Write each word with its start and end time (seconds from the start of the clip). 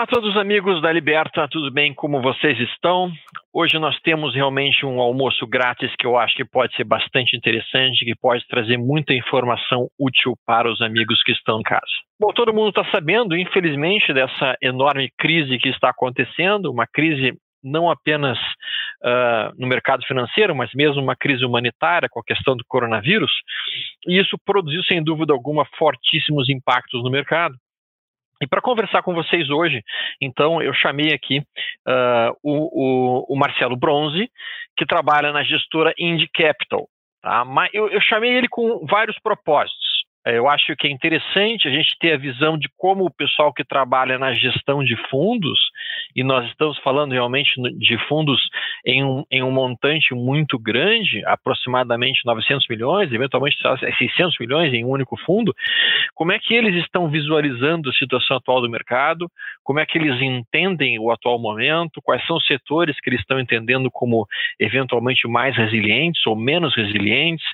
Olá 0.00 0.04
a 0.04 0.14
todos 0.14 0.30
os 0.30 0.36
amigos 0.38 0.80
da 0.80 0.90
Liberta, 0.90 1.46
tudo 1.46 1.70
bem? 1.70 1.92
Como 1.92 2.22
vocês 2.22 2.58
estão? 2.58 3.12
Hoje 3.52 3.78
nós 3.78 4.00
temos 4.00 4.34
realmente 4.34 4.86
um 4.86 4.98
almoço 4.98 5.46
grátis 5.46 5.94
que 5.98 6.06
eu 6.06 6.16
acho 6.16 6.34
que 6.36 6.44
pode 6.46 6.74
ser 6.74 6.84
bastante 6.84 7.36
interessante, 7.36 8.06
que 8.06 8.14
pode 8.18 8.42
trazer 8.48 8.78
muita 8.78 9.12
informação 9.12 9.88
útil 10.00 10.32
para 10.46 10.72
os 10.72 10.80
amigos 10.80 11.22
que 11.22 11.32
estão 11.32 11.60
em 11.60 11.62
casa. 11.62 11.84
Bom, 12.18 12.32
todo 12.32 12.54
mundo 12.54 12.70
está 12.70 12.90
sabendo, 12.90 13.36
infelizmente, 13.36 14.10
dessa 14.14 14.56
enorme 14.62 15.10
crise 15.18 15.58
que 15.58 15.68
está 15.68 15.90
acontecendo, 15.90 16.72
uma 16.72 16.86
crise 16.86 17.34
não 17.62 17.90
apenas 17.90 18.38
uh, 19.04 19.52
no 19.58 19.66
mercado 19.66 20.02
financeiro, 20.06 20.56
mas 20.56 20.70
mesmo 20.74 21.02
uma 21.02 21.14
crise 21.14 21.44
humanitária 21.44 22.08
com 22.10 22.20
a 22.20 22.24
questão 22.24 22.56
do 22.56 22.64
coronavírus, 22.66 23.30
e 24.06 24.18
isso 24.18 24.38
produziu, 24.46 24.82
sem 24.84 25.04
dúvida 25.04 25.34
alguma, 25.34 25.66
fortíssimos 25.76 26.48
impactos 26.48 27.04
no 27.04 27.10
mercado. 27.10 27.54
E 28.42 28.46
para 28.46 28.62
conversar 28.62 29.02
com 29.02 29.14
vocês 29.14 29.50
hoje, 29.50 29.82
então, 30.20 30.62
eu 30.62 30.72
chamei 30.72 31.12
aqui 31.12 31.40
uh, 31.86 32.34
o, 32.42 32.52
o, 32.52 33.34
o, 33.34 33.38
Marcelo 33.38 33.76
Bronze, 33.76 34.30
que 34.76 34.86
trabalha 34.86 35.30
na 35.32 35.42
gestora 35.42 35.92
Indie 35.98 36.28
Capital. 36.32 36.88
Tá? 37.22 37.44
Mas 37.44 37.70
eu, 37.74 37.88
eu 37.88 38.00
chamei 38.00 38.30
ele 38.30 38.48
com 38.48 38.86
vários 38.86 39.18
propósitos. 39.20 39.89
É, 40.26 40.36
eu 40.36 40.48
acho 40.48 40.76
que 40.76 40.86
é 40.86 40.90
interessante 40.90 41.66
a 41.66 41.70
gente 41.70 41.96
ter 41.98 42.12
a 42.12 42.18
visão 42.18 42.58
de 42.58 42.68
como 42.76 43.04
o 43.04 43.10
pessoal 43.10 43.52
que 43.52 43.64
trabalha 43.64 44.18
na 44.18 44.34
gestão 44.34 44.84
de 44.84 44.94
fundos, 45.08 45.58
e 46.14 46.22
nós 46.22 46.46
estamos 46.48 46.78
falando 46.78 47.12
realmente 47.12 47.50
de 47.78 47.98
fundos 48.06 48.40
em 48.84 49.02
um, 49.02 49.24
em 49.30 49.42
um 49.42 49.50
montante 49.50 50.14
muito 50.14 50.58
grande, 50.58 51.24
aproximadamente 51.24 52.20
900 52.26 52.66
milhões, 52.68 53.12
eventualmente 53.12 53.56
600 53.96 54.36
milhões 54.38 54.72
em 54.74 54.84
um 54.84 54.90
único 54.90 55.16
fundo, 55.24 55.54
como 56.14 56.32
é 56.32 56.38
que 56.38 56.54
eles 56.54 56.74
estão 56.82 57.08
visualizando 57.08 57.88
a 57.88 57.92
situação 57.94 58.36
atual 58.36 58.60
do 58.60 58.68
mercado, 58.68 59.30
como 59.64 59.80
é 59.80 59.86
que 59.86 59.96
eles 59.96 60.20
entendem 60.20 60.98
o 60.98 61.10
atual 61.10 61.38
momento, 61.38 62.02
quais 62.02 62.24
são 62.26 62.36
os 62.36 62.46
setores 62.46 63.00
que 63.00 63.08
eles 63.08 63.20
estão 63.20 63.40
entendendo 63.40 63.90
como 63.90 64.26
eventualmente 64.58 65.26
mais 65.28 65.56
resilientes 65.56 66.26
ou 66.26 66.36
menos 66.36 66.74
resilientes. 66.74 67.46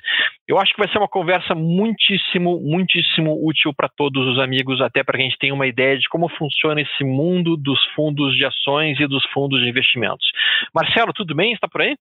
Eu 0.47 0.57
acho 0.57 0.73
que 0.73 0.79
vai 0.79 0.89
ser 0.89 0.97
uma 0.97 1.07
conversa 1.07 1.53
muitíssimo 1.53 2.56
muitíssimo 2.61 3.37
útil 3.47 3.73
para 3.75 3.89
todos 3.89 4.27
os 4.27 4.39
amigos, 4.39 4.81
até 4.81 5.03
para 5.03 5.17
que 5.17 5.23
a 5.23 5.25
gente 5.25 5.37
tenha 5.39 5.53
uma 5.53 5.67
ideia 5.67 5.97
de 5.97 6.07
como 6.09 6.29
funciona 6.29 6.81
esse 6.81 7.03
mundo 7.03 7.57
dos 7.57 7.79
fundos 7.95 8.35
de 8.35 8.45
ações 8.45 8.99
e 8.99 9.07
dos 9.07 9.25
fundos 9.33 9.61
de 9.61 9.69
investimentos. 9.69 10.25
Marcelo, 10.73 11.13
tudo 11.13 11.35
bem? 11.35 11.53
Está 11.53 11.67
por 11.67 11.81
aí? 11.81 11.95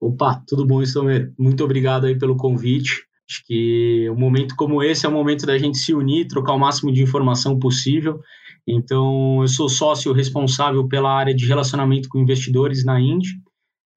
Opa, 0.00 0.42
tudo 0.48 0.66
bom, 0.66 0.80
Isomer? 0.80 1.32
Muito 1.38 1.62
obrigado 1.62 2.06
aí 2.06 2.18
pelo 2.18 2.36
convite. 2.36 3.04
Acho 3.30 3.44
que 3.46 4.08
um 4.10 4.18
momento 4.18 4.56
como 4.56 4.82
esse 4.82 5.06
é 5.06 5.08
o 5.08 5.12
momento 5.12 5.46
da 5.46 5.56
gente 5.56 5.78
se 5.78 5.94
unir, 5.94 6.26
trocar 6.26 6.54
o 6.54 6.58
máximo 6.58 6.90
de 6.90 7.02
informação 7.02 7.58
possível. 7.58 8.20
Então, 8.66 9.42
eu 9.42 9.48
sou 9.48 9.68
sócio 9.68 10.12
responsável 10.12 10.88
pela 10.88 11.12
área 11.12 11.34
de 11.34 11.46
relacionamento 11.46 12.08
com 12.08 12.18
investidores 12.18 12.84
na 12.84 13.00
Indy. 13.00 13.28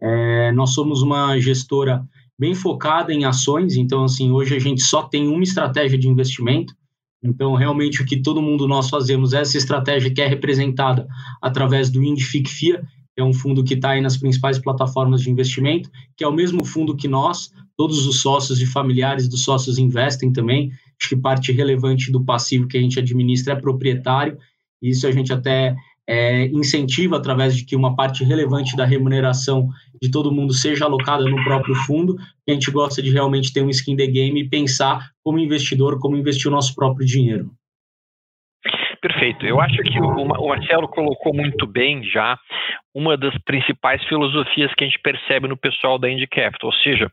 É, 0.02 0.52
nós 0.52 0.74
somos 0.74 1.02
uma 1.02 1.40
gestora 1.40 2.04
bem 2.40 2.54
focada 2.54 3.14
em 3.14 3.26
ações, 3.26 3.76
então 3.76 4.04
assim, 4.04 4.32
hoje 4.32 4.56
a 4.56 4.60
gente 4.60 4.82
só 4.82 5.04
tem 5.04 5.28
uma 5.28 5.44
estratégia 5.44 5.98
de 5.98 6.08
investimento. 6.08 6.74
Então, 7.24 7.56
realmente 7.56 8.02
o 8.02 8.06
que 8.06 8.22
todo 8.22 8.42
mundo 8.42 8.68
nós 8.68 8.90
fazemos, 8.90 9.32
essa 9.32 9.58
estratégia 9.58 10.14
que 10.14 10.22
é 10.22 10.28
representada 10.28 11.08
através 11.42 11.90
do 11.90 12.04
INDIFIC-FIA, 12.04 12.84
que 13.16 13.22
é 13.22 13.24
um 13.24 13.34
fundo 13.34 13.64
que 13.64 13.76
está 13.76 13.92
aí 13.92 14.02
nas 14.02 14.18
principais 14.18 14.60
plataformas 14.60 15.22
de 15.22 15.30
investimento, 15.30 15.90
que 16.18 16.24
é 16.24 16.28
o 16.28 16.34
mesmo 16.34 16.66
fundo 16.66 16.98
que 16.98 17.08
nós, 17.08 17.52
todos 17.78 18.06
os 18.06 18.22
sócios 18.22 18.60
e 18.62 18.66
familiares 18.66 19.28
dos 19.28 19.44
sócios 19.44 19.78
investem 19.78 20.34
também. 20.34 20.72
Acho 21.00 21.10
que 21.10 21.16
parte 21.16 21.52
relevante 21.52 22.12
do 22.12 22.26
passivo 22.26 22.68
que 22.68 22.78
a 22.78 22.82
gente 22.82 23.00
administra 23.00 23.54
é 23.54 23.56
proprietário, 23.56 24.38
isso 24.82 25.08
a 25.08 25.12
gente 25.12 25.32
até 25.32 25.76
é, 26.08 26.48
incentiva 26.48 27.18
através 27.18 27.56
de 27.56 27.66
que 27.66 27.76
uma 27.76 27.96
parte 27.96 28.24
relevante 28.24 28.76
da 28.76 28.86
remuneração 28.86 29.70
de 30.02 30.12
todo 30.12 30.32
mundo 30.32 30.54
seja 30.54 30.86
alocada 30.86 31.24
no 31.24 31.44
próprio 31.44 31.76
fundo, 31.76 32.18
a 32.48 32.52
gente 32.52 32.70
gosta 32.72 33.02
de 33.02 33.10
realmente 33.10 33.54
ter 33.54 33.64
um 33.64 33.70
skin 33.70 33.96
the 33.96 34.08
game 34.08 34.42
e 34.42 34.50
pensar 34.50 35.12
como 35.24 35.40
investidor, 35.40 36.00
como 36.00 36.18
investir 36.18 36.48
o 36.48 36.52
nosso 36.52 36.76
próprio 36.76 37.06
dinheiro. 37.06 37.52
Perfeito. 39.04 39.46
Eu 39.46 39.60
acho 39.60 39.76
que 39.84 40.00
o 40.00 40.48
Marcelo 40.48 40.88
colocou 40.88 41.34
muito 41.34 41.68
bem 41.68 42.02
já 42.06 42.40
uma 42.96 43.18
das 43.18 43.38
principais 43.40 44.02
filosofias 44.06 44.74
que 44.76 44.86
a 44.86 44.88
gente 44.88 45.02
percebe 45.02 45.46
no 45.46 45.58
pessoal 45.58 46.00
da 46.00 46.10
Indie 46.10 46.26
Capital, 46.26 46.70
ou 46.70 46.74
seja, 46.76 47.12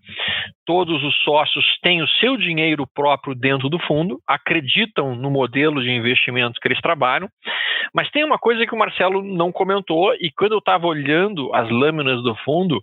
todos 0.64 1.02
os 1.02 1.16
sócios 1.24 1.64
têm 1.82 2.00
o 2.00 2.06
seu 2.20 2.36
dinheiro 2.36 2.86
próprio 2.94 3.34
dentro 3.34 3.68
do 3.68 3.76
fundo, 3.80 4.20
acreditam 4.24 5.16
no 5.16 5.32
modelo 5.32 5.82
de 5.82 5.90
investimento 5.90 6.60
que 6.60 6.68
eles 6.68 6.80
trabalham, 6.80 7.28
mas 7.92 8.08
tem 8.12 8.22
uma 8.22 8.38
coisa 8.38 8.64
que 8.64 8.74
o 8.74 8.78
Marcelo 8.78 9.20
não 9.20 9.50
comentou 9.50 10.14
e 10.14 10.30
quando 10.30 10.52
eu 10.52 10.58
estava 10.58 10.86
olhando 10.86 11.52
as 11.52 11.68
lâminas 11.70 12.22
do 12.22 12.36
fundo, 12.44 12.80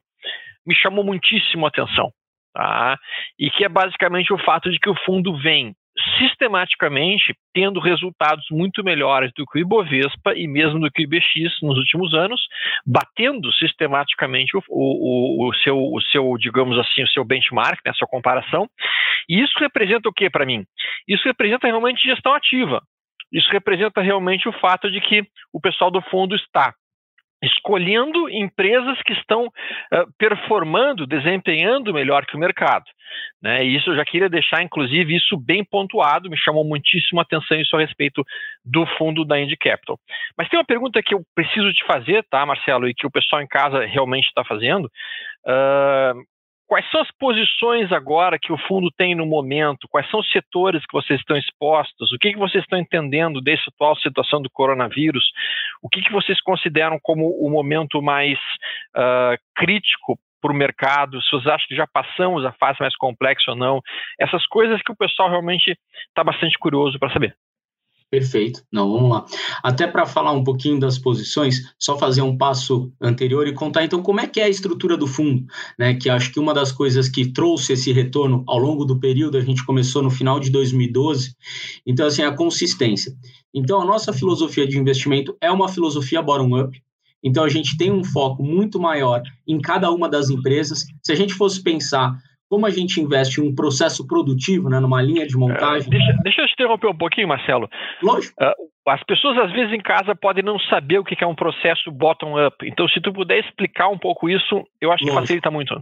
me 0.66 0.76
chamou 0.76 1.06
muitíssimo 1.06 1.66
a 1.66 1.70
atenção. 1.70 2.12
Tá? 2.54 2.98
E 3.40 3.50
que 3.52 3.64
é 3.64 3.70
basicamente 3.70 4.34
o 4.34 4.38
fato 4.40 4.70
de 4.70 4.78
que 4.80 4.90
o 4.90 5.00
fundo 5.06 5.38
vem 5.38 5.74
sistematicamente 6.20 7.36
tendo 7.54 7.80
resultados 7.80 8.46
muito 8.52 8.84
melhores 8.84 9.32
do 9.36 9.46
que 9.46 9.60
o 9.60 9.62
Ibovespa 9.62 10.34
e 10.36 10.48
mesmo 10.48 10.80
do 10.80 10.92
que 10.92 11.02
o 11.02 11.06
IBX 11.06 11.62
nos 11.62 11.78
últimos 11.78 12.14
anos, 12.14 12.42
batendo 12.86 13.52
sistematicamente 13.54 14.56
o, 14.56 14.62
o, 14.70 15.50
o 15.50 15.54
seu, 15.56 15.78
o 15.78 16.02
seu, 16.12 16.38
digamos 16.38 16.78
assim, 16.78 17.04
o 17.04 17.08
seu 17.08 17.26
benchmark, 17.26 17.80
né, 17.84 17.92
a 17.92 17.94
sua 17.94 18.08
comparação. 18.08 18.68
E 19.28 19.42
isso 19.42 19.58
representa 19.60 20.08
o 20.08 20.14
que 20.14 20.30
para 20.30 20.46
mim? 20.46 20.64
Isso 21.08 21.24
representa 21.26 21.68
realmente 21.68 22.04
gestão 22.04 22.34
ativa. 22.34 22.82
Isso 23.32 23.50
representa 23.52 24.02
realmente 24.02 24.48
o 24.48 24.54
fato 24.54 24.90
de 24.90 25.02
que 25.02 25.24
o 25.52 25.60
pessoal 25.60 25.92
do 25.92 26.02
fundo 26.02 26.36
está 26.36 26.74
escolhendo 27.42 28.30
empresas 28.30 29.02
que 29.04 29.14
estão 29.14 29.46
uh, 29.46 30.14
performando, 30.18 31.06
desempenhando 31.06 31.94
melhor 31.94 32.26
que 32.26 32.36
o 32.36 32.40
mercado. 32.40 32.86
Né? 33.42 33.66
E 33.66 33.76
isso 33.76 33.92
eu 33.92 33.96
já 33.96 34.04
queria 34.04 34.30
deixar, 34.30 34.62
inclusive, 34.64 35.16
isso 35.16 35.38
bem 35.38 35.64
pontuado, 35.64 36.30
me 36.30 36.38
chamou 36.38 36.66
muitíssimo 36.66 37.20
a 37.20 37.24
atenção 37.24 37.60
isso 37.60 37.76
a 37.76 37.80
respeito 37.80 38.24
do 38.66 38.86
fundo 38.98 39.24
da 39.24 39.40
Indy 39.40 39.56
Capital. 39.58 40.00
Mas 40.38 40.50
tem 40.50 40.60
uma 40.60 40.66
pergunta 40.66 41.02
que 41.04 41.14
eu 41.14 41.22
preciso 41.36 41.72
te 41.72 41.86
fazer, 41.86 42.26
tá, 42.30 42.46
Marcelo, 42.46 42.88
e 42.88 42.94
que 42.94 43.06
o 43.06 43.12
pessoal 43.12 43.42
em 43.42 43.48
casa 43.48 43.86
realmente 43.86 44.28
está 44.28 44.44
fazendo. 44.44 44.86
Uh, 45.46 46.22
Quais 46.68 46.86
são 46.92 47.00
as 47.00 47.10
posições 47.18 47.94
agora 47.94 48.38
que 48.38 48.52
o 48.52 48.58
fundo 48.68 48.92
tem 48.98 49.16
no 49.16 49.26
momento? 49.26 49.88
Quais 49.90 50.10
são 50.12 50.20
os 50.20 50.30
setores 50.30 50.86
que 50.86 50.92
vocês 50.92 51.18
estão 51.18 51.38
expostos? 51.38 52.12
O 52.12 52.18
que, 52.20 52.34
que 52.34 52.38
vocês 52.38 52.62
estão 52.62 52.78
entendendo 52.78 53.40
dessa 53.40 53.64
atual 53.70 53.96
situação 53.96 54.42
do 54.42 54.50
coronavírus? 54.50 55.24
O 55.82 55.88
que, 55.88 56.02
que 56.02 56.12
vocês 56.12 56.42
consideram 56.42 57.00
como 57.02 57.30
o 57.40 57.50
momento 57.50 58.02
mais 58.02 58.38
uh, 58.98 59.40
crítico 59.56 60.20
para 60.42 60.52
o 60.52 60.56
mercado? 60.56 61.22
Se 61.22 61.32
vocês 61.32 61.48
acham 61.48 61.68
que 61.70 61.76
já 61.76 61.88
passamos 61.88 62.44
a 62.44 62.52
fase 62.52 62.80
mais 62.82 62.96
complexa 62.98 63.52
ou 63.52 63.58
não? 63.58 63.80
Essas 64.20 64.46
coisas 64.48 64.82
que 64.82 64.92
o 64.92 64.98
pessoal 64.98 65.30
realmente 65.30 65.72
está 66.10 66.22
bastante 66.22 66.58
curioso 66.60 67.00
para 67.00 67.14
saber. 67.14 67.34
Perfeito. 68.10 68.64
Não, 68.72 68.90
vamos 68.90 69.10
lá. 69.10 69.26
Até 69.62 69.86
para 69.86 70.06
falar 70.06 70.32
um 70.32 70.44
pouquinho 70.44 70.80
das 70.80 70.98
posições, 70.98 71.74
só 71.78 71.98
fazer 71.98 72.22
um 72.22 72.38
passo 72.38 72.90
anterior 73.02 73.46
e 73.48 73.54
contar 73.54 73.84
então 73.84 74.02
como 74.02 74.22
é 74.22 74.28
que 74.28 74.40
é 74.40 74.46
a 74.46 74.50
estrutura 74.50 74.96
do 74.96 75.06
fundo, 75.06 75.46
né? 75.78 75.94
Que 75.94 76.10
acho 76.10 76.32
que 76.32 76.40
uma 76.40 76.54
das 76.54 76.72
coisas 76.72 77.10
que 77.10 77.34
trouxe 77.34 77.74
esse 77.74 77.92
retorno 77.92 78.46
ao 78.48 78.58
longo 78.58 78.86
do 78.86 78.98
período, 78.98 79.38
a 79.38 79.42
gente 79.42 79.66
começou 79.66 80.02
no 80.02 80.10
final 80.10 80.40
de 80.40 80.50
2012. 80.50 81.36
Então 81.86 82.08
assim, 82.08 82.22
a 82.22 82.32
consistência. 82.32 83.14
Então 83.54 83.82
a 83.82 83.86
nossa 83.86 84.14
filosofia 84.14 84.66
de 84.66 84.80
investimento 84.80 85.36
é 85.42 85.52
uma 85.52 85.68
filosofia 85.68 86.22
bottom 86.22 86.58
up. 86.58 86.82
Então 87.22 87.44
a 87.44 87.50
gente 87.50 87.76
tem 87.76 87.92
um 87.92 88.06
foco 88.06 88.42
muito 88.42 88.80
maior 88.80 89.22
em 89.46 89.60
cada 89.60 89.92
uma 89.92 90.08
das 90.08 90.30
empresas. 90.30 90.86
Se 91.04 91.12
a 91.12 91.16
gente 91.16 91.34
fosse 91.34 91.62
pensar 91.62 92.18
como 92.50 92.66
a 92.66 92.70
gente 92.70 93.02
investe 93.02 93.42
em 93.42 93.44
um 93.44 93.54
processo 93.54 94.08
produtivo, 94.08 94.70
né, 94.70 94.80
numa 94.80 95.02
linha 95.02 95.28
de 95.28 95.36
montagem. 95.36 95.90
deixa, 95.90 96.14
deixa 96.24 96.42
eu 96.42 96.48
te 96.48 96.54
interromper 96.54 96.88
um 96.88 96.98
pouquinho, 96.98 97.28
Marcelo. 97.28 97.70
Lógico. 98.02 98.34
Uh, 98.42 98.92
as 98.92 99.04
pessoas, 99.04 99.38
às 99.38 99.52
vezes, 99.52 99.74
em 99.74 99.82
casa 99.82 100.16
podem 100.16 100.44
não 100.44 100.58
saber 100.60 101.00
o 101.00 101.04
que 101.04 101.22
é 101.22 101.28
um 101.28 101.36
processo 101.36 101.92
bottom-up. 101.92 102.56
Então, 102.66 102.88
se 102.88 103.02
tu 103.02 103.12
puder 103.12 103.40
explicar 103.40 103.90
um 103.90 103.98
pouco 103.98 104.30
isso, 104.30 104.66
eu 104.80 104.92
acho 104.92 105.04
Lógico. 105.04 105.08
que 105.08 105.22
facilita 105.22 105.52
muito. 105.52 105.82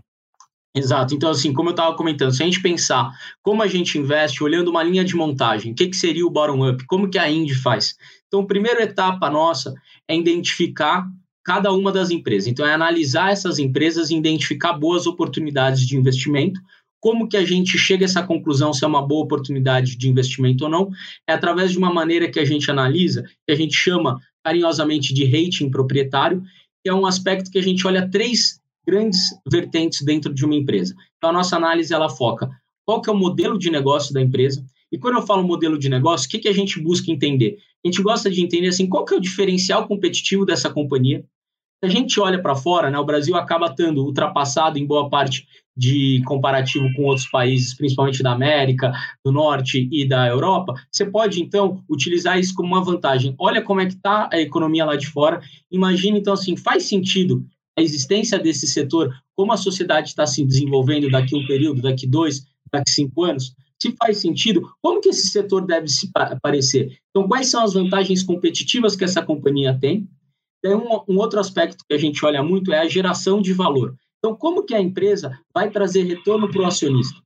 Exato. 0.76 1.16
Então, 1.16 1.30
assim, 1.30 1.54
como 1.54 1.70
eu 1.70 1.72
estava 1.72 1.96
comentando, 1.96 2.32
se 2.32 2.44
a 2.44 2.46
gente 2.46 2.62
pensar 2.62 3.10
como 3.42 3.64
a 3.64 3.68
gente 3.68 3.98
investe 3.98 4.44
olhando 4.44 4.70
uma 4.70 4.84
linha 4.84 5.06
de 5.06 5.16
montagem, 5.16 5.72
o 5.72 5.76
que, 5.76 5.88
que 5.88 5.96
seria 5.96 6.26
o 6.26 6.30
bottom-up? 6.30 6.86
Como 6.86 7.10
que 7.10 7.18
a 7.18 7.30
Indy 7.30 7.56
faz? 7.56 7.96
Então, 8.28 8.42
a 8.42 8.48
primeira 8.48 8.84
etapa 8.84 9.30
nossa 9.30 9.74
é 10.08 10.16
identificar 10.16 11.08
cada 11.46 11.72
uma 11.72 11.92
das 11.92 12.10
empresas. 12.10 12.48
Então, 12.48 12.66
é 12.66 12.74
analisar 12.74 13.32
essas 13.32 13.60
empresas 13.60 14.10
e 14.10 14.16
identificar 14.16 14.74
boas 14.74 15.06
oportunidades 15.06 15.86
de 15.88 15.96
investimento. 15.96 16.60
Como 17.00 17.30
que 17.30 17.38
a 17.38 17.46
gente 17.46 17.78
chega 17.78 18.04
a 18.04 18.08
essa 18.08 18.24
conclusão 18.24 18.74
se 18.74 18.84
é 18.84 18.88
uma 18.88 19.06
boa 19.06 19.24
oportunidade 19.24 19.96
de 19.96 20.10
investimento 20.10 20.64
ou 20.64 20.70
não? 20.70 20.90
É 21.30 21.34
através 21.34 21.72
de 21.72 21.78
uma 21.78 21.94
maneira 21.94 22.30
que 22.30 22.40
a 22.40 22.46
gente 22.46 22.70
analisa, 22.70 23.24
que 23.48 23.54
a 23.54 23.56
gente 23.56 23.76
chama 23.76 24.20
carinhosamente 24.44 25.14
de 25.14 25.24
rating 25.24 25.70
proprietário, 25.70 26.42
que 26.84 26.90
é 26.90 26.94
um 26.94 27.06
aspecto 27.06 27.52
que 27.52 27.60
a 27.60 27.64
gente 27.64 27.86
olha 27.86 28.10
três 28.10 28.60
grandes 28.86 29.20
vertentes 29.50 30.02
dentro 30.02 30.34
de 30.34 30.44
uma 30.44 30.56
empresa. 30.56 30.96
Então, 31.18 31.30
a 31.30 31.34
nossa 31.34 31.56
análise 31.56 31.94
ela 31.94 32.10
foca 32.10 32.50
qual 32.86 33.02
que 33.02 33.10
é 33.10 33.14
o 33.14 33.18
modelo 33.18 33.58
de 33.58 33.72
negócio 33.72 34.14
da 34.14 34.22
empresa, 34.22 34.64
E 34.92 34.98
quando 34.98 35.16
eu 35.16 35.26
falo 35.26 35.44
modelo 35.44 35.78
de 35.78 35.90
negócio, 35.90 36.28
o 36.28 36.30
que, 36.30 36.40
que 36.40 36.48
a 36.48 36.54
gente 36.54 36.80
busca 36.80 37.12
entender? 37.12 37.58
A 37.84 37.88
gente 37.88 38.02
gosta 38.02 38.30
de 38.30 38.42
entender 38.42 38.68
assim, 38.68 38.88
qual 38.88 39.04
que 39.04 39.14
é 39.14 39.18
o 39.18 39.20
diferencial 39.20 39.88
competitivo 39.88 40.46
dessa 40.46 40.70
companhia. 40.70 41.26
A 41.84 41.88
gente 41.88 42.20
olha 42.20 42.42
para 42.42 42.56
fora, 42.56 42.90
né, 42.90 42.98
o 42.98 43.06
Brasil 43.06 43.36
acaba 43.36 43.68
estando 43.68 44.04
ultrapassado 44.04 44.80
em 44.80 44.86
boa 44.86 45.10
parte 45.10 45.46
de 45.78 46.22
comparativo 46.26 46.88
com 46.96 47.04
outros 47.04 47.28
países, 47.28 47.76
principalmente 47.76 48.24
da 48.24 48.32
América, 48.32 48.94
do 49.24 49.32
Norte 49.32 49.90
e 49.92 50.08
da 50.08 50.28
Europa, 50.28 50.74
você 50.90 51.06
pode, 51.06 51.42
então, 51.42 51.84
utilizar 51.90 52.40
isso 52.40 52.56
como 52.56 52.70
uma 52.70 52.84
vantagem. 52.84 53.36
Olha 53.38 53.62
como 53.62 53.82
é 53.82 53.86
que 53.86 53.94
está 53.94 54.30
a 54.32 54.40
economia 54.40 54.86
lá 54.86 54.96
de 54.96 55.08
fora. 55.08 55.42
Imagina, 55.70 56.18
então, 56.18 56.34
assim, 56.34 56.56
faz 56.56 56.84
sentido 56.84 57.46
a 57.78 57.82
existência 57.82 58.40
desse 58.40 58.66
setor, 58.68 59.14
como 59.36 59.52
a 59.52 59.58
sociedade 59.58 60.08
está 60.08 60.26
se 60.26 60.46
desenvolvendo 60.46 61.10
daqui 61.12 61.36
um 61.36 61.46
período, 61.46 61.82
daqui 61.82 62.08
dois, 62.08 62.46
daqui 62.72 62.90
cinco 62.92 63.24
anos? 63.24 63.54
Se 63.78 63.94
faz 64.00 64.18
sentido, 64.18 64.62
como 64.82 65.02
que 65.02 65.10
esse 65.10 65.28
setor 65.28 65.66
deve 65.66 65.90
se 65.90 66.10
parecer? 66.42 66.98
Então, 67.10 67.28
quais 67.28 67.48
são 67.48 67.62
as 67.62 67.74
vantagens 67.74 68.24
competitivas 68.24 68.96
que 68.96 69.04
essa 69.04 69.22
companhia 69.22 69.78
tem? 69.78 70.08
Tem 70.66 70.74
um, 70.74 71.00
um 71.08 71.20
outro 71.20 71.40
aspecto 71.40 71.86
que 71.88 71.94
a 71.94 71.98
gente 71.98 72.26
olha 72.26 72.42
muito 72.42 72.74
é 72.74 72.80
a 72.80 72.88
geração 72.88 73.40
de 73.40 73.54
valor. 73.54 73.94
Então, 74.18 74.36
como 74.36 74.64
que 74.64 74.74
a 74.74 74.82
empresa 74.82 75.38
vai 75.54 75.70
trazer 75.70 76.02
retorno 76.02 76.50
para 76.50 76.64
o 76.64 76.66
acionista? 76.66 77.22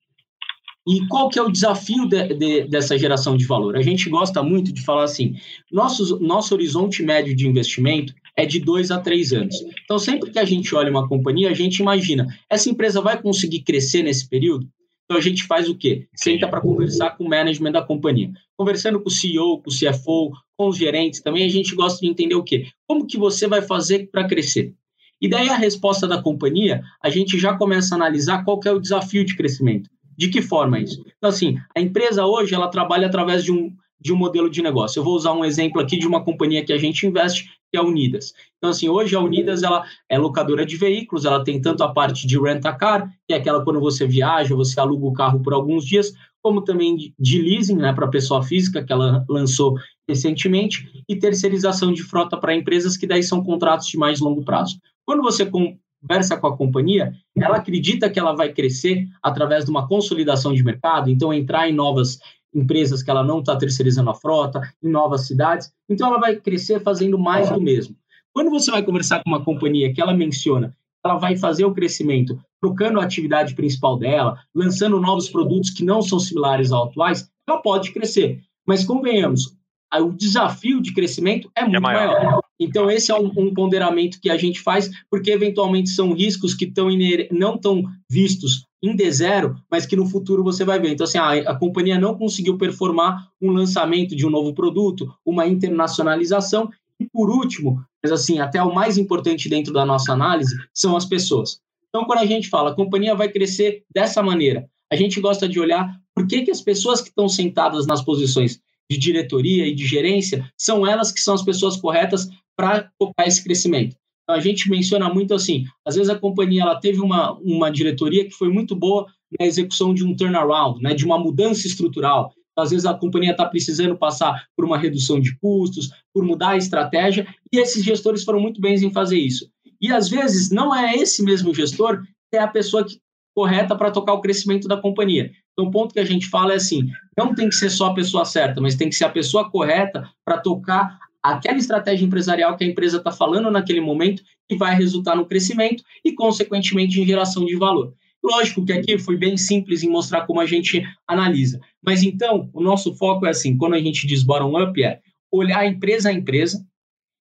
E 0.86 1.07
qual 1.07 1.30
que 1.30 1.39
é 1.39 1.41
o 1.41 1.50
desafio 1.50 2.06
de, 2.06 2.33
de, 2.33 2.68
dessa 2.68 2.97
geração 2.97 3.38
de 3.38 3.45
valor? 3.45 3.77
A 3.77 3.81
gente 3.81 4.09
gosta 4.09 4.44
muito 4.44 4.74
de 4.74 4.83
falar 4.83 5.06
assim, 5.06 5.36
nosso, 5.71 6.19
nosso 6.19 6.53
horizonte 6.53 7.01
médio 7.01 7.33
de 7.33 7.47
investimento 7.47 8.13
é 8.36 8.45
de 8.45 8.59
dois 8.59 8.91
a 8.91 9.00
três 9.00 9.31
anos. 9.31 9.56
Então, 9.85 9.97
sempre 9.97 10.31
que 10.31 10.39
a 10.39 10.44
gente 10.44 10.75
olha 10.75 10.92
uma 10.92 11.07
companhia, 11.07 11.50
a 11.50 11.53
gente 11.53 11.77
imagina, 11.77 12.27
essa 12.50 12.69
empresa 12.69 13.00
vai 13.00 13.21
conseguir 13.21 13.62
crescer 13.62 14.03
nesse 14.03 14.27
período? 14.27 14.68
Então, 15.09 15.17
a 15.17 15.23
gente 15.23 15.44
faz 15.47 15.67
o 15.67 15.75
quê? 15.75 16.07
Senta 16.15 16.47
para 16.47 16.61
conversar 16.61 17.17
com 17.17 17.23
o 17.23 17.29
management 17.29 17.71
da 17.71 17.81
companhia. 17.81 18.31
Conversando 18.56 19.01
com 19.01 19.09
o 19.09 19.11
CEO, 19.11 19.59
com 19.59 19.71
o 19.71 19.73
CFO, 19.73 20.31
com 20.56 20.67
os 20.67 20.77
gerentes 20.77 21.19
também, 21.19 21.44
a 21.44 21.50
gente 21.50 21.73
gosta 21.73 22.00
de 22.00 22.07
entender 22.07 22.35
o 22.35 22.44
quê? 22.44 22.67
Como 22.88 23.07
que 23.07 23.17
você 23.17 23.47
vai 23.47 23.63
fazer 23.63 24.07
para 24.11 24.27
crescer? 24.27 24.71
E 25.19 25.27
daí 25.27 25.50
a 25.50 25.56
resposta 25.56 26.07
da 26.07 26.21
companhia, 26.21 26.83
a 27.03 27.09
gente 27.09 27.39
já 27.39 27.57
começa 27.57 27.95
a 27.95 27.97
analisar 27.97 28.44
qual 28.44 28.59
é 28.63 28.71
o 28.71 28.79
desafio 28.79 29.25
de 29.25 29.35
crescimento. 29.35 29.89
De 30.15 30.29
que 30.29 30.44
forma 30.44 30.79
isso? 30.79 31.03
Então, 31.17 31.31
assim, 31.31 31.57
a 31.75 31.81
empresa 31.81 32.27
hoje, 32.27 32.53
ela 32.53 32.67
trabalha 32.67 33.07
através 33.07 33.44
de 33.44 33.51
um, 33.51 33.73
de 34.00 34.13
um 34.13 34.15
modelo 34.15 34.47
de 34.47 34.61
negócio. 34.61 35.00
Eu 35.00 35.03
vou 35.03 35.15
usar 35.15 35.33
um 35.33 35.44
exemplo 35.44 35.81
aqui 35.81 35.97
de 35.97 36.06
uma 36.06 36.23
companhia 36.23 36.63
que 36.63 36.71
a 36.71 36.77
gente 36.77 37.07
investe, 37.07 37.50
é 37.74 37.80
a 37.80 37.83
Unidas. 37.83 38.33
Então, 38.57 38.69
assim, 38.69 38.89
hoje 38.89 39.16
a 39.16 39.19
Unidas 39.19 39.63
ela 39.63 39.86
é 40.10 40.18
locadora 40.18 40.66
de 40.66 40.75
veículos, 40.75 41.25
ela 41.25 41.44
tem 41.44 41.62
tanto 41.62 41.83
a 41.83 41.94
parte 41.94 42.25
de 42.27 42.39
rent-a-car, 42.39 43.10
que 43.27 43.33
é 43.33 43.38
aquela 43.38 43.63
quando 43.63 43.80
você 43.80 44.06
viaja, 44.06 44.56
você 44.56 44.80
aluga 44.80 45.06
o 45.06 45.13
carro 45.13 45.42
por 45.42 45.54
alguns 45.54 45.86
dias, 45.86 46.13
como 46.42 46.62
também 46.62 47.13
de 47.19 47.42
leasing, 47.42 47.75
né, 47.75 47.94
para 47.94 48.07
pessoa 48.07 48.42
física, 48.42 48.83
que 48.83 48.92
ela 48.92 49.25
lançou 49.30 49.77
recentemente, 50.07 50.89
e 51.07 51.16
terceirização 51.16 51.94
de 51.94 52.01
frota 52.01 52.38
para 52.38 52.56
empresas, 52.56 52.98
que 52.98 53.06
daí 53.06 53.21
são 53.21 53.44
contratos 53.44 53.88
de 53.88 53.98
mais 53.98 54.19
longo 54.19 54.44
prazo. 54.44 54.80
Quando 55.06 55.21
você 55.21 55.45
conversa 55.45 56.38
com 56.38 56.48
a 56.48 56.57
companhia, 56.57 57.13
ela 57.38 57.57
acredita 57.57 58.10
que 58.10 58.19
ela 58.19 58.36
vai 58.36 58.51
crescer 58.51 59.07
através 59.21 59.66
de 59.66 59.71
uma 59.71 59.88
consolidação 59.88 60.54
de 60.54 60.63
mercado, 60.63 61.10
então 61.10 61.33
entrar 61.33 61.69
em 61.69 61.74
novas 61.74 62.19
empresas 62.53 63.03
que 63.03 63.09
ela 63.09 63.23
não 63.23 63.39
está 63.39 63.55
terceirizando 63.55 64.09
a 64.09 64.15
frota, 64.15 64.61
em 64.81 64.89
novas 64.89 65.27
cidades, 65.27 65.71
então 65.89 66.07
ela 66.07 66.19
vai 66.19 66.35
crescer 66.35 66.81
fazendo 66.81 67.17
mais 67.17 67.49
do 67.49 67.61
mesmo. 67.61 67.95
Quando 68.33 68.49
você 68.49 68.71
vai 68.71 68.83
conversar 68.83 69.23
com 69.23 69.29
uma 69.29 69.43
companhia 69.43 69.93
que 69.93 70.01
ela 70.01 70.13
menciona 70.13 70.73
ela 71.03 71.17
vai 71.17 71.37
fazer 71.37 71.65
o 71.65 71.73
crescimento 71.73 72.39
trocando 72.61 72.99
a 72.99 73.03
atividade 73.03 73.55
principal 73.55 73.97
dela, 73.97 74.37
lançando 74.53 74.99
novos 74.99 75.29
produtos 75.29 75.69
que 75.69 75.83
não 75.83 76.01
são 76.01 76.19
similares 76.19 76.71
aos 76.71 76.89
atuais, 76.89 77.31
ela 77.47 77.61
pode 77.61 77.91
crescer. 77.91 78.41
Mas 78.67 78.83
convenhamos, 78.83 79.55
o 79.93 80.11
desafio 80.11 80.81
de 80.81 80.93
crescimento 80.93 81.49
é 81.55 81.61
muito 81.61 81.77
é 81.77 81.79
maior. 81.79 82.23
maior. 82.23 82.41
Então, 82.59 82.91
esse 82.91 83.11
é 83.11 83.15
um, 83.15 83.31
um, 83.37 83.53
ponderamento 83.53 84.19
que 84.19 84.29
a 84.29 84.37
gente 84.37 84.59
faz, 84.59 84.91
porque 85.09 85.31
eventualmente 85.31 85.89
são 85.89 86.13
riscos 86.13 86.53
que 86.53 86.67
tão 86.67 86.89
não 87.31 87.55
estão 87.55 87.83
vistos 88.11 88.65
em 88.81 88.95
D0, 88.95 89.55
mas 89.69 89.85
que 89.85 89.95
no 89.95 90.05
futuro 90.05 90.43
você 90.43 90.63
vai 90.63 90.79
ver. 90.79 90.91
Então, 90.91 91.03
assim, 91.03 91.17
a, 91.17 91.31
a 91.31 91.55
companhia 91.55 91.99
não 91.99 92.15
conseguiu 92.15 92.57
performar 92.57 93.29
um 93.41 93.51
lançamento 93.51 94.15
de 94.15 94.25
um 94.25 94.29
novo 94.29 94.53
produto, 94.53 95.13
uma 95.25 95.45
internacionalização, 95.45 96.69
e 96.99 97.05
por 97.05 97.29
último, 97.29 97.83
mas 98.03 98.11
assim, 98.11 98.39
até 98.39 98.61
o 98.61 98.73
mais 98.73 98.97
importante 98.97 99.47
dentro 99.47 99.71
da 99.71 99.85
nossa 99.85 100.11
análise 100.11 100.55
são 100.73 100.97
as 100.97 101.05
pessoas. 101.05 101.61
Então, 101.87 102.05
quando 102.05 102.19
a 102.19 102.25
gente 102.25 102.49
fala, 102.49 102.71
a 102.71 102.75
companhia 102.75 103.15
vai 103.15 103.29
crescer 103.29 103.83
dessa 103.93 104.21
maneira, 104.21 104.69
a 104.91 104.95
gente 104.95 105.19
gosta 105.21 105.47
de 105.47 105.59
olhar 105.59 105.89
por 106.13 106.27
que, 106.27 106.41
que 106.41 106.51
as 106.51 106.61
pessoas 106.61 107.01
que 107.01 107.09
estão 107.09 107.29
sentadas 107.29 107.87
nas 107.87 108.01
posições 108.01 108.59
de 108.91 108.97
diretoria 108.97 109.67
e 109.67 109.73
de 109.73 109.85
gerência 109.85 110.51
são 110.57 110.85
elas 110.85 111.11
que 111.11 111.21
são 111.21 111.33
as 111.33 111.43
pessoas 111.43 111.77
corretas 111.77 112.27
para 112.55 112.91
tocar 112.99 113.27
esse 113.27 113.43
crescimento. 113.43 113.95
Então, 114.29 114.37
a 114.37 114.41
gente 114.41 114.69
menciona 114.69 115.11
muito 115.11 115.33
assim, 115.33 115.65
às 115.83 115.95
vezes 115.95 116.07
a 116.07 116.15
companhia 116.15 116.61
ela 116.61 116.79
teve 116.79 117.01
uma, 117.01 117.33
uma 117.39 117.71
diretoria 117.71 118.25
que 118.25 118.35
foi 118.35 118.47
muito 118.47 118.75
boa 118.75 119.07
na 119.39 119.47
execução 119.47 119.91
de 119.91 120.05
um 120.05 120.15
turnaround, 120.15 120.79
né, 120.83 120.93
de 120.93 121.03
uma 121.03 121.17
mudança 121.17 121.65
estrutural. 121.65 122.31
Então, 122.51 122.63
às 122.63 122.69
vezes 122.69 122.85
a 122.85 122.93
companhia 122.93 123.31
está 123.31 123.43
precisando 123.43 123.97
passar 123.97 124.45
por 124.55 124.65
uma 124.65 124.77
redução 124.77 125.19
de 125.19 125.35
custos, 125.39 125.89
por 126.13 126.23
mudar 126.23 126.49
a 126.49 126.57
estratégia, 126.57 127.25
e 127.51 127.57
esses 127.57 127.83
gestores 127.83 128.23
foram 128.23 128.39
muito 128.39 128.61
bem 128.61 128.75
em 128.75 128.93
fazer 128.93 129.17
isso. 129.17 129.49
E 129.81 129.91
às 129.91 130.07
vezes 130.07 130.51
não 130.51 130.75
é 130.75 130.95
esse 130.95 131.23
mesmo 131.23 131.51
gestor 131.51 132.03
que 132.29 132.37
é 132.37 132.39
a 132.39 132.47
pessoa 132.47 132.85
que, 132.85 132.99
correta 133.35 133.75
para 133.75 133.89
tocar 133.89 134.13
o 134.13 134.21
crescimento 134.21 134.67
da 134.67 134.75
companhia. 134.75 135.31
Então, 135.53 135.69
o 135.69 135.71
ponto 135.71 135.93
que 135.93 135.99
a 135.99 136.05
gente 136.05 136.27
fala 136.27 136.53
é 136.53 136.57
assim: 136.57 136.89
não 137.17 137.33
tem 137.33 137.47
que 137.47 137.55
ser 137.55 137.69
só 137.69 137.87
a 137.87 137.93
pessoa 137.93 138.25
certa, 138.25 138.59
mas 138.59 138.75
tem 138.75 138.89
que 138.89 138.95
ser 138.95 139.05
a 139.05 139.09
pessoa 139.09 139.49
correta 139.49 140.09
para 140.25 140.37
tocar 140.37 140.99
aquela 141.24 141.57
estratégia 141.57 142.06
empresarial 142.06 142.56
que 142.56 142.63
a 142.63 142.68
empresa 142.68 142.98
está 142.98 143.12
falando 143.12 143.51
naquele 143.51 143.81
momento 143.81 144.24
e 144.50 144.56
vai 144.56 144.75
resultar 144.75 145.16
no 145.16 145.25
crescimento 145.25 145.83
e, 146.04 146.13
consequentemente, 146.13 147.00
em 147.00 147.06
geração 147.06 147.45
de 147.45 147.56
valor. 147.56 147.94
Lógico 148.24 148.66
que 148.66 148.74
aqui 148.74 148.98
foi 148.98 149.18
bem 149.18 149.38
simples 149.38 149.81
em 149.81 149.89
mostrar 149.89 150.25
como 150.25 150.42
a 150.42 150.45
gente 150.45 150.83
analisa. 151.07 151.60
Mas 151.81 152.04
então, 152.04 152.50
o 152.54 152.62
nosso 152.62 152.94
foco 152.95 153.25
é 153.25 153.30
assim: 153.30 153.57
quando 153.57 153.75
a 153.75 153.80
gente 153.80 154.06
diz 154.06 154.24
bottom-up, 154.24 154.81
é 154.83 155.00
olhar 155.31 155.66
empresa 155.66 156.10
a 156.10 156.13
empresa 156.13 156.66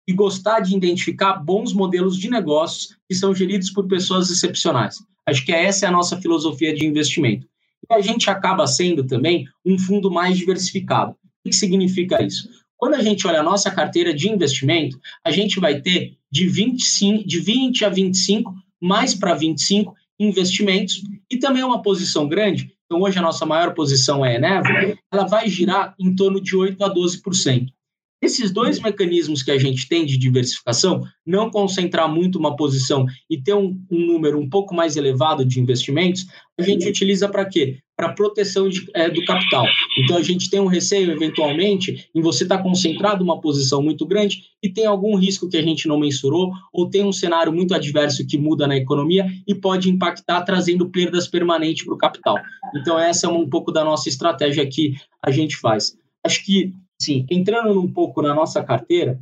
e 0.06 0.12
gostar 0.12 0.61
de 0.61 0.76
identificar 0.76 1.35
bons 1.35 1.73
modelos 1.73 2.17
de 2.17 2.31
negócios 2.31 2.96
que 3.08 3.14
são 3.14 3.35
geridos 3.35 3.70
por 3.70 3.88
pessoas 3.88 4.31
excepcionais. 4.31 4.98
Acho 5.27 5.44
que 5.44 5.53
essa 5.53 5.86
é 5.86 5.89
a 5.89 5.93
nossa 5.93 6.20
filosofia 6.20 6.74
de 6.74 6.86
investimento. 6.86 7.46
E 7.91 7.94
a 7.94 8.01
gente 8.01 8.29
acaba 8.31 8.67
sendo 8.67 9.06
também 9.06 9.46
um 9.65 9.79
fundo 9.79 10.10
mais 10.10 10.36
diversificado. 10.36 11.13
O 11.13 11.51
que 11.51 11.53
significa 11.53 12.22
isso? 12.22 12.48
Quando 12.76 12.94
a 12.94 13.02
gente 13.02 13.26
olha 13.26 13.40
a 13.40 13.43
nossa 13.44 13.70
carteira 13.70 14.12
de 14.12 14.28
investimento, 14.28 14.98
a 15.24 15.31
gente 15.31 15.60
vai 15.60 15.81
ter 15.81 16.16
de 16.31 16.46
25, 16.46 17.26
de 17.26 17.40
20 17.40 17.84
a 17.84 17.88
25, 17.88 18.54
mais 18.81 19.14
para 19.14 19.34
25 19.34 19.94
investimentos 20.19 21.02
e 21.31 21.36
também 21.36 21.62
uma 21.62 21.82
posição 21.82 22.28
grande. 22.28 22.72
Então, 22.84 23.00
hoje 23.00 23.19
a 23.19 23.22
nossa 23.22 23.46
maior 23.46 23.74
posição 23.74 24.24
é 24.24 24.32
a 24.32 24.34
Eneva, 24.34 24.69
ela 25.12 25.26
vai 25.26 25.48
girar 25.48 25.94
em 25.98 26.14
torno 26.14 26.40
de 26.40 26.54
8 26.54 26.82
a 26.84 26.93
12%. 26.93 27.73
Esses 28.24 28.50
dois 28.50 28.81
mecanismos 28.81 29.43
que 29.43 29.50
a 29.50 29.58
gente 29.58 29.86
tem 29.86 30.06
de 30.06 30.16
diversificação, 30.16 31.02
não 31.26 31.50
concentrar 31.50 32.10
muito 32.10 32.38
uma 32.38 32.56
posição 32.56 33.04
e 33.28 33.36
ter 33.36 33.52
um, 33.52 33.78
um 33.90 34.06
número 34.06 34.38
um 34.40 34.48
pouco 34.48 34.74
mais 34.74 34.96
elevado 34.96 35.44
de 35.44 35.60
investimentos, 35.60 36.24
a 36.58 36.62
gente 36.62 36.88
utiliza 36.88 37.28
para 37.28 37.44
quê? 37.44 37.81
Para 37.94 38.14
proteção 38.14 38.66
de, 38.66 38.88
é, 38.94 39.10
do 39.10 39.22
capital. 39.26 39.66
Então, 39.98 40.16
a 40.16 40.22
gente 40.22 40.48
tem 40.48 40.58
um 40.58 40.66
receio, 40.66 41.10
eventualmente, 41.12 42.08
em 42.14 42.22
você 42.22 42.44
estar 42.44 42.56
tá 42.56 42.62
concentrado 42.62 43.22
uma 43.22 43.43
posição 43.43 43.82
muito 43.82 44.06
grande 44.06 44.38
e 44.62 44.70
tem 44.70 44.86
algum 44.86 45.16
risco 45.16 45.46
que 45.46 45.58
a 45.58 45.62
gente 45.62 45.86
não 45.86 46.00
mensurou, 46.00 46.50
ou 46.72 46.88
tem 46.88 47.04
um 47.04 47.12
cenário 47.12 47.52
muito 47.52 47.74
adverso 47.74 48.26
que 48.26 48.38
muda 48.38 48.66
na 48.66 48.76
economia 48.76 49.26
e 49.46 49.54
pode 49.54 49.90
impactar, 49.90 50.40
trazendo 50.43 50.88
perdas 50.88 51.28
permanentes 51.28 51.84
para 51.84 51.94
o 51.94 51.98
capital. 51.98 52.38
Então, 52.74 52.98
essa 52.98 53.26
é 53.26 53.28
um 53.28 53.46
pouco 53.46 53.70
da 53.70 53.84
nossa 53.84 54.08
estratégia 54.08 54.66
que 54.66 54.94
a 55.22 55.31
gente 55.31 55.58
faz. 55.58 55.94
Acho 56.24 56.43
que 56.43 56.72
Sim, 57.05 57.27
entrando 57.31 57.79
um 57.79 57.93
pouco 57.93 58.23
na 58.23 58.34
nossa 58.34 58.65
carteira, 58.65 59.20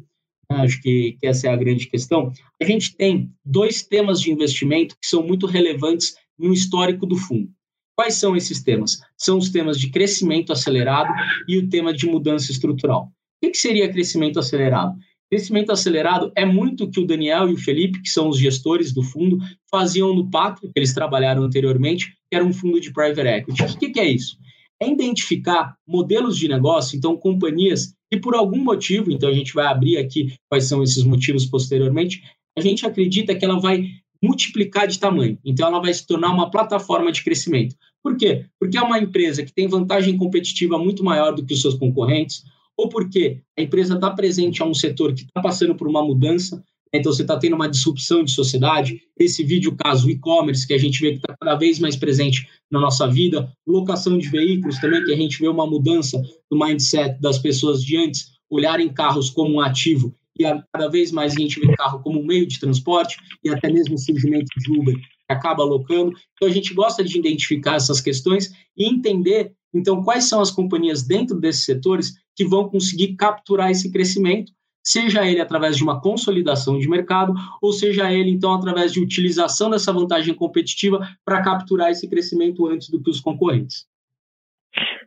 né, 0.49 0.59
acho 0.59 0.81
que, 0.81 1.17
que 1.19 1.27
essa 1.27 1.49
é 1.49 1.51
a 1.51 1.57
grande 1.57 1.89
questão, 1.89 2.33
a 2.61 2.65
gente 2.65 2.97
tem 2.97 3.29
dois 3.45 3.83
temas 3.83 4.21
de 4.21 4.31
investimento 4.31 4.95
que 5.01 5.09
são 5.09 5.27
muito 5.27 5.47
relevantes 5.47 6.15
no 6.39 6.53
histórico 6.53 7.05
do 7.05 7.17
fundo. 7.17 7.51
Quais 7.97 8.15
são 8.15 8.37
esses 8.37 8.63
temas? 8.63 9.01
São 9.19 9.37
os 9.37 9.51
temas 9.51 9.81
de 9.81 9.91
crescimento 9.91 10.53
acelerado 10.53 11.13
e 11.49 11.59
o 11.59 11.69
tema 11.69 11.93
de 11.93 12.07
mudança 12.07 12.53
estrutural. 12.53 13.11
O 13.45 13.51
que 13.51 13.55
seria 13.55 13.93
crescimento 13.93 14.39
acelerado? 14.39 14.97
Crescimento 15.29 15.73
acelerado 15.73 16.31
é 16.37 16.45
muito 16.45 16.85
o 16.85 16.91
que 16.91 17.01
o 17.01 17.07
Daniel 17.07 17.49
e 17.49 17.55
o 17.55 17.59
Felipe, 17.59 18.01
que 18.01 18.09
são 18.09 18.29
os 18.29 18.39
gestores 18.39 18.93
do 18.93 19.03
fundo, 19.03 19.39
faziam 19.69 20.15
no 20.15 20.31
Pacto, 20.31 20.69
que 20.69 20.79
eles 20.79 20.95
trabalharam 20.95 21.43
anteriormente, 21.43 22.17
que 22.31 22.37
era 22.37 22.45
um 22.45 22.53
fundo 22.53 22.81
de 22.81 22.93
private 22.93 23.27
equity. 23.27 23.63
O 23.65 23.79
que, 23.79 23.91
que 23.91 23.99
é 23.99 24.09
isso? 24.09 24.37
É 24.83 24.91
identificar 24.91 25.77
modelos 25.87 26.37
de 26.37 26.49
negócio, 26.49 26.97
então 26.97 27.17
companhias 27.17 27.95
que 28.11 28.19
por 28.19 28.35
algum 28.35 28.63
motivo, 28.63 29.11
então 29.11 29.29
a 29.29 29.33
gente 29.33 29.55
vai 29.55 29.67
abrir 29.67 29.97
aqui 29.97 30.35
quais 30.49 30.65
são 30.65 30.83
esses 30.83 31.03
motivos 31.03 31.47
posteriormente, 31.47 32.23
a 32.57 32.61
gente 32.61 32.85
acredita 32.85 33.35
que 33.35 33.45
ela 33.45 33.59
vai 33.59 33.89
multiplicar 34.23 34.87
de 34.87 34.99
tamanho. 34.99 35.39
Então, 35.45 35.67
ela 35.67 35.81
vai 35.81 35.93
se 35.93 36.07
tornar 36.07 36.31
uma 36.31 36.51
plataforma 36.51 37.11
de 37.11 37.25
crescimento. 37.25 37.75
Por 38.03 38.17
quê? 38.17 38.47
Porque 38.59 38.77
é 38.79 38.83
uma 38.83 38.99
empresa 38.99 39.43
que 39.43 39.53
tem 39.53 39.67
vantagem 39.67 40.17
competitiva 40.17 40.79
muito 40.79 41.03
maior 41.03 41.35
do 41.35 41.45
que 41.45 41.55
os 41.55 41.61
seus 41.61 41.75
concorrentes, 41.75 42.45
ou 42.77 42.89
porque 42.89 43.41
a 43.59 43.63
empresa 43.63 43.95
está 43.95 44.11
presente 44.11 44.63
a 44.63 44.67
um 44.67 44.75
setor 44.75 45.15
que 45.15 45.23
está 45.23 45.41
passando 45.41 45.75
por 45.75 45.89
uma 45.89 46.05
mudança, 46.05 46.63
então 46.93 47.13
você 47.13 47.23
está 47.23 47.39
tendo 47.39 47.57
uma 47.57 47.69
disrupção 47.69 48.23
de 48.23 48.33
sociedade. 48.33 49.01
Esse 49.19 49.43
vídeo 49.43 49.75
caso 49.77 50.11
e-commerce, 50.11 50.67
que 50.67 50.75
a 50.75 50.79
gente 50.79 51.01
vê 51.01 51.13
que 51.13 51.19
está 51.19 51.35
cada 51.41 51.57
vez 51.57 51.79
mais 51.79 51.97
presente 51.97 52.47
na 52.71 52.81
nossa 52.81 53.09
vida, 53.09 53.51
locação 53.67 54.19
de 54.19 54.29
veículos 54.29 54.79
também, 54.79 55.05
que 55.05 55.13
a 55.13 55.17
gente 55.17 55.39
vê 55.41 55.49
uma 55.49 55.67
mudança 55.67 56.21
no 56.51 56.59
mindset 56.59 57.21
das 57.21 57.39
pessoas 57.39 57.83
de 57.83 57.97
antes 57.97 58.33
olharem 58.51 58.93
carros 58.93 59.31
como 59.31 59.55
um 59.55 59.61
ativo 59.61 60.15
e 60.39 60.45
cada 60.73 60.89
vez 60.89 61.13
mais 61.13 61.35
a 61.35 61.39
gente 61.39 61.61
vê 61.61 61.75
carro 61.77 62.01
como 62.01 62.21
um 62.21 62.27
meio 62.27 62.47
de 62.47 62.59
transporte 62.59 63.17
e 63.45 63.51
até 63.51 63.71
mesmo 63.71 63.95
o 63.95 63.99
surgimento 63.99 64.49
de 64.59 64.73
Uber 64.73 64.97
acaba 65.29 65.63
alocando. 65.63 66.13
Então 66.35 66.49
a 66.49 66.53
gente 66.53 66.75
gosta 66.75 67.05
de 67.05 67.19
identificar 67.19 67.77
essas 67.77 68.01
questões 68.01 68.51
e 68.77 68.87
entender 68.87 69.53
então 69.75 70.03
quais 70.03 70.25
são 70.25 70.41
as 70.41 70.51
companhias 70.51 71.03
dentro 71.03 71.39
desses 71.39 71.65
setores 71.65 72.15
que 72.37 72.45
vão 72.45 72.69
conseguir 72.69 73.15
capturar 73.15 73.71
esse 73.71 73.91
crescimento, 73.91 74.53
seja 74.83 75.27
ele 75.27 75.41
através 75.41 75.77
de 75.77 75.83
uma 75.83 76.01
consolidação 76.01 76.79
de 76.79 76.89
mercado 76.89 77.35
ou 77.61 77.73
seja 77.73 78.13
ele 78.13 78.31
então 78.31 78.53
através 78.53 78.93
de 78.93 79.01
utilização 79.01 79.71
dessa 79.71 79.93
vantagem 79.93 80.35
competitiva 80.35 81.07
para 81.25 81.43
capturar 81.43 81.91
esse 81.91 82.09
crescimento 82.09 82.67
antes 82.67 82.89
do 82.89 83.01
que 83.01 83.11
os 83.11 83.21
concorrentes. 83.21 83.87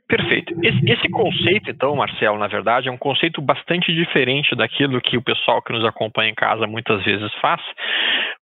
Perfeito. 0.07 0.53
Esse, 0.63 0.91
esse, 0.91 1.09
conceito, 1.09 1.71
então, 1.71 1.95
Marcelo, 1.95 2.37
na 2.37 2.47
verdade, 2.47 2.87
é 2.87 2.91
um 2.91 2.97
conceito 2.97 3.41
bastante 3.41 3.91
diferente 3.91 4.55
daquilo 4.55 5.01
que 5.01 5.17
o 5.17 5.23
pessoal 5.23 5.63
que 5.63 5.73
nos 5.73 5.83
acompanha 5.83 6.29
em 6.29 6.35
casa 6.35 6.67
muitas 6.67 7.03
vezes 7.03 7.33
faz, 7.41 7.59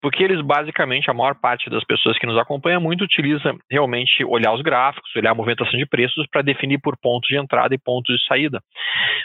porque 0.01 0.25
eles 0.25 0.41
basicamente, 0.41 1.11
a 1.11 1.15
maior 1.15 1.35
parte 1.35 1.69
das 1.69 1.85
pessoas 1.85 2.19
que 2.19 2.27
nos 2.27 2.39
acompanha 2.39 2.81
muito 2.81 3.05
utiliza 3.05 3.55
realmente 3.71 4.25
olhar 4.25 4.55
os 4.55 4.63
gráficos, 4.63 5.15
olhar 5.15 5.33
a 5.33 5.35
movimentação 5.35 5.79
de 5.79 5.85
preços 5.85 6.27
para 6.33 6.41
definir 6.41 6.81
por 6.81 6.97
pontos 6.99 7.29
de 7.29 7.37
entrada 7.37 7.75
e 7.75 7.79
pontos 7.79 8.17
de 8.17 8.27
saída. 8.27 8.61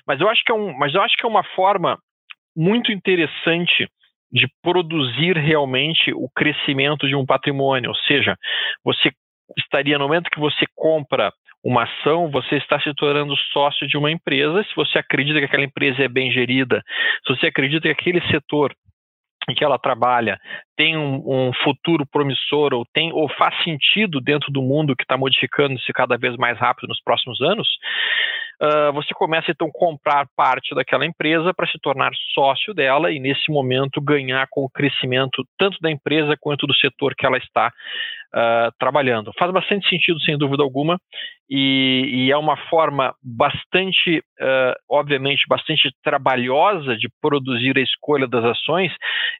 Mas 0.05 0.19
eu 0.19 0.27
acho 0.29 0.43
que 0.43 0.51
é, 0.51 0.55
um, 0.55 0.77
mas 0.77 0.93
eu 0.93 1.01
acho 1.01 1.15
que 1.15 1.25
é 1.25 1.29
uma 1.29 1.43
forma 1.55 1.97
muito 2.53 2.91
interessante 2.91 3.87
de 4.29 4.45
produzir 4.61 5.37
realmente 5.37 6.11
o 6.13 6.29
crescimento 6.35 7.07
de 7.07 7.15
um 7.15 7.25
patrimônio, 7.25 7.91
ou 7.91 7.95
seja, 7.95 8.35
você 8.83 9.09
estaria 9.57 9.97
no 9.97 10.05
momento 10.05 10.29
que 10.29 10.39
você 10.39 10.65
compra 10.75 11.31
uma 11.65 11.83
ação, 11.83 12.29
você 12.29 12.57
está 12.57 12.79
se 12.79 12.93
tornando 12.93 13.35
sócio 13.51 13.87
de 13.87 13.97
uma 13.97 14.11
empresa. 14.11 14.63
Se 14.63 14.75
você 14.75 14.99
acredita 14.99 15.39
que 15.39 15.45
aquela 15.45 15.63
empresa 15.63 16.03
é 16.03 16.07
bem 16.07 16.31
gerida, 16.31 16.83
se 17.25 17.35
você 17.35 17.47
acredita 17.47 17.81
que 17.81 17.89
aquele 17.89 18.21
setor 18.27 18.71
em 19.49 19.53
que 19.53 19.63
ela 19.63 19.77
trabalha 19.77 20.39
tem 20.75 20.97
um, 20.97 21.21
um, 21.25 21.51
futuro 21.63 22.05
promissor 22.05 22.73
ou 22.73 22.85
tem 22.93 23.11
ou 23.13 23.29
faz 23.29 23.55
sentido 23.63 24.19
dentro 24.19 24.51
do 24.51 24.61
mundo 24.61 24.95
que 24.95 25.03
está 25.03 25.17
modificando-se 25.17 25.91
cada 25.93 26.17
vez 26.17 26.35
mais 26.35 26.57
rápido 26.57 26.87
nos 26.87 27.01
próximos 27.03 27.39
anos, 27.41 27.67
uh, 28.61 28.91
você 28.93 29.13
começa 29.13 29.51
então 29.51 29.67
a 29.67 29.71
comprar 29.71 30.27
parte 30.35 30.73
daquela 30.73 31.05
empresa 31.05 31.53
para 31.53 31.67
se 31.67 31.77
tornar 31.79 32.11
sócio 32.33 32.73
dela 32.73 33.11
e 33.11 33.19
nesse 33.19 33.51
momento 33.51 34.01
ganhar 34.01 34.47
com 34.49 34.61
o 34.65 34.69
crescimento 34.69 35.43
tanto 35.59 35.77
da 35.79 35.91
empresa 35.91 36.35
quanto 36.39 36.65
do 36.65 36.75
setor 36.75 37.13
que 37.15 37.25
ela 37.25 37.37
está 37.37 37.71
uh, 38.35 38.71
trabalhando. 38.77 39.31
Faz 39.39 39.51
bastante 39.51 39.87
sentido, 39.87 40.19
sem 40.21 40.37
dúvida 40.37 40.61
alguma, 40.61 40.99
e, 41.49 42.09
e 42.11 42.31
é 42.31 42.37
uma 42.37 42.57
forma 42.69 43.13
bastante, 43.23 44.19
uh, 44.19 44.73
obviamente, 44.89 45.43
bastante 45.47 45.89
trabalhosa 46.03 46.97
de 46.97 47.07
produzir 47.21 47.77
a 47.77 47.81
escolha 47.81 48.27
das 48.27 48.43
ações. 48.43 48.91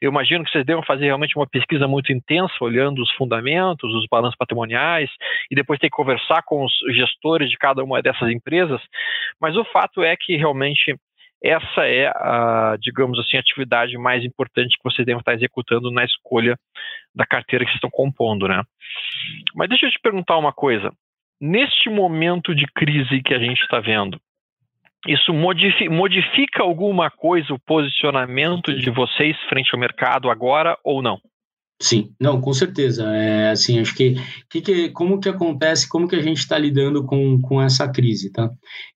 Eu 0.01 0.11
imagino 0.11 0.43
que 0.43 0.51
vocês 0.51 0.65
devam 0.65 0.83
fazer 0.83 1.05
realmente 1.05 1.35
uma 1.35 1.47
pesquisa 1.47 1.87
muito 1.87 2.13
intensa, 2.13 2.53
olhando 2.61 3.01
os 3.01 3.11
fundamentos, 3.13 3.93
os 3.93 4.05
balanços 4.09 4.37
patrimoniais, 4.37 5.09
e 5.51 5.55
depois 5.55 5.79
ter 5.79 5.89
que 5.89 5.95
conversar 5.95 6.43
com 6.45 6.63
os 6.63 6.73
gestores 6.95 7.49
de 7.49 7.57
cada 7.57 7.83
uma 7.83 8.01
dessas 8.01 8.29
empresas. 8.29 8.81
Mas 9.41 9.57
o 9.57 9.65
fato 9.65 10.03
é 10.03 10.15
que 10.15 10.37
realmente 10.37 10.95
essa 11.47 11.85
é 11.85 12.07
a, 12.07 12.75
digamos 12.79 13.19
assim, 13.19 13.37
a 13.37 13.39
atividade 13.39 13.97
mais 13.97 14.23
importante 14.23 14.77
que 14.77 14.83
vocês 14.83 15.05
devem 15.05 15.19
estar 15.19 15.33
executando 15.33 15.91
na 15.91 16.03
escolha 16.03 16.57
da 17.13 17.25
carteira 17.25 17.63
que 17.63 17.71
vocês 17.71 17.77
estão 17.77 17.89
compondo, 17.89 18.47
né? 18.47 18.63
Mas 19.53 19.69
deixa 19.69 19.85
eu 19.85 19.91
te 19.91 19.99
perguntar 20.01 20.37
uma 20.37 20.51
coisa. 20.51 20.91
Neste 21.39 21.89
momento 21.89 22.55
de 22.55 22.65
crise 22.65 23.21
que 23.21 23.33
a 23.33 23.39
gente 23.39 23.61
está 23.61 23.79
vendo, 23.79 24.19
isso 25.07 25.33
modifica, 25.33 25.91
modifica 25.91 26.63
alguma 26.63 27.11
coisa 27.11 27.53
o 27.53 27.59
posicionamento 27.59 28.73
de 28.73 28.89
vocês 28.89 29.37
frente 29.47 29.69
ao 29.73 29.79
mercado 29.79 30.29
agora 30.31 30.77
ou 30.83 31.01
não? 31.01 31.19
Sim, 31.81 32.13
não, 32.19 32.39
com 32.39 32.53
certeza. 32.53 33.03
É, 33.15 33.51
assim, 33.51 33.79
acho 33.79 33.93
que, 33.95 34.15
que, 34.49 34.61
que 34.61 34.89
como 34.89 35.19
que 35.19 35.27
acontece, 35.27 35.87
como 35.87 36.07
que 36.07 36.15
a 36.15 36.21
gente 36.21 36.37
está 36.37 36.57
lidando 36.57 37.05
com, 37.05 37.39
com 37.41 37.61
essa 37.61 37.87
crise, 37.87 38.31
tá? 38.31 38.49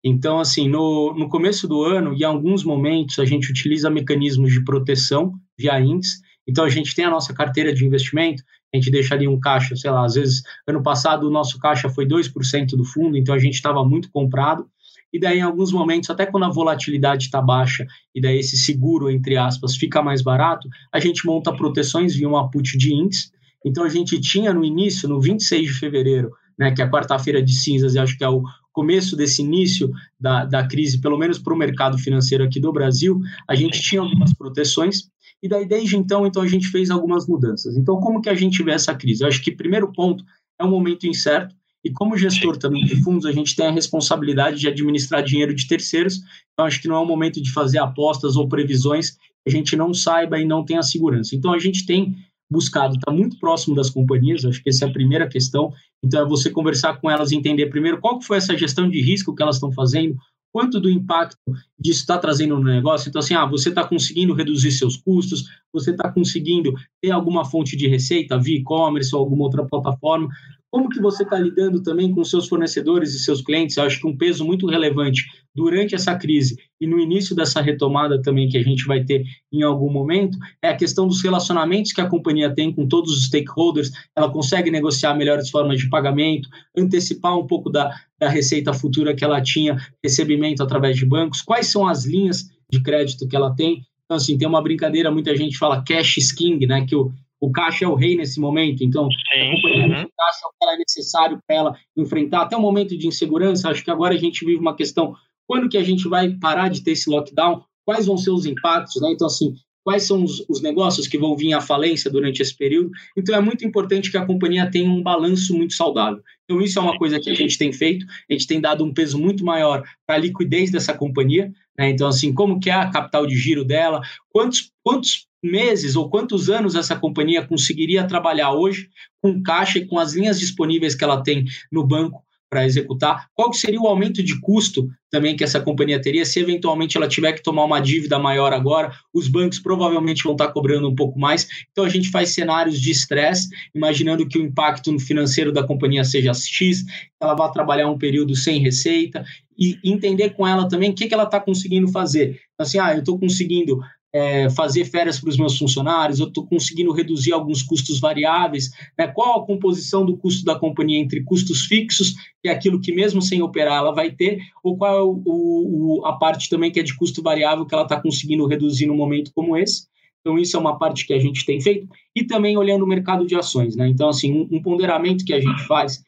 Então, 0.03 0.39
assim, 0.39 0.69
no, 0.69 1.13
no 1.13 1.27
começo 1.27 1.67
do 1.67 1.83
ano, 1.83 2.13
em 2.13 2.24
alguns 2.24 2.63
momentos, 2.63 3.19
a 3.19 3.25
gente 3.25 3.51
utiliza 3.51 3.89
mecanismos 3.89 4.51
de 4.53 4.63
proteção 4.63 5.33
via 5.57 5.79
índice. 5.79 6.19
Então, 6.48 6.63
a 6.63 6.69
gente 6.69 6.95
tem 6.95 7.03
a 7.05 7.09
nossa 7.12 7.33
carteira 7.33 7.74
de 7.74 7.86
investimento, 7.86 8.43
a 8.74 8.77
gente 8.77 8.89
deixa 8.89 9.13
ali 9.13 9.27
um 9.27 9.39
caixa, 9.39 9.75
sei 9.75 9.91
lá, 9.91 10.05
às 10.05 10.15
vezes, 10.15 10.41
ano 10.67 10.81
passado 10.81 11.27
o 11.27 11.31
nosso 11.31 11.59
caixa 11.59 11.89
foi 11.89 12.07
2% 12.07 12.77
do 12.77 12.86
fundo, 12.86 13.17
então 13.17 13.36
a 13.36 13.39
gente 13.39 13.55
estava 13.55 13.83
muito 13.83 14.09
comprado 14.09 14.65
e 15.12 15.20
daí 15.20 15.39
em 15.39 15.42
alguns 15.42 15.72
momentos, 15.72 16.10
até 16.10 16.25
quando 16.25 16.44
a 16.44 16.50
volatilidade 16.50 17.25
está 17.25 17.42
baixa, 17.42 17.86
e 18.13 18.22
daí 18.22 18.39
esse 18.39 18.58
seguro, 18.58 19.10
entre 19.10 19.38
aspas, 19.38 19.75
fica 19.75 20.01
mais 20.01 20.22
barato, 20.22 20.68
a 20.92 21.00
gente 21.00 21.25
monta 21.25 21.56
proteções 21.56 22.16
via 22.16 22.28
uma 22.28 22.50
put 22.50 22.78
de 22.78 22.94
índice. 22.94 23.32
Então 23.66 23.84
a 23.84 23.89
gente 23.89 24.20
tinha 24.20 24.54
no 24.54 24.63
início, 24.63 25.10
no 25.10 25.20
26 25.20 25.68
de 25.68 25.74
fevereiro, 25.74 26.32
né, 26.58 26.72
que 26.72 26.82
é 26.82 26.86
a 26.86 26.92
quarta-feira 26.92 27.42
de 27.42 27.54
cinzas, 27.54 27.96
e 27.96 28.00
acho 28.00 28.18
que 28.18 28.24
é 28.24 28.30
o 28.30 28.44
começo 28.72 29.16
desse 29.16 29.42
início 29.42 29.89
da, 30.20 30.46
da 30.46 30.66
crise, 30.68 31.01
pelo 31.01 31.18
menos 31.18 31.39
para 31.39 31.54
o 31.54 31.58
mercado 31.58 31.98
financeiro 31.98 32.44
aqui 32.44 32.60
do 32.60 32.72
Brasil, 32.72 33.20
a 33.48 33.56
gente 33.56 33.82
tinha 33.82 34.01
algumas 34.01 34.34
proteções, 34.34 35.10
e 35.42 35.50
daí 35.50 35.66
desde 35.66 35.98
então, 35.98 36.28
então 36.28 36.42
a 36.42 36.48
gente 36.48 36.68
fez 36.68 36.89
algumas 36.89 37.28
mudanças. 37.28 37.75
Então 37.75 38.00
como 38.00 38.22
que 38.22 38.30
a 38.30 38.36
gente 38.36 38.62
vê 38.63 38.72
essa 38.72 38.94
crise? 38.94 39.24
Eu 39.24 39.28
acho 39.28 39.42
que 39.42 39.51
primeiro 39.51 39.92
ponto 39.92 40.24
é 40.60 40.63
um 40.63 40.70
momento 40.70 41.08
incerto, 41.08 41.56
e 41.83 41.91
como 41.91 42.17
gestor 42.17 42.57
também 42.57 42.86
de 42.86 43.01
fundos, 43.01 43.25
a 43.25 43.31
gente 43.31 43.55
tem 43.55 43.67
a 43.67 43.71
responsabilidade 43.71 44.59
de 44.59 44.67
administrar 44.67 45.24
dinheiro 45.24 45.55
de 45.55 45.67
terceiros. 45.67 46.19
Então, 46.53 46.65
acho 46.65 46.81
que 46.81 46.88
não 46.88 46.95
é 46.95 47.00
o 47.00 47.05
momento 47.05 47.41
de 47.41 47.51
fazer 47.51 47.79
apostas 47.79 48.36
ou 48.36 48.50
previsões 48.50 49.12
que 49.12 49.48
a 49.48 49.51
gente 49.51 49.75
não 49.75 49.93
saiba 49.93 50.38
e 50.38 50.45
não 50.45 50.65
tenha 50.65 50.83
segurança. 50.83 51.36
Então, 51.36 51.53
a 51.53 51.59
gente 51.59 51.86
tem 51.86 52.15
buscado 52.51 52.95
estar 52.95 53.12
muito 53.12 53.38
próximo 53.39 53.75
das 53.75 53.89
companhias, 53.89 54.43
acho 54.43 54.62
que 54.62 54.69
essa 54.69 54.86
é 54.86 54.89
a 54.89 54.91
primeira 54.91 55.27
questão. 55.27 55.71
Então, 56.03 56.21
é 56.21 56.27
você 56.27 56.50
conversar 56.50 57.00
com 57.00 57.09
elas 57.09 57.31
e 57.31 57.36
entender 57.36 57.67
primeiro 57.67 58.00
qual 58.01 58.21
foi 58.21 58.38
essa 58.38 58.57
gestão 58.57 58.89
de 58.89 59.01
risco 59.01 59.33
que 59.33 59.41
elas 59.41 59.55
estão 59.55 59.71
fazendo, 59.71 60.17
quanto 60.51 60.79
do 60.79 60.89
impacto 60.89 61.38
disso 61.79 62.01
está 62.01 62.17
trazendo 62.17 62.57
no 62.57 62.63
negócio. 62.63 63.07
Então, 63.07 63.19
assim, 63.19 63.36
ah, 63.36 63.45
você 63.45 63.69
está 63.69 63.88
conseguindo 63.88 64.33
reduzir 64.33 64.71
seus 64.71 64.98
custos, 64.98 65.45
você 65.71 65.91
está 65.91 66.12
conseguindo 66.12 66.74
ter 67.01 67.12
alguma 67.12 67.45
fonte 67.45 67.77
de 67.77 67.88
receita 67.88 68.38
via 68.38 68.57
e-commerce 68.57 69.15
ou 69.15 69.21
alguma 69.21 69.43
outra 69.43 69.63
plataforma. 69.65 70.27
Como 70.72 70.90
que 70.90 71.02
você 71.02 71.24
está 71.24 71.38
lidando 71.38 71.82
também 71.82 72.12
com 72.12 72.24
seus 72.24 72.48
fornecedores 72.48 73.16
e 73.16 73.20
seus 73.20 73.42
clientes? 73.42 73.76
Eu 73.76 73.84
acho 73.84 74.00
que 74.00 74.08
um 74.08 74.16
peso 74.16 74.46
muito 74.46 74.68
relevante 74.68 75.24
durante 75.56 75.96
essa 75.96 76.16
crise 76.16 76.56
e 76.80 76.86
no 76.86 77.00
início 77.00 77.36
dessa 77.36 77.60
retomada 77.60 78.22
também 78.22 78.48
que 78.48 78.58
a 78.58 78.64
gente 78.64 78.86
vai 78.86 79.04
ter 79.04 79.24
em 79.52 79.64
algum 79.64 79.92
momento 79.92 80.38
é 80.62 80.70
a 80.70 80.76
questão 80.76 81.08
dos 81.08 81.24
relacionamentos 81.24 81.92
que 81.92 82.02
a 82.02 82.08
companhia 82.08 82.54
tem 82.54 82.72
com 82.72 82.88
todos 82.88 83.12
os 83.12 83.26
stakeholders. 83.26 83.92
Ela 84.16 84.32
consegue 84.32 84.70
negociar 84.70 85.16
melhores 85.16 85.50
formas 85.50 85.80
de 85.80 85.90
pagamento, 85.90 86.48
antecipar 86.78 87.38
um 87.38 87.48
pouco 87.48 87.70
da, 87.70 87.92
da 88.20 88.30
receita 88.30 88.72
futura 88.72 89.16
que 89.16 89.24
ela 89.24 89.42
tinha, 89.42 89.76
recebimento 90.04 90.62
através 90.62 90.96
de 90.96 91.06
bancos. 91.06 91.42
Quais 91.42 91.72
são 91.72 91.88
as 91.88 92.06
linhas 92.06 92.46
de 92.72 92.82
crédito 92.84 93.28
que 93.28 93.36
ela 93.36 93.56
tem? 93.56 93.82
Então, 94.06 94.18
assim, 94.18 94.38
tem 94.38 94.48
uma 94.48 94.62
brincadeira, 94.62 95.12
muita 95.12 95.36
gente 95.36 95.58
fala 95.58 95.84
cash 95.84 96.18
is 96.18 96.32
king, 96.32 96.66
né? 96.66 96.86
Que 96.86 96.96
o, 96.96 97.12
o 97.41 97.51
caixa 97.51 97.86
é 97.86 97.88
o 97.88 97.96
rei 97.96 98.15
nesse 98.15 98.39
momento, 98.39 98.84
então 98.84 99.08
Sim, 99.10 99.17
a 99.17 99.55
companhia 99.55 99.86
uhum. 99.86 100.10
caixa 100.17 100.39
é 100.43 100.48
o 100.48 100.50
que 100.50 100.63
ela 100.63 100.74
é 100.74 100.77
necessário 100.77 101.39
para 101.48 101.55
ela 101.55 101.77
enfrentar 101.96 102.41
até 102.41 102.58
o 102.58 102.62
momento 102.62 102.98
de 102.98 103.08
insegurança. 103.08 103.69
Acho 103.69 103.84
que 103.84 103.91
agora 103.91 104.13
a 104.13 104.17
gente 104.17 104.43
vive 104.46 104.60
uma 104.60 104.75
questão: 104.75 105.15
quando 105.48 105.69
que 105.69 105.77
a 105.77 105.84
gente 105.84 106.08
vai 106.08 106.29
parar 106.38 106.69
de 106.69 106.84
ter 106.84 106.91
esse 106.91 107.10
lockdown? 107.10 107.63
Quais 107.86 108.05
vão 108.05 108.17
ser 108.17 108.29
os 108.29 108.46
impactos? 108.46 109.01
Né? 109.01 109.12
Então, 109.13 109.25
assim, 109.25 109.55
quais 109.84 110.03
são 110.03 110.24
os, 110.24 110.46
os, 110.48 110.62
negócios 110.62 111.08
que 111.08 111.17
vão 111.17 111.36
vir 111.36 111.53
à 111.53 111.62
falência 111.62 112.12
durante 112.12 112.41
esse 112.41 112.55
período. 112.55 112.91
Então, 113.17 113.34
é 113.34 113.41
muito 113.41 113.65
importante 113.65 114.12
que 114.12 114.17
a 114.17 114.25
companhia 114.25 114.69
tenha 114.69 114.88
um 114.88 115.01
balanço 115.01 115.55
muito 115.55 115.74
saudável. 115.74 116.22
Então, 116.43 116.62
isso 116.62 116.77
é 116.77 116.81
uma 116.81 116.98
coisa 116.98 117.19
que 117.19 117.29
a 117.29 117.34
gente 117.34 117.58
tem 117.58 117.74
feito, 117.74 118.05
a 118.29 118.34
gente 118.34 118.46
tem 118.46 118.62
dado 118.62 118.84
um 118.84 118.93
peso 118.93 119.17
muito 119.17 119.43
maior 119.43 119.84
para 120.05 120.17
a 120.17 120.19
liquidez 120.19 120.69
dessa 120.69 120.93
companhia. 120.93 121.51
Né? 121.77 121.89
Então, 121.89 122.08
assim, 122.08 122.31
como 122.31 122.60
que 122.60 122.69
é 122.69 122.74
a 122.74 122.91
capital 122.91 123.25
de 123.25 123.36
giro 123.36 123.65
dela, 123.65 124.01
quantos, 124.29 124.72
quantos 124.84 125.25
meses 125.43 125.96
ou 125.96 126.10
quantos 126.10 126.50
anos 126.50 126.75
essa 126.75 126.96
companhia 126.96 127.46
conseguiria 127.46 128.08
trabalhar 128.08 128.53
hoje 128.53 128.89
com 129.22 129.41
caixa 129.41 129.79
e 129.79 129.86
com 129.86 130.00
as 130.00 130.13
linhas 130.13 130.39
disponíveis 130.39 130.96
que 130.96 131.03
ela 131.03 131.24
tem 131.24 131.46
no 131.72 131.86
banco 131.86 132.24
para 132.50 132.65
executar, 132.65 133.27
qual 133.36 133.53
seria 133.53 133.79
o 133.79 133.88
aumento 133.88 134.24
de 134.24 134.39
custo 134.41 134.89
também 135.12 135.36
que 135.36 135.43
essa 135.43 135.60
companhia 135.60 136.01
teria 136.01 136.25
se 136.25 136.39
eventualmente 136.39 136.98
ela 136.98 137.08
tiver 137.08 137.34
que 137.34 137.43
tomar 137.43 137.63
uma 137.63 137.79
dívida 137.79 138.17
maior 138.17 138.51
agora, 138.53 138.91
os 139.13 139.27
bancos 139.27 139.60
provavelmente 139.60 140.24
vão 140.24 140.31
estar 140.31 140.48
cobrando 140.48 140.89
um 140.89 140.96
pouco 140.96 141.19
mais. 141.19 141.48
Então 141.72 141.84
a 141.84 141.89
gente 141.89 142.10
faz 142.10 142.29
cenários 142.29 142.81
de 142.81 142.89
estresse, 142.89 143.50
imaginando 143.74 144.27
que 144.27 144.39
o 144.39 144.41
impacto 144.41 144.91
no 144.91 145.00
financeiro 145.00 145.51
da 145.51 145.63
companhia 145.63 146.03
seja 146.03 146.34
X, 146.34 146.84
ela 147.22 147.36
vai 147.36 147.51
trabalhar 147.51 147.88
um 147.88 147.98
período 147.98 148.36
sem 148.36 148.60
receita 148.60 149.24
e 149.58 149.77
entender 149.84 150.31
com 150.31 150.48
ela 150.48 150.67
também 150.67 150.89
o 150.89 150.96
que, 150.96 151.08
que 151.08 151.13
ela 151.13 151.24
está 151.24 151.39
conseguindo 151.39 151.88
fazer. 151.89 152.39
Assim, 152.58 152.79
ah, 152.79 152.93
eu 152.93 153.00
estou 153.00 153.19
conseguindo 153.19 153.79
é, 154.13 154.50
fazer 154.50 154.86
férias 154.86 155.20
para 155.20 155.30
os 155.30 155.38
meus 155.38 155.58
funcionários, 155.58 156.20
eu 156.20 156.28
estou 156.28 156.46
conseguindo 156.46 156.92
reduzir 156.92 157.32
alguns 157.32 157.62
custos 157.62 158.00
variáveis, 158.00 158.70
né? 158.98 159.08
qual 159.08 159.39
a 159.39 159.46
composição 159.46 160.06
do 160.06 160.18
custo 160.18 160.44
da 160.44 160.58
companhia 160.58 161.00
entre 161.00 161.24
custos 161.24 161.66
fixos, 161.66 162.13
que 162.42 162.50
é 162.50 162.51
aquilo 162.51 162.82
que 162.82 162.92
mesmo 162.92 163.22
sem 163.22 163.42
operar 163.42 163.78
ela 163.78 163.94
vai 163.94 164.12
ter, 164.12 164.39
ou 164.63 164.78
qual 164.78 164.98
é 164.98 165.04
o, 165.04 165.22
o, 165.25 166.06
a 166.06 166.13
parte 166.13 166.50
também 166.50 166.72
que 166.72 166.80
é 166.80 166.84
de 166.84 166.96
custo 166.96 167.22
variável 167.22 167.66
que 167.66 167.74
ela 167.74 167.84
está 167.84 168.01
conseguindo 168.01 168.48
reduzir 168.48 168.88
no 168.88 168.96
momento 168.96 169.32
como 169.34 169.56
esse. 169.56 169.88
Então, 170.22 170.38
isso 170.38 170.58
é 170.58 170.60
uma 170.60 170.78
parte 170.78 171.06
que 171.06 171.13
a 171.13 171.20
gente 171.20 171.46
tem 171.46 171.62
feito. 171.62 171.88
E 172.13 172.25
também 172.25 172.58
olhando 172.58 172.84
o 172.84 172.88
mercado 172.88 173.25
de 173.25 173.36
ações. 173.36 173.75
Né? 173.75 173.88
Então, 173.88 174.10
assim, 174.10 174.34
um, 174.34 174.58
um 174.58 174.62
ponderamento 174.62 175.24
que 175.24 175.34
a 175.34 175.39
gente 175.39 175.66
faz 175.66 176.04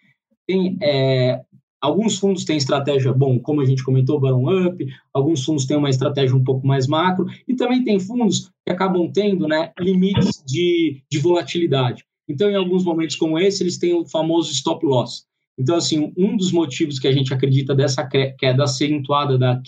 tem 0.45 0.77
é, 0.81 1.39
Alguns 1.81 2.19
fundos 2.19 2.45
têm 2.45 2.57
estratégia, 2.57 3.11
bom, 3.11 3.39
como 3.39 3.59
a 3.59 3.65
gente 3.65 3.83
comentou, 3.83 4.19
bottom-up, 4.19 4.85
alguns 5.11 5.43
fundos 5.43 5.65
têm 5.65 5.75
uma 5.75 5.89
estratégia 5.89 6.35
um 6.35 6.43
pouco 6.43 6.65
mais 6.65 6.85
macro, 6.85 7.25
e 7.47 7.55
também 7.55 7.83
tem 7.83 7.99
fundos 7.99 8.51
que 8.63 8.71
acabam 8.71 9.11
tendo 9.11 9.47
né, 9.47 9.71
limites 9.79 10.43
de, 10.45 11.01
de 11.11 11.17
volatilidade. 11.17 12.05
Então, 12.29 12.49
em 12.49 12.55
alguns 12.55 12.83
momentos 12.83 13.15
como 13.15 13.39
esse, 13.39 13.63
eles 13.63 13.79
têm 13.79 13.93
o 13.93 14.05
famoso 14.05 14.51
stop 14.51 14.85
loss. 14.85 15.25
Então, 15.57 15.75
assim, 15.75 16.13
um 16.15 16.37
dos 16.37 16.51
motivos 16.51 16.99
que 16.99 17.07
a 17.07 17.11
gente 17.11 17.33
acredita 17.33 17.75
dessa 17.75 18.07
queda 18.07 18.63
acentuada 18.63 19.37
da, 19.37 19.61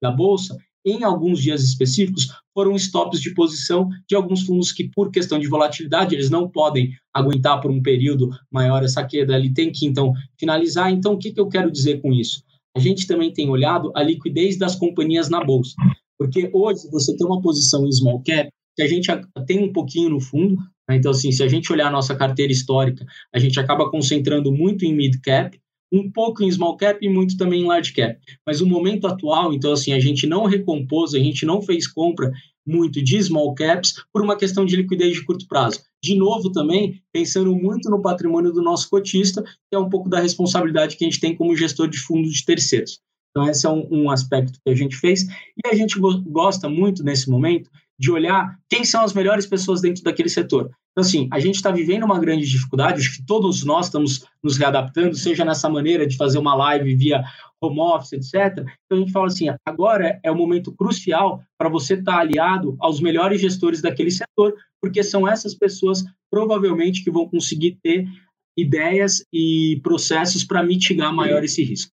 da 0.00 0.10
Bolsa 0.10 0.56
em 0.90 1.04
alguns 1.04 1.40
dias 1.40 1.62
específicos, 1.62 2.28
foram 2.54 2.74
stops 2.74 3.20
de 3.20 3.34
posição 3.34 3.88
de 4.08 4.16
alguns 4.16 4.42
fundos 4.42 4.72
que, 4.72 4.88
por 4.88 5.10
questão 5.10 5.38
de 5.38 5.48
volatilidade, 5.48 6.14
eles 6.14 6.30
não 6.30 6.48
podem 6.48 6.90
aguentar 7.14 7.60
por 7.60 7.70
um 7.70 7.82
período 7.82 8.30
maior 8.50 8.82
essa 8.82 9.04
queda, 9.04 9.36
ele 9.36 9.52
tem 9.52 9.70
que, 9.70 9.86
então, 9.86 10.12
finalizar. 10.38 10.90
Então, 10.90 11.14
o 11.14 11.18
que, 11.18 11.32
que 11.32 11.40
eu 11.40 11.48
quero 11.48 11.70
dizer 11.70 12.00
com 12.00 12.12
isso? 12.12 12.42
A 12.76 12.80
gente 12.80 13.06
também 13.06 13.32
tem 13.32 13.48
olhado 13.48 13.92
a 13.94 14.02
liquidez 14.02 14.56
das 14.56 14.74
companhias 14.74 15.28
na 15.28 15.44
Bolsa, 15.44 15.74
porque 16.18 16.50
hoje 16.52 16.88
você 16.90 17.16
tem 17.16 17.26
uma 17.26 17.40
posição 17.40 17.86
em 17.86 17.92
small 17.92 18.22
cap 18.24 18.50
que 18.76 18.82
a 18.82 18.86
gente 18.86 19.10
tem 19.44 19.64
um 19.64 19.72
pouquinho 19.72 20.10
no 20.10 20.20
fundo, 20.20 20.56
né? 20.88 20.96
então, 20.96 21.10
assim, 21.10 21.32
se 21.32 21.42
a 21.42 21.48
gente 21.48 21.72
olhar 21.72 21.88
a 21.88 21.90
nossa 21.90 22.14
carteira 22.14 22.52
histórica, 22.52 23.04
a 23.34 23.38
gente 23.40 23.58
acaba 23.58 23.90
concentrando 23.90 24.52
muito 24.52 24.84
em 24.84 24.94
mid 24.94 25.16
cap, 25.20 25.58
um 25.92 26.10
pouco 26.10 26.42
em 26.42 26.50
small 26.50 26.76
cap 26.76 26.98
e 27.04 27.08
muito 27.08 27.36
também 27.36 27.62
em 27.62 27.66
large 27.66 27.92
cap. 27.92 28.18
Mas 28.46 28.60
o 28.60 28.66
momento 28.66 29.06
atual, 29.06 29.52
então 29.52 29.72
assim, 29.72 29.92
a 29.92 30.00
gente 30.00 30.26
não 30.26 30.44
recompôs, 30.44 31.14
a 31.14 31.18
gente 31.18 31.46
não 31.46 31.62
fez 31.62 31.86
compra 31.86 32.30
muito 32.66 33.02
de 33.02 33.22
small 33.22 33.54
caps 33.54 33.94
por 34.12 34.22
uma 34.22 34.36
questão 34.36 34.64
de 34.66 34.76
liquidez 34.76 35.14
de 35.14 35.24
curto 35.24 35.46
prazo. 35.48 35.80
De 36.02 36.14
novo 36.14 36.52
também, 36.52 37.00
pensando 37.12 37.54
muito 37.56 37.90
no 37.90 38.02
patrimônio 38.02 38.52
do 38.52 38.62
nosso 38.62 38.88
cotista, 38.90 39.42
que 39.42 39.74
é 39.74 39.78
um 39.78 39.88
pouco 39.88 40.08
da 40.08 40.20
responsabilidade 40.20 40.96
que 40.96 41.04
a 41.04 41.08
gente 41.08 41.20
tem 41.20 41.34
como 41.34 41.56
gestor 41.56 41.88
de 41.88 41.98
fundos 41.98 42.32
de 42.32 42.44
terceiros. 42.44 43.00
Então 43.30 43.48
esse 43.48 43.66
é 43.66 43.70
um, 43.70 43.86
um 43.90 44.10
aspecto 44.10 44.58
que 44.64 44.70
a 44.70 44.74
gente 44.74 44.96
fez 44.96 45.22
e 45.22 45.68
a 45.68 45.74
gente 45.74 45.98
gosta 45.98 46.68
muito 46.68 47.02
nesse 47.02 47.30
momento 47.30 47.70
de 47.98 48.10
olhar 48.10 48.56
quem 48.68 48.84
são 48.84 49.02
as 49.02 49.12
melhores 49.12 49.46
pessoas 49.46 49.80
dentro 49.80 50.02
daquele 50.02 50.28
setor. 50.28 50.70
Então, 50.92 51.06
assim, 51.06 51.28
a 51.32 51.38
gente 51.38 51.56
está 51.56 51.70
vivendo 51.70 52.04
uma 52.04 52.18
grande 52.18 52.44
dificuldade, 52.44 53.00
acho 53.00 53.16
que 53.16 53.26
todos 53.26 53.64
nós 53.64 53.86
estamos 53.86 54.26
nos 54.42 54.56
readaptando, 54.56 55.14
seja 55.14 55.44
nessa 55.44 55.68
maneira 55.68 56.06
de 56.06 56.16
fazer 56.16 56.38
uma 56.38 56.54
live 56.54 56.94
via 56.94 57.22
home 57.60 57.80
office, 57.80 58.12
etc. 58.12 58.64
Então, 58.86 58.98
a 58.98 59.00
gente 59.00 59.12
fala 59.12 59.26
assim, 59.26 59.46
agora 59.66 60.18
é 60.22 60.30
o 60.30 60.36
momento 60.36 60.74
crucial 60.74 61.40
para 61.56 61.68
você 61.68 61.94
estar 61.94 62.12
tá 62.12 62.18
aliado 62.18 62.76
aos 62.80 63.00
melhores 63.00 63.40
gestores 63.40 63.82
daquele 63.82 64.10
setor, 64.10 64.54
porque 64.80 65.02
são 65.02 65.28
essas 65.28 65.54
pessoas, 65.54 66.04
provavelmente, 66.30 67.02
que 67.02 67.10
vão 67.10 67.28
conseguir 67.28 67.78
ter 67.82 68.06
ideias 68.56 69.24
e 69.32 69.80
processos 69.82 70.44
para 70.44 70.62
mitigar 70.62 71.14
maior 71.14 71.44
esse 71.44 71.62
risco. 71.62 71.92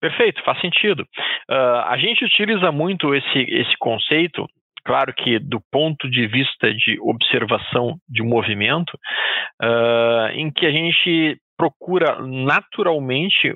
Perfeito, 0.00 0.42
faz 0.44 0.60
sentido. 0.60 1.02
Uh, 1.50 1.82
a 1.86 1.96
gente 1.98 2.24
utiliza 2.24 2.70
muito 2.70 3.14
esse, 3.14 3.38
esse 3.38 3.76
conceito 3.78 4.48
Claro 4.88 5.12
que, 5.12 5.38
do 5.38 5.60
ponto 5.70 6.08
de 6.08 6.26
vista 6.26 6.72
de 6.72 6.98
observação 7.02 7.98
de 8.08 8.22
movimento, 8.22 8.98
uh, 9.62 10.28
em 10.32 10.50
que 10.50 10.64
a 10.64 10.70
gente 10.70 11.38
procura 11.58 12.22
naturalmente 12.22 13.54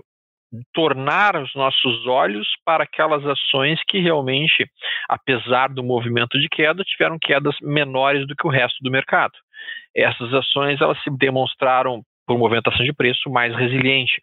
tornar 0.74 1.34
os 1.36 1.50
nossos 1.54 2.06
olhos 2.06 2.46
para 2.66 2.84
aquelas 2.84 3.24
ações 3.24 3.80
que 3.88 3.98
realmente, 3.98 4.70
apesar 5.08 5.68
do 5.68 5.82
movimento 5.82 6.38
de 6.38 6.50
queda, 6.50 6.84
tiveram 6.84 7.18
quedas 7.18 7.56
menores 7.62 8.26
do 8.26 8.36
que 8.36 8.46
o 8.46 8.50
resto 8.50 8.76
do 8.82 8.90
mercado. 8.90 9.32
Essas 9.96 10.34
ações 10.34 10.82
elas 10.82 11.02
se 11.02 11.08
demonstraram 11.16 12.02
por 12.26 12.36
movimentação 12.36 12.84
de 12.84 12.92
preço 12.92 13.30
mais 13.30 13.56
resiliente. 13.56 14.20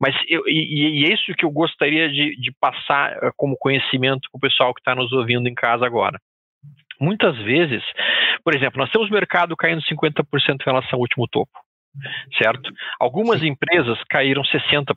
Mas 0.00 0.16
eu, 0.26 0.42
e, 0.48 1.02
e, 1.02 1.04
é 1.04 1.12
isso 1.12 1.34
que 1.36 1.44
eu 1.44 1.50
gostaria 1.50 2.08
de, 2.08 2.34
de 2.40 2.50
passar 2.58 3.12
uh, 3.18 3.30
como 3.36 3.58
conhecimento 3.58 4.26
para 4.32 4.38
o 4.38 4.40
pessoal 4.40 4.72
que 4.72 4.80
está 4.80 4.94
nos 4.94 5.12
ouvindo 5.12 5.46
em 5.46 5.54
casa 5.54 5.84
agora. 5.84 6.18
Muitas 7.00 7.36
vezes, 7.38 7.82
por 8.44 8.54
exemplo, 8.54 8.78
nós 8.78 8.90
temos 8.90 9.08
o 9.08 9.12
mercado 9.12 9.56
caindo 9.56 9.82
50% 9.82 10.24
em 10.60 10.64
relação 10.64 10.90
ao 10.94 11.00
último 11.00 11.26
topo 11.28 11.50
certo? 12.40 12.70
Algumas 12.98 13.42
empresas 13.42 13.98
caíram 14.08 14.42
60%, 14.42 14.94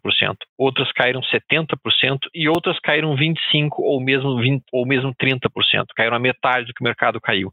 outras 0.58 0.92
caíram 0.92 1.22
70% 1.22 2.20
e 2.34 2.48
outras 2.48 2.80
caíram 2.80 3.16
25% 3.16 3.70
ou 3.80 4.02
mesmo, 4.02 4.40
20, 4.40 4.64
ou 4.72 4.86
mesmo 4.86 5.14
30%, 5.16 5.50
caíram 5.96 6.16
a 6.16 6.20
metade 6.20 6.68
do 6.68 6.74
que 6.74 6.82
o 6.82 6.86
mercado 6.86 7.20
caiu. 7.20 7.52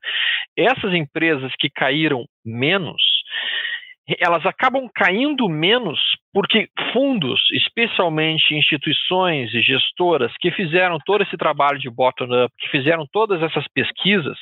Essas 0.57 0.93
empresas 0.95 1.53
que 1.59 1.71
caíram 1.71 2.25
menos, 2.45 3.03
elas 4.19 4.45
acabam 4.45 4.89
caindo 4.95 5.49
menos 5.49 5.99
porque 6.33 6.69
fundos, 6.93 7.41
especialmente 7.53 8.55
instituições 8.55 9.53
e 9.53 9.61
gestoras 9.61 10.33
que 10.41 10.51
fizeram 10.53 10.99
todo 11.05 11.23
esse 11.23 11.37
trabalho 11.37 11.79
de 11.79 11.91
bottom-up, 11.91 12.55
que 12.59 12.69
fizeram 12.69 13.05
todas 13.11 13.43
essas 13.43 13.67
pesquisas, 13.69 14.39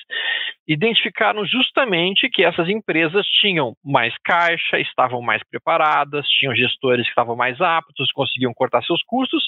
identificaram 0.66 1.46
justamente 1.46 2.28
que 2.28 2.44
essas 2.44 2.68
empresas 2.68 3.26
tinham 3.40 3.74
mais 3.82 4.14
caixa, 4.22 4.78
estavam 4.78 5.22
mais 5.22 5.42
preparadas, 5.50 6.26
tinham 6.28 6.54
gestores 6.54 7.04
que 7.04 7.10
estavam 7.10 7.34
mais 7.34 7.58
aptos, 7.60 8.12
conseguiam 8.12 8.52
cortar 8.52 8.82
seus 8.82 9.02
custos 9.04 9.44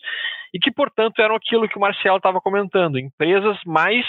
e 0.55 0.59
que, 0.59 0.73
portanto, 0.73 1.21
eram 1.21 1.37
aquilo 1.37 1.69
que 1.69 1.77
o 1.77 1.81
Marcelo 1.81 2.17
estava 2.17 2.41
comentando, 2.41 2.99
empresas 2.99 3.59
mais 3.67 4.07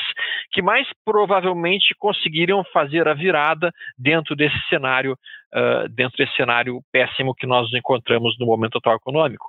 que 0.52 0.62
mais 0.62 0.88
provavelmente 1.06 1.94
conseguiriam 1.98 2.64
fazer 2.74 3.08
a 3.08 3.14
virada 3.14 3.72
dentro 3.98 4.36
desse 4.36 4.58
cenário, 4.70 5.14
uh, 5.14 5.88
dentro 5.90 6.18
desse 6.18 6.36
cenário 6.36 6.82
péssimo 6.92 7.36
que 7.36 7.48
nós 7.48 7.72
encontramos 7.74 8.21
no 8.40 8.46
momento 8.46 8.78
atual 8.78 8.96
econômico. 8.96 9.48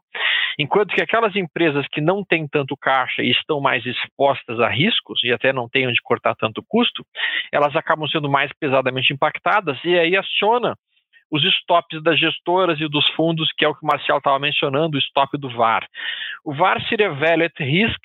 Enquanto 0.59 0.95
que 0.95 1.03
aquelas 1.03 1.35
empresas 1.35 1.87
que 1.91 2.01
não 2.01 2.25
têm 2.25 2.47
tanto 2.47 2.77
caixa 2.77 3.23
e 3.23 3.31
estão 3.31 3.61
mais 3.61 3.85
expostas 3.87 4.61
a 4.61 4.69
riscos 4.69 5.21
e 5.25 5.33
até 5.33 5.53
não 5.53 5.69
têm 5.69 5.89
onde 5.89 6.01
cortar 6.03 6.35
tanto 6.35 6.63
custo, 6.69 7.05
elas 7.51 7.75
acabam 7.75 8.07
sendo 8.07 8.29
mais 8.29 8.51
pesadamente 8.59 9.13
impactadas 9.13 9.79
e 9.85 9.99
aí 9.99 10.17
aciona 10.17 10.77
os 11.31 11.43
stops 11.43 12.03
das 12.03 12.21
gestoras 12.21 12.79
e 12.79 12.87
dos 12.87 13.09
fundos, 13.15 13.51
que 13.57 13.65
é 13.65 13.69
o 13.69 13.75
que 13.75 13.83
o 13.83 13.87
Marcial 13.87 14.19
estava 14.19 14.39
mencionando, 14.39 14.97
o 14.97 15.01
stop 15.01 15.39
do 15.39 15.49
VAR. 15.49 15.89
O 16.45 16.53
VAR 16.53 16.79
seria 16.89 17.09
at 17.09 17.59
Risk, 17.59 18.01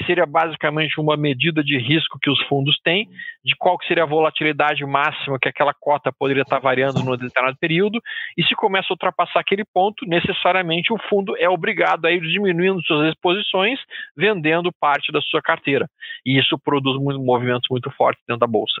que 0.00 0.06
seria 0.06 0.24
basicamente 0.24 0.98
uma 0.98 1.14
medida 1.14 1.62
de 1.62 1.76
risco 1.76 2.18
que 2.18 2.30
os 2.30 2.40
fundos 2.44 2.78
têm, 2.82 3.06
de 3.44 3.54
qual 3.56 3.76
que 3.76 3.86
seria 3.86 4.04
a 4.04 4.06
volatilidade 4.06 4.82
máxima 4.86 5.38
que 5.38 5.48
aquela 5.48 5.74
cota 5.74 6.10
poderia 6.10 6.42
estar 6.42 6.58
variando 6.58 7.04
no 7.04 7.18
determinado 7.18 7.58
período, 7.58 8.00
e 8.36 8.42
se 8.44 8.54
começa 8.54 8.86
a 8.90 8.94
ultrapassar 8.94 9.40
aquele 9.40 9.64
ponto, 9.64 10.06
necessariamente 10.06 10.90
o 10.90 10.98
fundo 11.08 11.36
é 11.36 11.48
obrigado 11.48 12.06
a 12.06 12.10
ir 12.10 12.22
diminuindo 12.22 12.82
suas 12.82 13.10
exposições, 13.10 13.78
vendendo 14.16 14.72
parte 14.80 15.12
da 15.12 15.20
sua 15.20 15.42
carteira. 15.42 15.86
E 16.24 16.38
isso 16.38 16.58
produz 16.58 16.96
movimentos 16.98 17.68
muito 17.70 17.90
fortes 17.90 18.22
dentro 18.26 18.40
da 18.40 18.46
bolsa. 18.46 18.80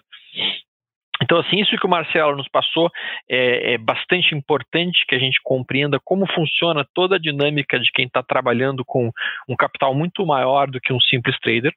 Então, 1.22 1.38
assim, 1.38 1.60
isso 1.60 1.76
que 1.76 1.86
o 1.86 1.90
Marcelo 1.90 2.36
nos 2.36 2.48
passou 2.48 2.90
é, 3.28 3.74
é, 3.74 3.78
bastante 3.78 4.34
importante 4.34 5.04
que 5.06 5.14
a 5.14 5.18
gente 5.18 5.38
compreenda 5.42 6.00
como 6.02 6.26
funciona 6.32 6.86
toda 6.94 7.16
a 7.16 7.20
dinâmica 7.20 7.78
de 7.78 7.90
quem 7.92 8.06
está 8.06 8.22
trabalhando 8.22 8.84
com 8.84 9.10
um 9.48 9.56
capital 9.56 9.94
muito 9.94 10.24
maior 10.24 10.70
do 10.70 10.80
que 10.80 10.92
um 10.92 11.00
simples 11.00 11.38
trader. 11.40 11.72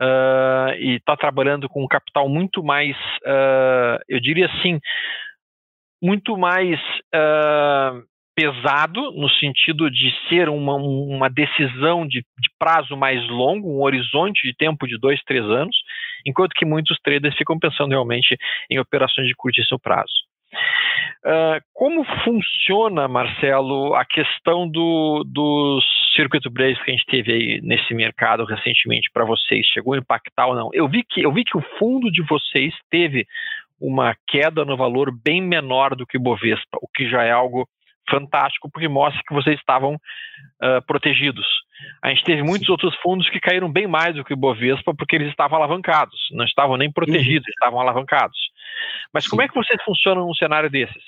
Uh, 0.00 0.72
e 0.78 0.96
está 0.96 1.14
trabalhando 1.16 1.68
com 1.68 1.84
um 1.84 1.88
capital 1.88 2.26
muito 2.28 2.62
mais, 2.62 2.96
uh, 3.26 4.00
eu 4.08 4.18
diria 4.18 4.46
assim, 4.46 4.80
muito 6.02 6.38
mais 6.38 6.80
uh, 7.14 8.02
pesado, 8.38 9.10
no 9.16 9.28
sentido 9.28 9.90
de 9.90 10.14
ser 10.28 10.48
uma, 10.48 10.76
uma 10.76 11.28
decisão 11.28 12.06
de, 12.06 12.20
de, 12.20 12.50
prazo 12.56 12.96
mais 12.96 13.20
longo, 13.28 13.68
um 13.68 13.82
horizonte 13.82 14.46
de 14.46 14.54
tempo 14.56 14.86
de 14.86 14.96
dois, 14.96 15.20
três 15.24 15.44
anos, 15.44 15.76
enquanto 16.26 16.52
que 16.54 16.64
muitos 16.64 16.98
traders 17.02 17.36
ficam 17.36 17.58
pensando 17.58 17.90
realmente 17.90 18.36
em 18.70 18.78
operações 18.78 19.26
de 19.26 19.34
curtíssimo 19.34 19.78
prazo. 19.78 20.28
Uh, 21.24 21.60
como 21.74 22.04
funciona, 22.24 23.08
Marcelo, 23.08 23.94
a 23.94 24.04
questão 24.04 24.68
do, 24.68 25.24
dos 25.26 25.84
circuit 26.14 26.48
breaks 26.48 26.82
que 26.82 26.90
a 26.90 26.94
gente 26.94 27.06
teve 27.06 27.32
aí 27.32 27.60
nesse 27.62 27.92
mercado 27.92 28.44
recentemente 28.44 29.10
para 29.12 29.24
vocês? 29.24 29.66
Chegou 29.66 29.94
a 29.94 29.98
impactar 29.98 30.46
ou 30.46 30.54
não? 30.54 30.70
Eu 30.72 30.88
vi, 30.88 31.04
que, 31.04 31.22
eu 31.22 31.32
vi 31.32 31.44
que 31.44 31.56
o 31.56 31.64
fundo 31.78 32.10
de 32.10 32.22
vocês 32.22 32.72
teve 32.90 33.26
uma 33.80 34.14
queda 34.26 34.64
no 34.64 34.76
valor 34.76 35.12
bem 35.12 35.40
menor 35.40 35.94
do 35.94 36.06
que 36.06 36.16
o 36.16 36.20
Bovespa, 36.20 36.78
o 36.80 36.88
que 36.88 37.08
já 37.08 37.24
é 37.24 37.30
algo 37.30 37.68
fantástico, 38.10 38.70
porque 38.70 38.88
mostra 38.88 39.22
que 39.26 39.34
vocês 39.34 39.58
estavam 39.58 39.94
uh, 39.94 40.82
protegidos. 40.86 41.46
A 42.02 42.08
gente 42.08 42.24
teve 42.24 42.42
muitos 42.42 42.66
Sim. 42.66 42.72
outros 42.72 42.94
fundos 42.96 43.28
que 43.30 43.40
caíram 43.40 43.70
bem 43.70 43.86
mais 43.86 44.14
do 44.14 44.24
que 44.24 44.34
o 44.34 44.36
Bovespa, 44.36 44.94
porque 44.94 45.16
eles 45.16 45.28
estavam 45.28 45.58
alavancados, 45.58 46.18
não 46.32 46.44
estavam 46.44 46.76
nem 46.76 46.90
protegidos, 46.90 47.46
uhum. 47.46 47.52
estavam 47.52 47.80
alavancados. 47.80 48.38
Mas 49.12 49.24
Sim. 49.24 49.30
como 49.30 49.42
é 49.42 49.48
que 49.48 49.54
vocês 49.54 49.80
funcionam 49.84 50.26
num 50.26 50.34
cenário 50.34 50.70
desses? 50.70 51.02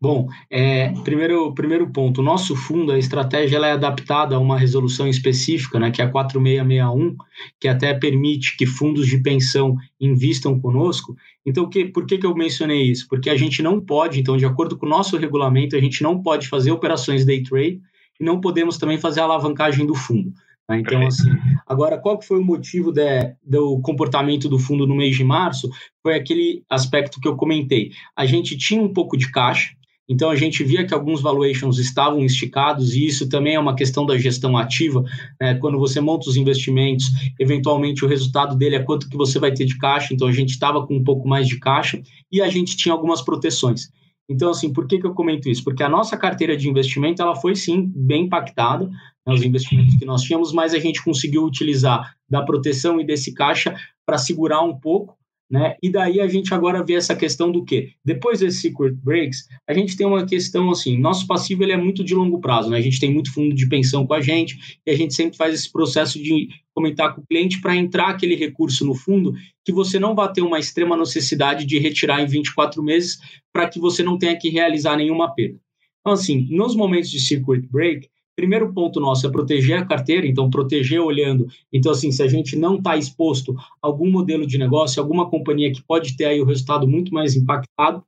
Bom, 0.00 0.28
é, 0.48 0.92
primeiro, 1.02 1.52
primeiro 1.54 1.90
ponto, 1.90 2.20
o 2.20 2.24
nosso 2.24 2.54
fundo, 2.54 2.92
a 2.92 2.98
estratégia 2.98 3.56
ela 3.56 3.66
é 3.66 3.72
adaptada 3.72 4.36
a 4.36 4.38
uma 4.38 4.58
resolução 4.58 5.08
específica, 5.08 5.78
né, 5.78 5.90
que 5.90 6.00
é 6.00 6.04
a 6.04 6.10
4661, 6.10 7.16
que 7.60 7.68
até 7.68 7.92
permite 7.94 8.56
que 8.56 8.66
fundos 8.66 9.06
de 9.06 9.18
pensão 9.18 9.76
invistam 10.00 10.58
conosco. 10.60 11.16
Então, 11.44 11.68
que, 11.68 11.86
por 11.86 12.06
que, 12.06 12.18
que 12.18 12.26
eu 12.26 12.34
mencionei 12.34 12.82
isso? 12.82 13.06
Porque 13.08 13.30
a 13.30 13.36
gente 13.36 13.62
não 13.62 13.80
pode, 13.80 14.20
então, 14.20 14.36
de 14.36 14.46
acordo 14.46 14.76
com 14.76 14.86
o 14.86 14.88
nosso 14.88 15.16
regulamento, 15.16 15.76
a 15.76 15.80
gente 15.80 16.02
não 16.02 16.22
pode 16.22 16.48
fazer 16.48 16.70
operações 16.70 17.24
day 17.24 17.42
trade 17.42 17.80
e 18.20 18.24
não 18.24 18.40
podemos 18.40 18.78
também 18.78 18.98
fazer 18.98 19.20
a 19.20 19.24
alavancagem 19.24 19.86
do 19.86 19.94
fundo. 19.94 20.32
Tá? 20.68 20.78
Então, 20.78 21.06
assim, 21.06 21.30
agora, 21.66 21.96
qual 21.96 22.18
que 22.18 22.26
foi 22.26 22.38
o 22.38 22.44
motivo 22.44 22.92
de, 22.92 23.34
do 23.42 23.80
comportamento 23.80 24.50
do 24.50 24.58
fundo 24.58 24.86
no 24.86 24.94
mês 24.94 25.16
de 25.16 25.24
março? 25.24 25.70
Foi 26.02 26.14
aquele 26.14 26.62
aspecto 26.68 27.18
que 27.20 27.26
eu 27.26 27.36
comentei. 27.36 27.90
A 28.14 28.26
gente 28.26 28.56
tinha 28.56 28.82
um 28.82 28.92
pouco 28.92 29.16
de 29.16 29.32
caixa, 29.32 29.70
então 30.06 30.28
a 30.28 30.36
gente 30.36 30.62
via 30.62 30.86
que 30.86 30.92
alguns 30.92 31.22
valuations 31.22 31.78
estavam 31.78 32.22
esticados, 32.22 32.94
e 32.94 33.06
isso 33.06 33.30
também 33.30 33.54
é 33.54 33.60
uma 33.60 33.74
questão 33.74 34.04
da 34.04 34.18
gestão 34.18 34.58
ativa. 34.58 35.02
Né? 35.40 35.54
Quando 35.54 35.78
você 35.78 36.02
monta 36.02 36.28
os 36.28 36.36
investimentos, 36.36 37.06
eventualmente 37.40 38.04
o 38.04 38.08
resultado 38.08 38.54
dele 38.54 38.76
é 38.76 38.82
quanto 38.82 39.08
que 39.08 39.16
você 39.16 39.38
vai 39.38 39.52
ter 39.52 39.64
de 39.64 39.78
caixa, 39.78 40.12
então 40.12 40.28
a 40.28 40.32
gente 40.32 40.50
estava 40.50 40.86
com 40.86 40.96
um 40.96 41.04
pouco 41.04 41.26
mais 41.26 41.48
de 41.48 41.58
caixa 41.58 42.00
e 42.30 42.42
a 42.42 42.48
gente 42.50 42.76
tinha 42.76 42.92
algumas 42.92 43.22
proteções. 43.22 43.88
Então, 44.30 44.50
assim, 44.50 44.70
por 44.70 44.86
que, 44.86 44.98
que 44.98 45.06
eu 45.06 45.14
comento 45.14 45.48
isso? 45.48 45.64
Porque 45.64 45.82
a 45.82 45.88
nossa 45.88 46.14
carteira 46.14 46.54
de 46.54 46.68
investimento 46.68 47.22
ela 47.22 47.34
foi 47.34 47.56
sim 47.56 47.90
bem 47.96 48.24
impactada, 48.24 48.90
né, 49.28 49.34
os 49.34 49.42
investimentos 49.42 49.96
que 49.96 50.04
nós 50.04 50.22
tínhamos, 50.22 50.52
mas 50.52 50.74
a 50.74 50.78
gente 50.78 51.02
conseguiu 51.04 51.44
utilizar 51.44 52.14
da 52.28 52.42
proteção 52.42 53.00
e 53.00 53.04
desse 53.04 53.34
caixa 53.34 53.76
para 54.04 54.18
segurar 54.18 54.62
um 54.62 54.78
pouco 54.78 55.18
né? 55.50 55.76
E 55.82 55.90
daí 55.90 56.20
a 56.20 56.28
gente 56.28 56.52
agora 56.52 56.84
vê 56.84 56.94
essa 56.94 57.16
questão 57.16 57.50
do 57.50 57.64
quê? 57.64 57.92
Depois 58.04 58.40
desses 58.40 58.60
secret 58.60 58.92
breaks, 58.92 59.48
a 59.66 59.72
gente 59.72 59.96
tem 59.96 60.06
uma 60.06 60.26
questão 60.26 60.70
assim, 60.70 60.98
nosso 60.98 61.26
passivo 61.26 61.62
ele 61.62 61.72
é 61.72 61.76
muito 61.76 62.04
de 62.04 62.14
longo 62.14 62.38
prazo, 62.38 62.68
né? 62.68 62.76
A 62.76 62.82
gente 62.82 63.00
tem 63.00 63.10
muito 63.10 63.32
fundo 63.32 63.54
de 63.54 63.66
pensão 63.66 64.06
com 64.06 64.12
a 64.12 64.20
gente 64.20 64.78
e 64.86 64.90
a 64.90 64.94
gente 64.94 65.14
sempre 65.14 65.38
faz 65.38 65.54
esse 65.54 65.72
processo 65.72 66.22
de 66.22 66.48
comentar 66.74 67.14
com 67.14 67.22
o 67.22 67.26
cliente 67.26 67.62
para 67.62 67.74
entrar 67.74 68.08
aquele 68.08 68.36
recurso 68.36 68.84
no 68.84 68.94
fundo 68.94 69.32
que 69.64 69.72
você 69.72 69.98
não 69.98 70.14
vai 70.14 70.30
ter 70.30 70.42
uma 70.42 70.58
extrema 70.58 70.96
necessidade 70.96 71.64
de 71.64 71.78
retirar 71.78 72.20
em 72.20 72.26
24 72.26 72.82
meses 72.82 73.18
para 73.50 73.66
que 73.68 73.80
você 73.80 74.02
não 74.02 74.18
tenha 74.18 74.38
que 74.38 74.50
realizar 74.50 74.96
nenhuma 74.96 75.34
perda. 75.34 75.58
Então, 76.00 76.12
assim, 76.12 76.46
nos 76.50 76.76
momentos 76.76 77.10
de 77.10 77.20
circuit 77.20 77.66
break, 77.70 78.08
primeiro 78.38 78.72
ponto 78.72 79.00
nosso 79.00 79.26
é 79.26 79.30
proteger 79.30 79.76
a 79.76 79.84
carteira, 79.84 80.24
então 80.24 80.48
proteger 80.48 81.00
olhando. 81.00 81.48
Então, 81.72 81.90
assim, 81.90 82.12
se 82.12 82.22
a 82.22 82.28
gente 82.28 82.54
não 82.54 82.76
está 82.76 82.96
exposto 82.96 83.52
a 83.58 83.64
algum 83.82 84.08
modelo 84.08 84.46
de 84.46 84.56
negócio, 84.56 85.02
alguma 85.02 85.28
companhia 85.28 85.72
que 85.72 85.82
pode 85.82 86.16
ter 86.16 86.26
aí 86.26 86.40
o 86.40 86.44
resultado 86.44 86.86
muito 86.86 87.12
mais 87.12 87.34
impactado, 87.34 88.00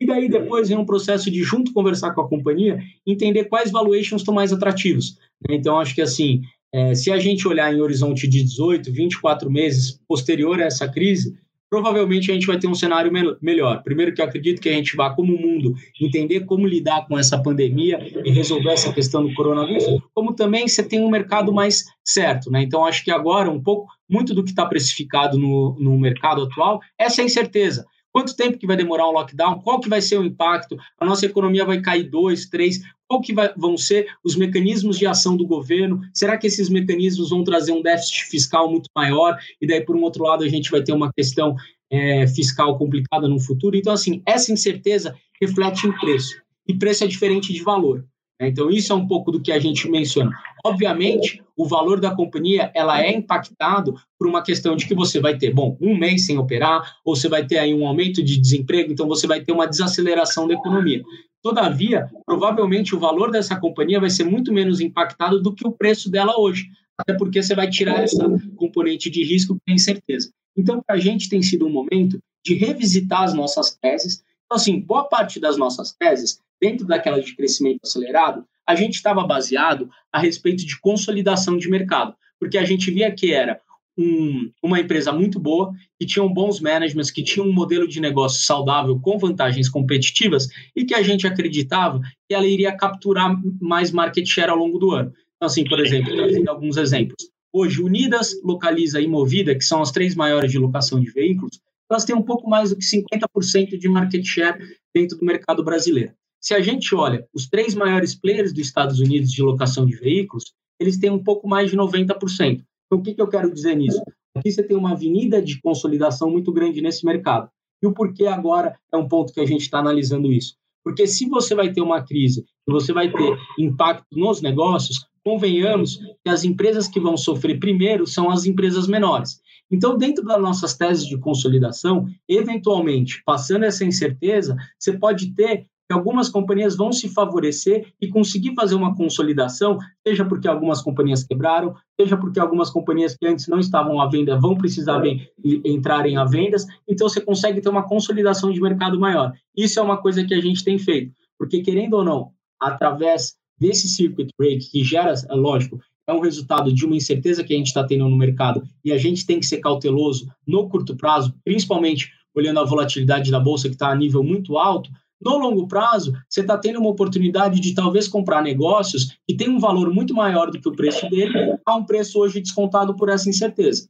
e 0.00 0.06
daí 0.06 0.28
depois 0.28 0.68
vem 0.68 0.78
um 0.78 0.86
processo 0.86 1.28
de 1.28 1.42
junto 1.42 1.72
conversar 1.72 2.14
com 2.14 2.20
a 2.20 2.28
companhia, 2.28 2.78
entender 3.04 3.46
quais 3.46 3.72
valuations 3.72 4.20
estão 4.20 4.32
mais 4.32 4.52
atrativos. 4.52 5.18
Né? 5.48 5.56
Então, 5.56 5.80
acho 5.80 5.92
que 5.92 6.02
assim, 6.02 6.42
é, 6.72 6.94
se 6.94 7.10
a 7.10 7.18
gente 7.18 7.48
olhar 7.48 7.74
em 7.74 7.80
horizonte 7.80 8.28
de 8.28 8.44
18, 8.44 8.92
24 8.92 9.50
meses 9.50 10.00
posterior 10.06 10.60
a 10.60 10.66
essa 10.66 10.88
crise, 10.88 11.36
provavelmente 11.70 12.30
a 12.30 12.34
gente 12.34 12.46
vai 12.46 12.58
ter 12.58 12.66
um 12.66 12.74
cenário 12.74 13.10
melhor. 13.40 13.82
Primeiro 13.82 14.14
que 14.14 14.20
eu 14.20 14.24
acredito 14.24 14.60
que 14.60 14.68
a 14.68 14.72
gente 14.72 14.96
vá, 14.96 15.10
como 15.10 15.36
mundo, 15.36 15.74
entender 16.00 16.40
como 16.40 16.66
lidar 16.66 17.06
com 17.06 17.18
essa 17.18 17.40
pandemia 17.40 17.98
e 18.24 18.30
resolver 18.30 18.70
essa 18.70 18.92
questão 18.92 19.26
do 19.26 19.34
coronavírus, 19.34 19.84
como 20.14 20.34
também 20.34 20.68
você 20.68 20.82
tem 20.82 21.00
um 21.00 21.10
mercado 21.10 21.52
mais 21.52 21.84
certo, 22.04 22.50
né? 22.50 22.62
Então, 22.62 22.84
acho 22.84 23.04
que 23.04 23.10
agora, 23.10 23.50
um 23.50 23.62
pouco, 23.62 23.90
muito 24.08 24.34
do 24.34 24.44
que 24.44 24.50
está 24.50 24.66
precificado 24.66 25.38
no, 25.38 25.76
no 25.78 25.98
mercado 25.98 26.42
atual, 26.42 26.80
essa 26.98 27.20
é 27.20 27.22
a 27.22 27.26
incerteza. 27.26 27.84
Quanto 28.12 28.36
tempo 28.36 28.56
que 28.56 28.66
vai 28.66 28.76
demorar 28.76 29.08
o 29.08 29.10
lockdown? 29.10 29.60
Qual 29.60 29.80
que 29.80 29.88
vai 29.88 30.00
ser 30.00 30.16
o 30.16 30.24
impacto? 30.24 30.76
A 31.00 31.04
nossa 31.04 31.26
economia 31.26 31.64
vai 31.64 31.80
cair 31.80 32.04
dois, 32.04 32.46
três? 32.46 32.80
Qual 33.14 33.22
que 33.22 33.32
vai, 33.32 33.52
vão 33.56 33.76
ser 33.76 34.08
os 34.24 34.34
mecanismos 34.34 34.98
de 34.98 35.06
ação 35.06 35.36
do 35.36 35.46
governo? 35.46 36.00
Será 36.12 36.36
que 36.36 36.48
esses 36.48 36.68
mecanismos 36.68 37.30
vão 37.30 37.44
trazer 37.44 37.70
um 37.70 37.80
déficit 37.80 38.24
fiscal 38.24 38.68
muito 38.68 38.90
maior? 38.92 39.38
E 39.60 39.66
daí, 39.68 39.80
por 39.80 39.94
um 39.94 40.02
outro 40.02 40.24
lado, 40.24 40.42
a 40.42 40.48
gente 40.48 40.68
vai 40.68 40.82
ter 40.82 40.92
uma 40.92 41.12
questão 41.12 41.54
é, 41.88 42.26
fiscal 42.26 42.76
complicada 42.76 43.28
no 43.28 43.38
futuro? 43.38 43.76
Então, 43.76 43.92
assim, 43.92 44.20
essa 44.26 44.52
incerteza 44.52 45.14
reflete 45.40 45.86
em 45.86 45.92
preço. 45.92 46.34
E 46.66 46.74
preço 46.74 47.04
é 47.04 47.06
diferente 47.06 47.52
de 47.52 47.62
valor. 47.62 48.04
Né? 48.40 48.48
Então, 48.48 48.70
isso 48.70 48.92
é 48.92 48.96
um 48.96 49.06
pouco 49.06 49.30
do 49.30 49.40
que 49.40 49.52
a 49.52 49.58
gente 49.58 49.88
menciona. 49.88 50.30
Obviamente, 50.64 51.42
o 51.56 51.66
valor 51.66 52.00
da 52.00 52.14
companhia 52.14 52.70
ela 52.74 53.00
é 53.00 53.12
impactado 53.12 53.94
por 54.18 54.26
uma 54.26 54.42
questão 54.42 54.76
de 54.76 54.86
que 54.86 54.94
você 54.94 55.20
vai 55.20 55.36
ter, 55.36 55.52
bom, 55.52 55.76
um 55.80 55.96
mês 55.96 56.26
sem 56.26 56.38
operar, 56.38 56.96
ou 57.04 57.14
você 57.14 57.28
vai 57.28 57.46
ter 57.46 57.58
aí 57.58 57.74
um 57.74 57.86
aumento 57.86 58.22
de 58.22 58.40
desemprego, 58.40 58.92
então 58.92 59.06
você 59.06 59.26
vai 59.26 59.40
ter 59.40 59.52
uma 59.52 59.66
desaceleração 59.66 60.48
da 60.48 60.54
economia. 60.54 61.02
Todavia, 61.42 62.10
provavelmente 62.24 62.94
o 62.94 62.98
valor 62.98 63.30
dessa 63.30 63.54
companhia 63.56 64.00
vai 64.00 64.10
ser 64.10 64.24
muito 64.24 64.52
menos 64.52 64.80
impactado 64.80 65.40
do 65.40 65.54
que 65.54 65.66
o 65.66 65.72
preço 65.72 66.10
dela 66.10 66.40
hoje, 66.40 66.68
até 66.98 67.12
porque 67.12 67.42
você 67.42 67.54
vai 67.54 67.68
tirar 67.68 68.02
essa 68.02 68.24
componente 68.56 69.10
de 69.10 69.22
risco 69.22 69.54
que 69.54 69.72
é 69.72 69.74
incerteza. 69.74 70.30
Então, 70.56 70.82
para 70.84 70.96
a 70.96 71.00
gente 71.00 71.28
tem 71.28 71.42
sido 71.42 71.66
um 71.66 71.70
momento 71.70 72.18
de 72.44 72.54
revisitar 72.54 73.22
as 73.22 73.34
nossas 73.34 73.76
teses. 73.80 74.24
Então, 74.44 74.56
assim, 74.56 74.80
boa 74.80 75.04
parte 75.04 75.40
das 75.40 75.56
nossas 75.56 75.92
teses 75.92 76.40
dentro 76.60 76.86
daquela 76.86 77.20
de 77.20 77.34
crescimento 77.34 77.80
acelerado, 77.84 78.44
a 78.66 78.74
gente 78.74 78.94
estava 78.94 79.26
baseado 79.26 79.88
a 80.12 80.18
respeito 80.18 80.64
de 80.64 80.80
consolidação 80.80 81.56
de 81.56 81.68
mercado, 81.68 82.14
porque 82.38 82.58
a 82.58 82.64
gente 82.64 82.90
via 82.90 83.14
que 83.14 83.32
era 83.32 83.60
um, 83.96 84.50
uma 84.62 84.80
empresa 84.80 85.12
muito 85.12 85.38
boa, 85.38 85.72
que 85.98 86.06
tinha 86.06 86.26
bons 86.28 86.60
managements, 86.60 87.10
que 87.10 87.22
tinha 87.22 87.44
um 87.44 87.52
modelo 87.52 87.86
de 87.86 88.00
negócio 88.00 88.44
saudável 88.44 88.98
com 88.98 89.18
vantagens 89.18 89.68
competitivas 89.68 90.48
e 90.74 90.84
que 90.84 90.94
a 90.94 91.02
gente 91.02 91.26
acreditava 91.26 92.00
que 92.28 92.34
ela 92.34 92.46
iria 92.46 92.76
capturar 92.76 93.36
mais 93.60 93.92
market 93.92 94.26
share 94.26 94.50
ao 94.50 94.56
longo 94.56 94.78
do 94.78 94.90
ano. 94.90 95.12
Então, 95.36 95.46
assim, 95.46 95.64
por 95.64 95.78
exemplo, 95.80 96.14
trazendo 96.14 96.48
alguns 96.48 96.76
exemplos. 96.76 97.28
Hoje, 97.52 97.80
Unidas, 97.80 98.34
Localiza 98.42 99.00
e 99.00 99.06
Movida, 99.06 99.54
que 99.54 99.64
são 99.64 99.80
as 99.80 99.92
três 99.92 100.14
maiores 100.14 100.50
de 100.50 100.58
locação 100.58 101.00
de 101.00 101.10
veículos, 101.10 101.60
elas 101.88 102.04
têm 102.04 102.16
um 102.16 102.22
pouco 102.22 102.48
mais 102.48 102.70
do 102.70 102.76
que 102.76 102.84
50% 102.84 103.78
de 103.78 103.88
market 103.88 104.24
share 104.24 104.58
dentro 104.92 105.18
do 105.18 105.24
mercado 105.24 105.62
brasileiro. 105.62 106.12
Se 106.44 106.52
a 106.52 106.60
gente 106.60 106.94
olha 106.94 107.26
os 107.32 107.48
três 107.48 107.74
maiores 107.74 108.14
players 108.14 108.52
dos 108.52 108.66
Estados 108.66 109.00
Unidos 109.00 109.32
de 109.32 109.40
locação 109.40 109.86
de 109.86 109.96
veículos, 109.96 110.52
eles 110.78 110.98
têm 110.98 111.08
um 111.08 111.22
pouco 111.24 111.48
mais 111.48 111.70
de 111.70 111.76
90%. 111.76 112.18
Então, 112.20 112.98
o 112.98 113.02
que, 113.02 113.14
que 113.14 113.22
eu 113.22 113.28
quero 113.28 113.50
dizer 113.50 113.74
nisso? 113.74 114.02
Aqui 114.36 114.52
você 114.52 114.62
tem 114.62 114.76
uma 114.76 114.92
avenida 114.92 115.40
de 115.40 115.58
consolidação 115.62 116.30
muito 116.30 116.52
grande 116.52 116.82
nesse 116.82 117.06
mercado. 117.06 117.48
E 117.82 117.86
o 117.86 117.94
porquê 117.94 118.26
agora 118.26 118.78
é 118.92 118.96
um 118.98 119.08
ponto 119.08 119.32
que 119.32 119.40
a 119.40 119.46
gente 119.46 119.62
está 119.62 119.78
analisando 119.78 120.30
isso. 120.30 120.54
Porque 120.84 121.06
se 121.06 121.26
você 121.26 121.54
vai 121.54 121.72
ter 121.72 121.80
uma 121.80 122.04
crise 122.04 122.44
você 122.66 122.92
vai 122.92 123.10
ter 123.10 123.38
impacto 123.58 124.06
nos 124.12 124.42
negócios, 124.42 125.06
convenhamos 125.24 125.96
que 126.22 126.30
as 126.30 126.44
empresas 126.44 126.88
que 126.88 127.00
vão 127.00 127.16
sofrer 127.16 127.58
primeiro 127.58 128.06
são 128.06 128.30
as 128.30 128.44
empresas 128.44 128.86
menores. 128.86 129.40
Então, 129.70 129.96
dentro 129.96 130.22
das 130.22 130.40
nossas 130.40 130.76
teses 130.76 131.06
de 131.06 131.18
consolidação, 131.18 132.06
eventualmente, 132.28 133.22
passando 133.24 133.64
essa 133.64 133.84
incerteza, 133.84 134.56
você 134.78 134.92
pode 134.92 135.34
ter 135.34 135.66
que 135.88 135.92
algumas 135.92 136.28
companhias 136.28 136.76
vão 136.76 136.92
se 136.92 137.08
favorecer 137.08 137.92
e 138.00 138.08
conseguir 138.08 138.54
fazer 138.54 138.74
uma 138.74 138.94
consolidação, 138.96 139.78
seja 140.06 140.24
porque 140.24 140.48
algumas 140.48 140.80
companhias 140.80 141.24
quebraram, 141.24 141.74
seja 141.98 142.16
porque 142.16 142.40
algumas 142.40 142.70
companhias 142.70 143.16
que 143.16 143.26
antes 143.26 143.46
não 143.48 143.58
estavam 143.58 144.00
à 144.00 144.08
venda 144.08 144.38
vão 144.38 144.56
precisar 144.56 144.98
bem, 145.00 145.28
entrarem 145.64 146.16
à 146.16 146.24
vendas, 146.24 146.66
então 146.88 147.08
você 147.08 147.20
consegue 147.20 147.60
ter 147.60 147.68
uma 147.68 147.86
consolidação 147.86 148.50
de 148.50 148.60
mercado 148.60 148.98
maior. 148.98 149.32
Isso 149.56 149.78
é 149.78 149.82
uma 149.82 149.98
coisa 149.98 150.24
que 150.24 150.34
a 150.34 150.40
gente 150.40 150.64
tem 150.64 150.78
feito, 150.78 151.12
porque 151.38 151.60
querendo 151.60 151.94
ou 151.94 152.04
não, 152.04 152.30
através 152.60 153.34
desse 153.58 153.88
circuit 153.88 154.28
break 154.38 154.70
que 154.70 154.82
gera, 154.82 155.12
é 155.12 155.34
lógico, 155.34 155.78
é 156.06 156.12
um 156.12 156.20
resultado 156.20 156.72
de 156.72 156.84
uma 156.84 156.96
incerteza 156.96 157.42
que 157.42 157.54
a 157.54 157.56
gente 157.56 157.68
está 157.68 157.84
tendo 157.84 158.08
no 158.08 158.16
mercado 158.16 158.62
e 158.84 158.92
a 158.92 158.98
gente 158.98 159.26
tem 159.26 159.40
que 159.40 159.46
ser 159.46 159.58
cauteloso 159.58 160.26
no 160.46 160.68
curto 160.68 160.96
prazo, 160.96 161.34
principalmente 161.44 162.10
olhando 162.34 162.60
a 162.60 162.64
volatilidade 162.64 163.30
da 163.30 163.38
bolsa 163.38 163.68
que 163.68 163.74
está 163.74 163.90
a 163.90 163.94
nível 163.94 164.22
muito 164.22 164.58
alto, 164.58 164.90
no 165.20 165.38
longo 165.38 165.66
prazo, 165.66 166.12
você 166.28 166.40
está 166.40 166.58
tendo 166.58 166.78
uma 166.78 166.90
oportunidade 166.90 167.60
de 167.60 167.74
talvez 167.74 168.06
comprar 168.08 168.42
negócios 168.42 169.16
que 169.26 169.36
têm 169.36 169.48
um 169.48 169.58
valor 169.58 169.92
muito 169.92 170.14
maior 170.14 170.50
do 170.50 170.60
que 170.60 170.68
o 170.68 170.76
preço 170.76 171.08
dele, 171.08 171.58
a 171.64 171.76
um 171.76 171.84
preço 171.84 172.18
hoje 172.18 172.40
descontado 172.40 172.94
por 172.96 173.08
essa 173.08 173.28
incerteza. 173.28 173.88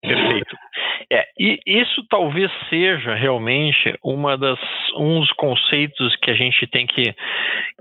Perfeito. 0.00 0.56
É, 1.10 1.24
e 1.38 1.60
isso 1.64 2.04
talvez 2.10 2.50
seja 2.68 3.14
realmente 3.14 3.96
uma 4.02 4.36
das 4.36 4.58
uns 4.96 5.30
conceitos 5.32 6.16
que 6.16 6.30
a 6.30 6.34
gente 6.34 6.66
tem 6.66 6.86
que 6.86 7.14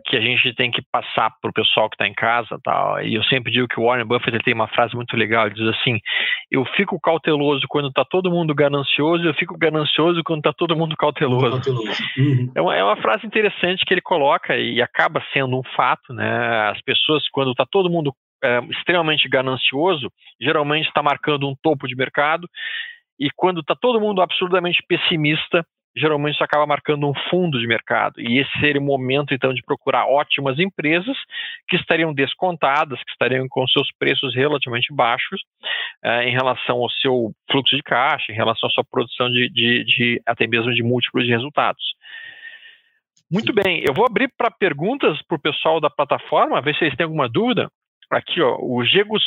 que 0.06 0.16
a 0.16 0.22
gente 0.22 0.54
tem 0.54 0.70
que 0.70 0.84
passar 0.92 1.32
para 1.42 1.50
o 1.50 1.54
pessoal 1.54 1.90
que 1.90 1.96
está 1.96 2.08
em 2.08 2.14
casa, 2.14 2.60
tal. 2.64 3.02
E 3.02 3.16
eu 3.16 3.24
sempre 3.24 3.52
digo 3.52 3.68
que 3.68 3.80
o 3.80 3.86
Warren 3.86 4.06
Buffett 4.06 4.38
tem 4.44 4.54
uma 4.54 4.68
frase 4.68 4.96
muito 4.96 5.18
legal, 5.18 5.48
ele 5.48 5.56
diz 5.56 5.68
assim: 5.70 6.00
"Eu 6.52 6.64
fico 6.76 7.00
cauteloso 7.00 7.66
quando 7.68 7.88
está 7.88 8.06
todo 8.06 8.30
mundo 8.30 8.54
ganancioso, 8.54 9.24
eu 9.24 9.34
fico 9.34 9.58
ganancioso 9.58 10.22
quando 10.24 10.40
está 10.40 10.54
todo 10.54 10.76
mundo 10.76 10.96
cauteloso". 10.96 11.52
cauteloso. 11.52 11.86
Uhum. 12.18 12.52
É, 12.56 12.62
uma, 12.62 12.76
é 12.76 12.84
uma 12.84 12.96
frase 12.98 13.26
interessante 13.26 13.84
que 13.86 13.94
ele 13.94 14.02
coloca 14.02 14.56
e 14.56 14.82
acaba 14.82 15.24
sendo 15.34 15.58
um 15.58 15.64
fato, 15.76 16.14
né? 16.14 16.70
As 16.70 16.82
pessoas 16.82 17.28
quando 17.30 17.52
está 17.52 17.66
todo 17.66 17.90
mundo 17.90 18.14
é, 18.44 18.60
extremamente 18.70 19.28
ganancioso, 19.28 20.12
geralmente 20.40 20.88
está 20.88 21.02
marcando 21.02 21.48
um 21.48 21.56
topo 21.62 21.88
de 21.88 21.96
mercado 21.96 22.48
e 23.20 23.30
quando 23.36 23.62
está 23.62 23.76
todo 23.76 24.00
mundo 24.00 24.22
absurdamente 24.22 24.84
pessimista, 24.88 25.66
geralmente 25.96 26.36
isso 26.36 26.44
acaba 26.44 26.66
marcando 26.66 27.08
um 27.08 27.14
fundo 27.30 27.60
de 27.60 27.68
mercado. 27.68 28.20
E 28.20 28.40
esse 28.40 28.52
seria 28.60 28.82
o 28.82 28.84
momento, 28.84 29.34
então, 29.34 29.54
de 29.54 29.64
procurar 29.64 30.06
ótimas 30.06 30.60
empresas 30.60 31.16
que 31.70 31.78
estariam 31.78 32.14
descontadas, 32.14 33.00
que 33.00 33.12
estariam 33.12 33.48
com 33.48 33.66
seus 33.68 33.90
preços 33.98 34.36
relativamente 34.36 34.94
baixos 34.94 35.42
uh, 36.04 36.22
em 36.24 36.32
relação 36.32 36.78
ao 36.78 36.90
seu 36.90 37.32
fluxo 37.50 37.76
de 37.76 37.84
caixa, 37.84 38.32
em 38.32 38.36
relação 38.36 38.68
à 38.68 38.72
sua 38.72 38.84
produção 38.84 39.30
de, 39.30 39.50
de, 39.50 39.86
de 39.86 40.22
até 40.26 40.46
mesmo 40.46 40.74
de 40.74 40.84
múltiplos 40.84 41.26
de 41.26 41.32
resultados. 41.32 41.84
Muito 43.32 43.54
bem, 43.54 43.84
eu 43.88 43.94
vou 43.94 44.06
abrir 44.06 44.32
para 44.38 44.52
perguntas 44.52 45.20
para 45.24 45.36
o 45.36 45.42
pessoal 45.42 45.80
da 45.80 45.90
plataforma, 45.90 46.62
ver 46.62 46.76
se 46.76 46.84
eles 46.84 46.96
têm 46.96 47.06
alguma 47.06 47.28
dúvida. 47.28 47.72
Aqui, 48.12 48.40
ó, 48.40 48.58
o 48.62 48.84
Gegos 48.86 49.24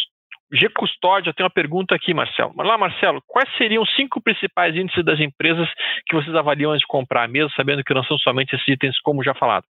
G 0.53 0.69
Custódia 0.71 1.35
tem 1.35 1.45
uma 1.45 1.51
pergunta 1.51 1.95
aqui, 1.95 2.15
Marcelo. 2.15 2.53
Mas 2.57 2.67
lá, 2.67 2.79
Marcelo, 2.79 3.23
quais 3.27 3.49
seriam 3.57 3.83
os 3.83 3.95
cinco 3.95 4.21
principais 4.21 4.75
índices 4.75 5.05
das 5.05 5.21
empresas 5.21 5.69
que 6.07 6.17
vocês 6.17 6.35
avaliam 6.35 6.71
antes 6.71 6.81
de 6.81 6.87
comprar, 6.87 7.29
mesmo 7.29 7.51
sabendo 7.55 7.85
que 7.85 7.95
não 7.95 8.05
são 8.05 8.19
somente 8.19 8.55
esses 8.55 8.69
itens, 8.69 8.99
como 9.01 9.23
já 9.23 9.35
falado? 9.35 9.65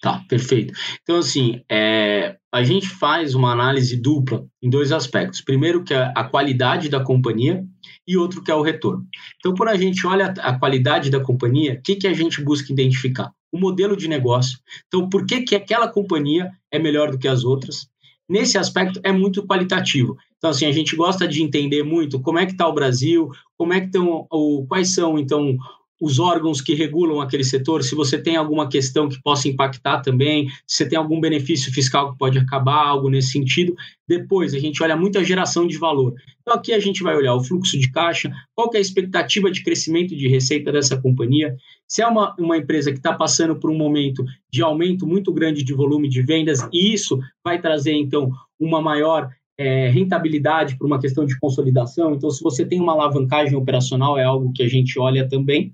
Tá, 0.00 0.22
perfeito. 0.28 0.74
Então, 1.02 1.16
assim, 1.16 1.62
é, 1.70 2.36
a 2.52 2.62
gente 2.62 2.86
faz 2.86 3.34
uma 3.34 3.50
análise 3.50 4.00
dupla 4.00 4.44
em 4.62 4.68
dois 4.68 4.92
aspectos. 4.92 5.40
Primeiro, 5.40 5.82
que 5.82 5.94
é 5.94 6.12
a 6.14 6.24
qualidade 6.24 6.88
da 6.90 7.02
companhia, 7.02 7.64
e 8.06 8.16
outro 8.16 8.42
que 8.42 8.50
é 8.50 8.54
o 8.54 8.62
retorno. 8.62 9.04
Então, 9.38 9.54
quando 9.54 9.70
a 9.70 9.76
gente 9.76 10.06
olha 10.06 10.32
a 10.38 10.58
qualidade 10.58 11.10
da 11.10 11.20
companhia, 11.20 11.74
o 11.74 11.82
que, 11.82 11.96
que 11.96 12.06
a 12.06 12.12
gente 12.12 12.42
busca 12.42 12.72
identificar? 12.72 13.32
O 13.50 13.58
modelo 13.58 13.96
de 13.96 14.06
negócio. 14.06 14.58
Então, 14.86 15.08
por 15.08 15.26
que, 15.26 15.42
que 15.42 15.56
aquela 15.56 15.88
companhia 15.88 16.50
é 16.70 16.78
melhor 16.78 17.10
do 17.10 17.18
que 17.18 17.28
as 17.28 17.42
outras? 17.42 17.88
Nesse 18.28 18.58
aspecto 18.58 19.00
é 19.02 19.12
muito 19.12 19.46
qualitativo. 19.46 20.16
Então, 20.38 20.50
assim, 20.50 20.66
a 20.66 20.72
gente 20.72 20.94
gosta 20.94 21.26
de 21.26 21.42
entender 21.42 21.82
muito 21.82 22.20
como 22.20 22.38
é 22.38 22.46
que 22.46 22.52
está 22.52 22.68
o 22.68 22.74
Brasil, 22.74 23.30
como 23.56 23.72
é 23.72 23.80
que 23.80 23.86
estão, 23.86 24.26
quais 24.68 24.94
são, 24.94 25.18
então, 25.18 25.56
os 26.00 26.18
órgãos 26.18 26.60
que 26.60 26.74
regulam 26.74 27.20
aquele 27.20 27.44
setor, 27.44 27.82
se 27.82 27.94
você 27.94 28.18
tem 28.18 28.36
alguma 28.36 28.68
questão 28.68 29.08
que 29.08 29.20
possa 29.22 29.48
impactar 29.48 30.00
também, 30.00 30.48
se 30.66 30.76
você 30.76 30.88
tem 30.88 30.98
algum 30.98 31.20
benefício 31.20 31.72
fiscal 31.72 32.12
que 32.12 32.18
pode 32.18 32.38
acabar, 32.38 32.86
algo 32.86 33.08
nesse 33.08 33.32
sentido. 33.32 33.74
Depois, 34.06 34.54
a 34.54 34.58
gente 34.58 34.82
olha 34.82 34.96
muito 34.96 35.18
a 35.18 35.22
geração 35.22 35.66
de 35.66 35.78
valor. 35.78 36.14
Então, 36.42 36.54
aqui 36.54 36.72
a 36.72 36.78
gente 36.78 37.02
vai 37.02 37.16
olhar 37.16 37.34
o 37.34 37.42
fluxo 37.42 37.78
de 37.78 37.90
caixa, 37.90 38.30
qual 38.54 38.70
é 38.74 38.78
a 38.78 38.80
expectativa 38.80 39.50
de 39.50 39.62
crescimento 39.62 40.14
de 40.14 40.28
receita 40.28 40.70
dessa 40.70 41.00
companhia, 41.00 41.56
se 41.88 42.02
é 42.02 42.06
uma, 42.06 42.34
uma 42.38 42.58
empresa 42.58 42.92
que 42.92 42.98
está 42.98 43.14
passando 43.14 43.56
por 43.56 43.70
um 43.70 43.76
momento 43.76 44.24
de 44.52 44.62
aumento 44.62 45.06
muito 45.06 45.32
grande 45.32 45.64
de 45.64 45.72
volume 45.72 46.08
de 46.08 46.20
vendas, 46.22 46.60
e 46.72 46.92
isso 46.92 47.18
vai 47.42 47.60
trazer, 47.60 47.94
então, 47.94 48.30
uma 48.60 48.82
maior 48.82 49.30
é, 49.58 49.88
rentabilidade 49.88 50.76
por 50.76 50.86
uma 50.86 51.00
questão 51.00 51.24
de 51.24 51.38
consolidação. 51.38 52.14
Então, 52.14 52.30
se 52.30 52.42
você 52.42 52.64
tem 52.64 52.80
uma 52.80 52.92
alavancagem 52.92 53.56
operacional, 53.56 54.18
é 54.18 54.24
algo 54.24 54.52
que 54.52 54.62
a 54.62 54.68
gente 54.68 54.98
olha 54.98 55.26
também. 55.28 55.72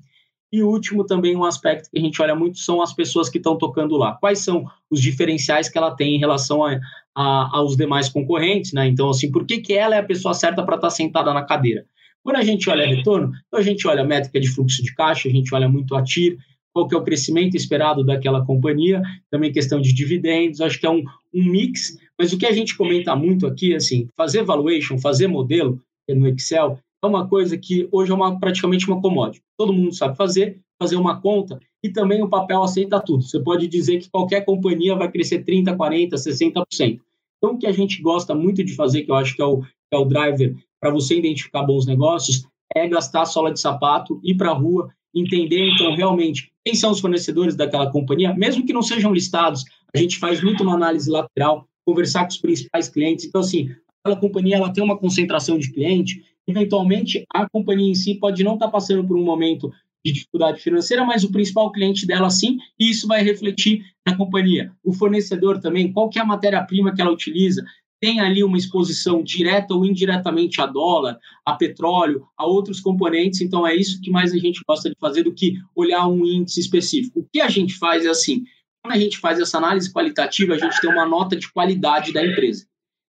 E 0.53 0.63
último 0.63 1.05
também 1.07 1.35
um 1.35 1.45
aspecto 1.45 1.91
que 1.91 1.99
a 1.99 2.03
gente 2.03 2.21
olha 2.21 2.35
muito 2.35 2.59
são 2.59 2.83
as 2.83 2.93
pessoas 2.93 3.31
que 3.31 3.39
estão 3.39 3.57
tocando 3.57 3.97
lá. 3.97 4.19
Quais 4.21 4.41
são 4.41 4.67
os 4.91 5.01
diferenciais 5.01 5.69
que 5.69 5.79
ela 5.79 5.97
tem 5.97 6.15
em 6.15 6.19
relação 6.19 6.63
a, 6.63 6.79
a, 7.15 7.57
aos 7.57 7.75
demais 7.75 8.11
concorrentes, 8.11 8.73
né? 8.73 8.87
Então, 8.87 9.09
assim, 9.09 9.33
por 9.33 9.47
que, 9.47 9.61
que 9.61 9.73
ela 9.73 9.97
é 9.97 10.01
a 10.01 10.05
pessoa 10.05 10.35
certa 10.35 10.63
para 10.63 10.77
estar 10.77 10.89
tá 10.89 10.95
sentada 10.95 11.33
na 11.33 11.43
cadeira? 11.43 11.87
Quando 12.23 12.37
a 12.37 12.43
gente 12.43 12.69
olha 12.69 12.87
retorno, 12.87 13.33
então 13.47 13.59
a 13.59 13.63
gente 13.63 13.87
olha 13.89 14.03
a 14.03 14.07
métrica 14.07 14.39
de 14.39 14.49
fluxo 14.49 14.83
de 14.83 14.95
caixa, 14.95 15.29
a 15.29 15.33
gente 15.33 15.53
olha 15.55 15.69
muito 15.69 15.97
a 15.97 16.03
TIR, 16.03 16.37
qual 16.73 16.87
que 16.87 16.95
é 16.95 16.99
o 16.99 17.03
crescimento 17.03 17.57
esperado 17.57 18.05
daquela 18.05 18.45
companhia, 18.45 19.03
também 19.31 19.53
questão 19.53 19.81
de 19.81 19.93
dividendos, 19.93 20.61
acho 20.61 20.79
que 20.79 20.87
é 20.87 20.91
um, 20.91 21.03
um 21.35 21.45
mix, 21.45 21.99
mas 22.19 22.33
o 22.33 22.39
que 22.39 22.47
a 22.47 22.53
gente 22.53 22.77
comenta 22.77 23.17
muito 23.17 23.47
aqui, 23.47 23.75
assim, 23.75 24.07
fazer 24.17 24.43
valuation, 24.43 24.99
fazer 24.99 25.27
modelo 25.27 25.81
no 26.09 26.29
Excel, 26.29 26.79
é 27.03 27.07
uma 27.07 27.27
coisa 27.27 27.59
que 27.59 27.89
hoje 27.91 28.13
é 28.13 28.15
uma, 28.15 28.39
praticamente 28.39 28.87
uma 28.87 29.01
commodity. 29.01 29.43
Todo 29.59 29.73
mundo 29.73 29.95
sabe 29.95 30.17
fazer, 30.17 30.61
fazer 30.81 30.97
uma 30.97 31.21
conta, 31.21 31.59
e 31.83 31.89
também 31.89 32.23
o 32.23 32.29
papel 32.29 32.63
aceita 32.63 33.01
tudo. 33.01 33.23
Você 33.23 33.41
pode 33.41 33.67
dizer 33.67 33.99
que 33.99 34.11
qualquer 34.11 34.45
companhia 34.45 34.95
vai 34.95 35.11
crescer 35.11 35.45
30%, 35.45 35.77
40%, 35.77 36.11
60%. 36.13 37.01
Então, 37.39 37.55
o 37.55 37.59
que 37.59 37.67
a 37.67 37.73
gente 37.73 38.01
gosta 38.01 38.35
muito 38.35 38.63
de 38.63 38.75
fazer, 38.75 39.03
que 39.03 39.11
eu 39.11 39.17
acho 39.17 39.35
que 39.35 39.43
é 39.43 39.45
o, 39.45 39.63
que 39.63 39.69
é 39.93 39.97
o 39.97 40.05
driver 40.05 40.55
para 40.81 40.91
você 40.91 41.19
identificar 41.19 41.65
bons 41.65 41.87
negócios, 41.87 42.47
é 42.75 42.87
gastar 42.89 43.25
sola 43.25 43.53
de 43.53 43.61
sapato, 43.61 44.21
ir 44.23 44.37
para 44.37 44.51
a 44.51 44.55
rua, 44.55 44.89
entender, 45.15 45.69
então, 45.75 45.95
realmente, 45.95 46.53
quem 46.65 46.75
são 46.75 46.93
os 46.93 47.01
fornecedores 47.01 47.57
daquela 47.57 47.91
companhia, 47.91 48.33
mesmo 48.33 48.65
que 48.65 48.73
não 48.73 48.83
sejam 48.83 49.13
listados, 49.13 49.65
a 49.95 49.99
gente 49.99 50.19
faz 50.19 50.43
muito 50.43 50.63
uma 50.63 50.75
análise 50.75 51.11
lateral, 51.11 51.67
conversar 51.85 52.23
com 52.23 52.31
os 52.31 52.39
principais 52.39 52.89
clientes. 52.89 53.25
Então, 53.25 53.41
assim, 53.41 53.75
aquela 54.03 54.19
companhia 54.19 54.57
ela 54.57 54.73
tem 54.73 54.83
uma 54.83 54.97
concentração 54.97 55.59
de 55.59 55.73
cliente, 55.73 56.25
eventualmente 56.47 57.25
a 57.33 57.49
companhia 57.49 57.91
em 57.91 57.95
si 57.95 58.15
pode 58.15 58.43
não 58.43 58.55
estar 58.55 58.67
tá 58.67 58.73
passando 58.73 59.07
por 59.07 59.17
um 59.17 59.25
momento 59.25 59.71
de 60.05 60.13
dificuldade 60.13 60.61
financeira, 60.61 61.05
mas 61.05 61.23
o 61.23 61.31
principal 61.31 61.71
cliente 61.71 62.07
dela 62.07 62.29
sim, 62.29 62.59
e 62.79 62.91
isso 62.91 63.07
vai 63.07 63.23
refletir 63.23 63.85
na 64.07 64.17
companhia. 64.17 64.73
O 64.83 64.93
fornecedor 64.93 65.61
também, 65.61 65.93
qual 65.93 66.09
que 66.09 66.19
é 66.19 66.23
a 66.23 66.27
matéria-prima 66.27 66.93
que 66.95 67.01
ela 67.01 67.13
utiliza? 67.13 67.65
Tem 68.01 68.19
ali 68.19 68.43
uma 68.43 68.59
exposição 68.59 69.23
direta 69.23 69.75
ou 69.75 69.85
indiretamente 69.85 70.61
a 70.61 70.67
dólar, 70.67 71.17
a 71.47 71.55
petróleo, 71.55 72.27
a 72.37 72.45
outros 72.45 72.81
componentes, 72.81 73.41
então 73.41 73.65
é 73.65 73.77
isso 73.77 74.01
que 74.01 74.11
mais 74.11 74.33
a 74.33 74.39
gente 74.39 74.61
gosta 74.67 74.91
de 74.91 74.97
fazer 74.99 75.23
do 75.23 75.33
que 75.33 75.55
olhar 75.75 76.09
um 76.09 76.27
índice 76.27 76.59
específico. 76.59 77.21
O 77.21 77.29
que 77.33 77.41
a 77.41 77.49
gente 77.49 77.75
faz 77.75 78.05
é 78.05 78.09
assim, 78.09 78.43
quando 78.83 78.97
a 78.97 78.99
gente 78.99 79.19
faz 79.19 79.39
essa 79.39 79.59
análise 79.59 79.93
qualitativa, 79.93 80.55
a 80.55 80.59
gente 80.59 80.81
tem 80.81 80.91
uma 80.91 81.07
nota 81.07 81.37
de 81.37 81.51
qualidade 81.53 82.13
da 82.13 82.27
empresa. 82.27 82.67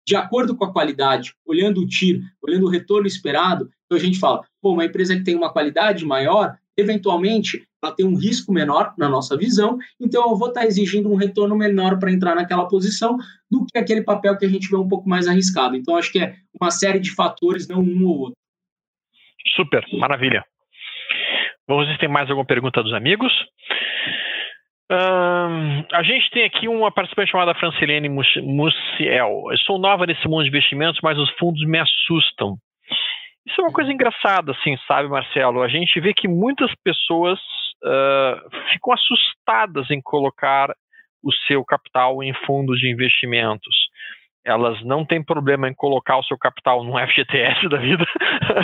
De 0.05 0.15
acordo 0.15 0.55
com 0.55 0.65
a 0.65 0.73
qualidade, 0.73 1.33
olhando 1.45 1.81
o 1.81 1.87
TIR, 1.87 2.21
olhando 2.41 2.65
o 2.65 2.69
retorno 2.69 3.07
esperado, 3.07 3.69
então 3.85 3.97
a 3.97 4.01
gente 4.01 4.19
fala, 4.19 4.41
pô, 4.61 4.73
uma 4.73 4.85
empresa 4.85 5.15
que 5.15 5.23
tem 5.23 5.35
uma 5.35 5.51
qualidade 5.51 6.05
maior, 6.05 6.57
eventualmente 6.77 7.67
ela 7.83 7.93
tem 7.93 8.05
um 8.05 8.15
risco 8.15 8.53
menor 8.53 8.93
na 8.97 9.09
nossa 9.09 9.35
visão, 9.35 9.77
então 9.99 10.29
eu 10.29 10.35
vou 10.35 10.49
estar 10.49 10.65
exigindo 10.65 11.11
um 11.11 11.15
retorno 11.15 11.55
menor 11.55 11.97
para 11.97 12.11
entrar 12.11 12.35
naquela 12.35 12.67
posição 12.67 13.17
do 13.49 13.65
que 13.65 13.77
aquele 13.77 14.03
papel 14.03 14.37
que 14.37 14.45
a 14.45 14.49
gente 14.49 14.69
vê 14.69 14.75
um 14.75 14.87
pouco 14.87 15.09
mais 15.09 15.27
arriscado. 15.27 15.75
Então 15.75 15.95
acho 15.95 16.11
que 16.11 16.19
é 16.19 16.35
uma 16.59 16.69
série 16.69 16.99
de 16.99 17.13
fatores, 17.13 17.67
não 17.67 17.81
um 17.81 18.05
ou 18.05 18.19
outro. 18.19 18.37
Super, 19.55 19.83
maravilha. 19.93 20.45
Vamos 21.67 21.87
ver 21.87 21.93
se 21.93 21.99
tem 21.99 22.09
mais 22.09 22.29
alguma 22.29 22.45
pergunta 22.45 22.83
dos 22.83 22.93
amigos. 22.93 23.31
A 24.93 26.03
gente 26.03 26.29
tem 26.31 26.43
aqui 26.43 26.67
uma 26.67 26.91
participante 26.91 27.31
chamada 27.31 27.53
Francilene 27.55 28.09
Muciel. 28.09 29.43
Eu 29.49 29.57
sou 29.59 29.79
nova 29.79 30.05
nesse 30.05 30.27
mundo 30.27 30.43
de 30.43 30.49
investimentos, 30.49 30.99
mas 31.01 31.17
os 31.17 31.29
fundos 31.31 31.65
me 31.65 31.79
assustam. 31.79 32.57
Isso 33.45 33.59
é 33.59 33.63
uma 33.63 33.73
coisa 33.73 33.91
engraçada, 33.91 34.51
assim, 34.51 34.77
sabe, 34.87 35.07
Marcelo? 35.07 35.61
A 35.61 35.67
gente 35.67 35.99
vê 35.99 36.13
que 36.13 36.27
muitas 36.27 36.71
pessoas 36.83 37.39
uh, 37.83 38.69
ficam 38.71 38.93
assustadas 38.93 39.89
em 39.89 40.01
colocar 40.01 40.69
o 41.23 41.31
seu 41.47 41.63
capital 41.63 42.21
em 42.23 42.33
fundos 42.45 42.79
de 42.79 42.91
investimentos. 42.91 43.75
Elas 44.45 44.83
não 44.83 45.05
têm 45.05 45.23
problema 45.23 45.69
em 45.69 45.73
colocar 45.73 46.17
o 46.17 46.23
seu 46.23 46.37
capital 46.37 46.83
num 46.83 46.97
FGTS 46.97 47.69
da 47.69 47.77
vida, 47.77 48.05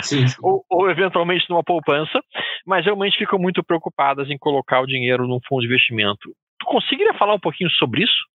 sim, 0.02 0.26
sim. 0.26 0.36
ou, 0.42 0.64
ou, 0.68 0.90
eventualmente 0.90 1.48
numa 1.48 1.62
poupança, 1.62 2.20
mas 2.66 2.84
realmente 2.84 3.16
ficam 3.16 3.38
muito 3.38 3.62
preocupadas 3.62 4.28
em 4.28 4.36
colocar 4.36 4.80
o 4.80 4.86
dinheiro 4.86 5.26
num 5.26 5.38
fundo 5.48 5.60
de 5.60 5.66
investimento. 5.66 6.34
Tu 6.58 6.66
conseguiria 6.66 7.14
falar 7.14 7.34
um 7.34 7.40
pouquinho 7.40 7.70
sobre 7.70 8.02
isso? 8.02 8.28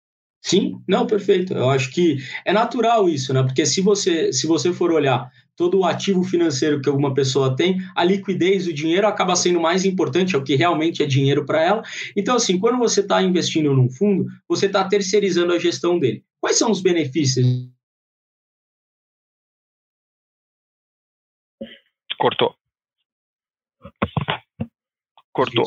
Sim, 0.44 0.74
não, 0.86 1.06
perfeito. 1.06 1.54
Eu 1.54 1.70
acho 1.70 1.90
que 1.90 2.18
é 2.44 2.52
natural 2.52 3.08
isso, 3.08 3.32
né? 3.32 3.42
Porque 3.42 3.64
se 3.64 3.80
você, 3.80 4.30
se 4.30 4.46
você 4.46 4.74
for 4.74 4.92
olhar 4.92 5.30
todo 5.56 5.78
o 5.78 5.84
ativo 5.86 6.22
financeiro 6.22 6.82
que 6.82 6.88
alguma 6.88 7.14
pessoa 7.14 7.56
tem, 7.56 7.78
a 7.96 8.04
liquidez, 8.04 8.66
o 8.66 8.74
dinheiro 8.74 9.06
acaba 9.06 9.36
sendo 9.36 9.58
mais 9.58 9.86
importante, 9.86 10.34
é 10.34 10.38
o 10.38 10.44
que 10.44 10.54
realmente 10.54 11.02
é 11.02 11.06
dinheiro 11.06 11.46
para 11.46 11.62
ela. 11.62 11.82
Então, 12.14 12.36
assim, 12.36 12.58
quando 12.58 12.78
você 12.78 13.00
está 13.00 13.22
investindo 13.22 13.72
num 13.72 13.88
fundo, 13.88 14.26
você 14.46 14.66
está 14.66 14.84
terceirizando 14.84 15.52
a 15.54 15.58
gestão 15.58 15.98
dele. 15.98 16.22
Quais 16.44 16.58
são 16.58 16.70
os 16.70 16.82
benefícios? 16.82 17.46
Cortou. 22.18 22.54
Cortou. 25.32 25.64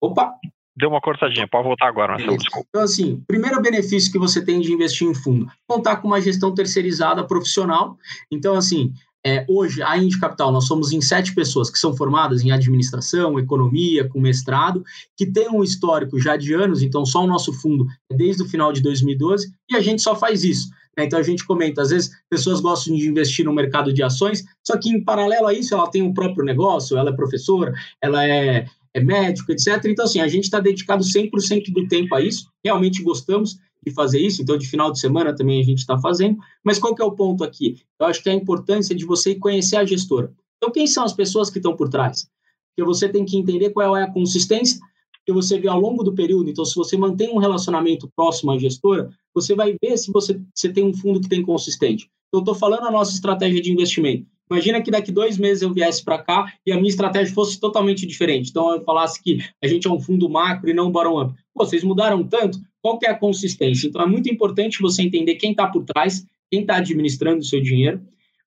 Opa, 0.00 0.36
Deu 0.76 0.88
uma 0.88 1.00
cortadinha, 1.00 1.46
pode 1.46 1.64
voltar 1.64 1.86
agora, 1.86 2.14
Marcelo, 2.14 2.36
desculpa. 2.36 2.68
Então, 2.68 2.82
assim, 2.82 3.20
primeiro 3.26 3.60
benefício 3.62 4.10
que 4.12 4.18
você 4.18 4.44
tem 4.44 4.60
de 4.60 4.72
investir 4.72 5.08
em 5.08 5.14
fundo, 5.14 5.50
contar 5.66 5.96
com 5.96 6.06
uma 6.06 6.20
gestão 6.20 6.54
terceirizada 6.54 7.24
profissional. 7.24 7.96
Então, 8.30 8.54
assim, 8.56 8.92
é, 9.26 9.44
hoje, 9.48 9.82
a 9.82 9.98
Indy 9.98 10.18
Capital, 10.18 10.52
nós 10.52 10.66
somos 10.66 10.92
em 10.92 11.00
sete 11.00 11.34
pessoas 11.34 11.70
que 11.70 11.78
são 11.78 11.96
formadas 11.96 12.42
em 12.42 12.50
administração, 12.50 13.38
economia, 13.38 14.08
com 14.08 14.20
mestrado, 14.20 14.84
que 15.16 15.26
tem 15.26 15.48
um 15.48 15.62
histórico 15.62 16.20
já 16.20 16.36
de 16.36 16.54
anos, 16.54 16.82
então 16.82 17.04
só 17.04 17.24
o 17.24 17.26
nosso 17.26 17.52
fundo 17.52 17.86
é 18.10 18.16
desde 18.16 18.42
o 18.42 18.48
final 18.48 18.72
de 18.72 18.80
2012, 18.80 19.52
e 19.70 19.76
a 19.76 19.80
gente 19.80 20.02
só 20.02 20.14
faz 20.14 20.44
isso. 20.44 20.68
Né? 20.96 21.04
Então 21.04 21.18
a 21.18 21.22
gente 21.22 21.44
comenta, 21.44 21.82
às 21.82 21.90
vezes 21.90 22.10
pessoas 22.30 22.60
gostam 22.60 22.94
de 22.94 23.08
investir 23.08 23.44
no 23.44 23.52
mercado 23.52 23.92
de 23.92 24.02
ações, 24.02 24.44
só 24.66 24.76
que 24.78 24.88
em 24.88 25.02
paralelo 25.02 25.46
a 25.46 25.54
isso 25.54 25.74
ela 25.74 25.90
tem 25.90 26.02
um 26.02 26.14
próprio 26.14 26.44
negócio, 26.44 26.96
ela 26.96 27.10
é 27.10 27.16
professora, 27.16 27.72
ela 28.02 28.24
é, 28.24 28.66
é 28.94 29.00
médico, 29.00 29.52
etc. 29.52 29.84
Então, 29.86 30.04
assim, 30.04 30.20
a 30.20 30.28
gente 30.28 30.44
está 30.44 30.60
dedicado 30.60 31.04
100% 31.04 31.72
do 31.72 31.86
tempo 31.88 32.14
a 32.14 32.20
isso, 32.20 32.48
realmente 32.64 33.02
gostamos, 33.02 33.58
de 33.84 33.92
fazer 33.92 34.20
isso, 34.20 34.42
então 34.42 34.56
de 34.58 34.68
final 34.68 34.90
de 34.92 34.98
semana 34.98 35.34
também 35.34 35.60
a 35.60 35.64
gente 35.64 35.78
está 35.78 35.98
fazendo. 35.98 36.38
Mas 36.64 36.78
qual 36.78 36.94
que 36.94 37.02
é 37.02 37.04
o 37.04 37.12
ponto 37.12 37.44
aqui? 37.44 37.76
Eu 37.98 38.06
acho 38.06 38.22
que 38.22 38.28
é 38.28 38.32
a 38.32 38.36
importância 38.36 38.94
de 38.94 39.04
você 39.04 39.34
conhecer 39.34 39.76
a 39.76 39.84
gestora. 39.84 40.32
Então, 40.56 40.72
quem 40.72 40.86
são 40.86 41.04
as 41.04 41.12
pessoas 41.12 41.50
que 41.50 41.58
estão 41.58 41.76
por 41.76 41.88
trás? 41.88 42.28
Porque 42.70 42.86
você 42.86 43.08
tem 43.08 43.24
que 43.24 43.36
entender 43.36 43.70
qual 43.70 43.96
é 43.96 44.02
a 44.02 44.12
consistência 44.12 44.78
que 45.24 45.32
você 45.32 45.58
vê 45.58 45.68
ao 45.68 45.80
longo 45.80 46.02
do 46.02 46.14
período. 46.14 46.50
Então, 46.50 46.64
se 46.64 46.74
você 46.74 46.96
mantém 46.96 47.30
um 47.30 47.38
relacionamento 47.38 48.10
próximo 48.16 48.50
à 48.50 48.58
gestora, 48.58 49.10
você 49.34 49.54
vai 49.54 49.76
ver 49.80 49.96
se 49.96 50.10
você, 50.10 50.40
você 50.54 50.72
tem 50.72 50.84
um 50.84 50.94
fundo 50.94 51.20
que 51.20 51.28
tem 51.28 51.42
consistente. 51.42 52.10
Então, 52.28 52.40
estou 52.40 52.54
falando 52.54 52.86
a 52.86 52.90
nossa 52.90 53.12
estratégia 53.12 53.60
de 53.60 53.72
investimento. 53.72 54.26
Imagina 54.50 54.80
que 54.80 54.90
daqui 54.90 55.12
dois 55.12 55.38
meses 55.38 55.62
eu 55.62 55.72
viesse 55.72 56.02
para 56.04 56.18
cá 56.18 56.52
e 56.66 56.72
a 56.72 56.76
minha 56.76 56.88
estratégia 56.88 57.34
fosse 57.34 57.60
totalmente 57.60 58.06
diferente. 58.06 58.50
Então, 58.50 58.72
eu 58.74 58.82
falasse 58.82 59.22
que 59.22 59.38
a 59.62 59.66
gente 59.66 59.86
é 59.86 59.90
um 59.90 60.00
fundo 60.00 60.28
macro 60.28 60.70
e 60.70 60.74
não 60.74 60.88
um 60.88 60.90
bottom-up. 60.90 61.34
Vocês 61.54 61.84
mudaram 61.84 62.24
tanto, 62.24 62.58
qual 62.80 62.98
que 62.98 63.06
é 63.06 63.10
a 63.10 63.18
consistência? 63.18 63.88
Então, 63.88 64.02
é 64.02 64.06
muito 64.06 64.30
importante 64.30 64.80
você 64.80 65.02
entender 65.02 65.34
quem 65.34 65.50
está 65.50 65.66
por 65.66 65.84
trás, 65.84 66.24
quem 66.50 66.62
está 66.62 66.76
administrando 66.76 67.40
o 67.40 67.44
seu 67.44 67.60
dinheiro. 67.60 68.00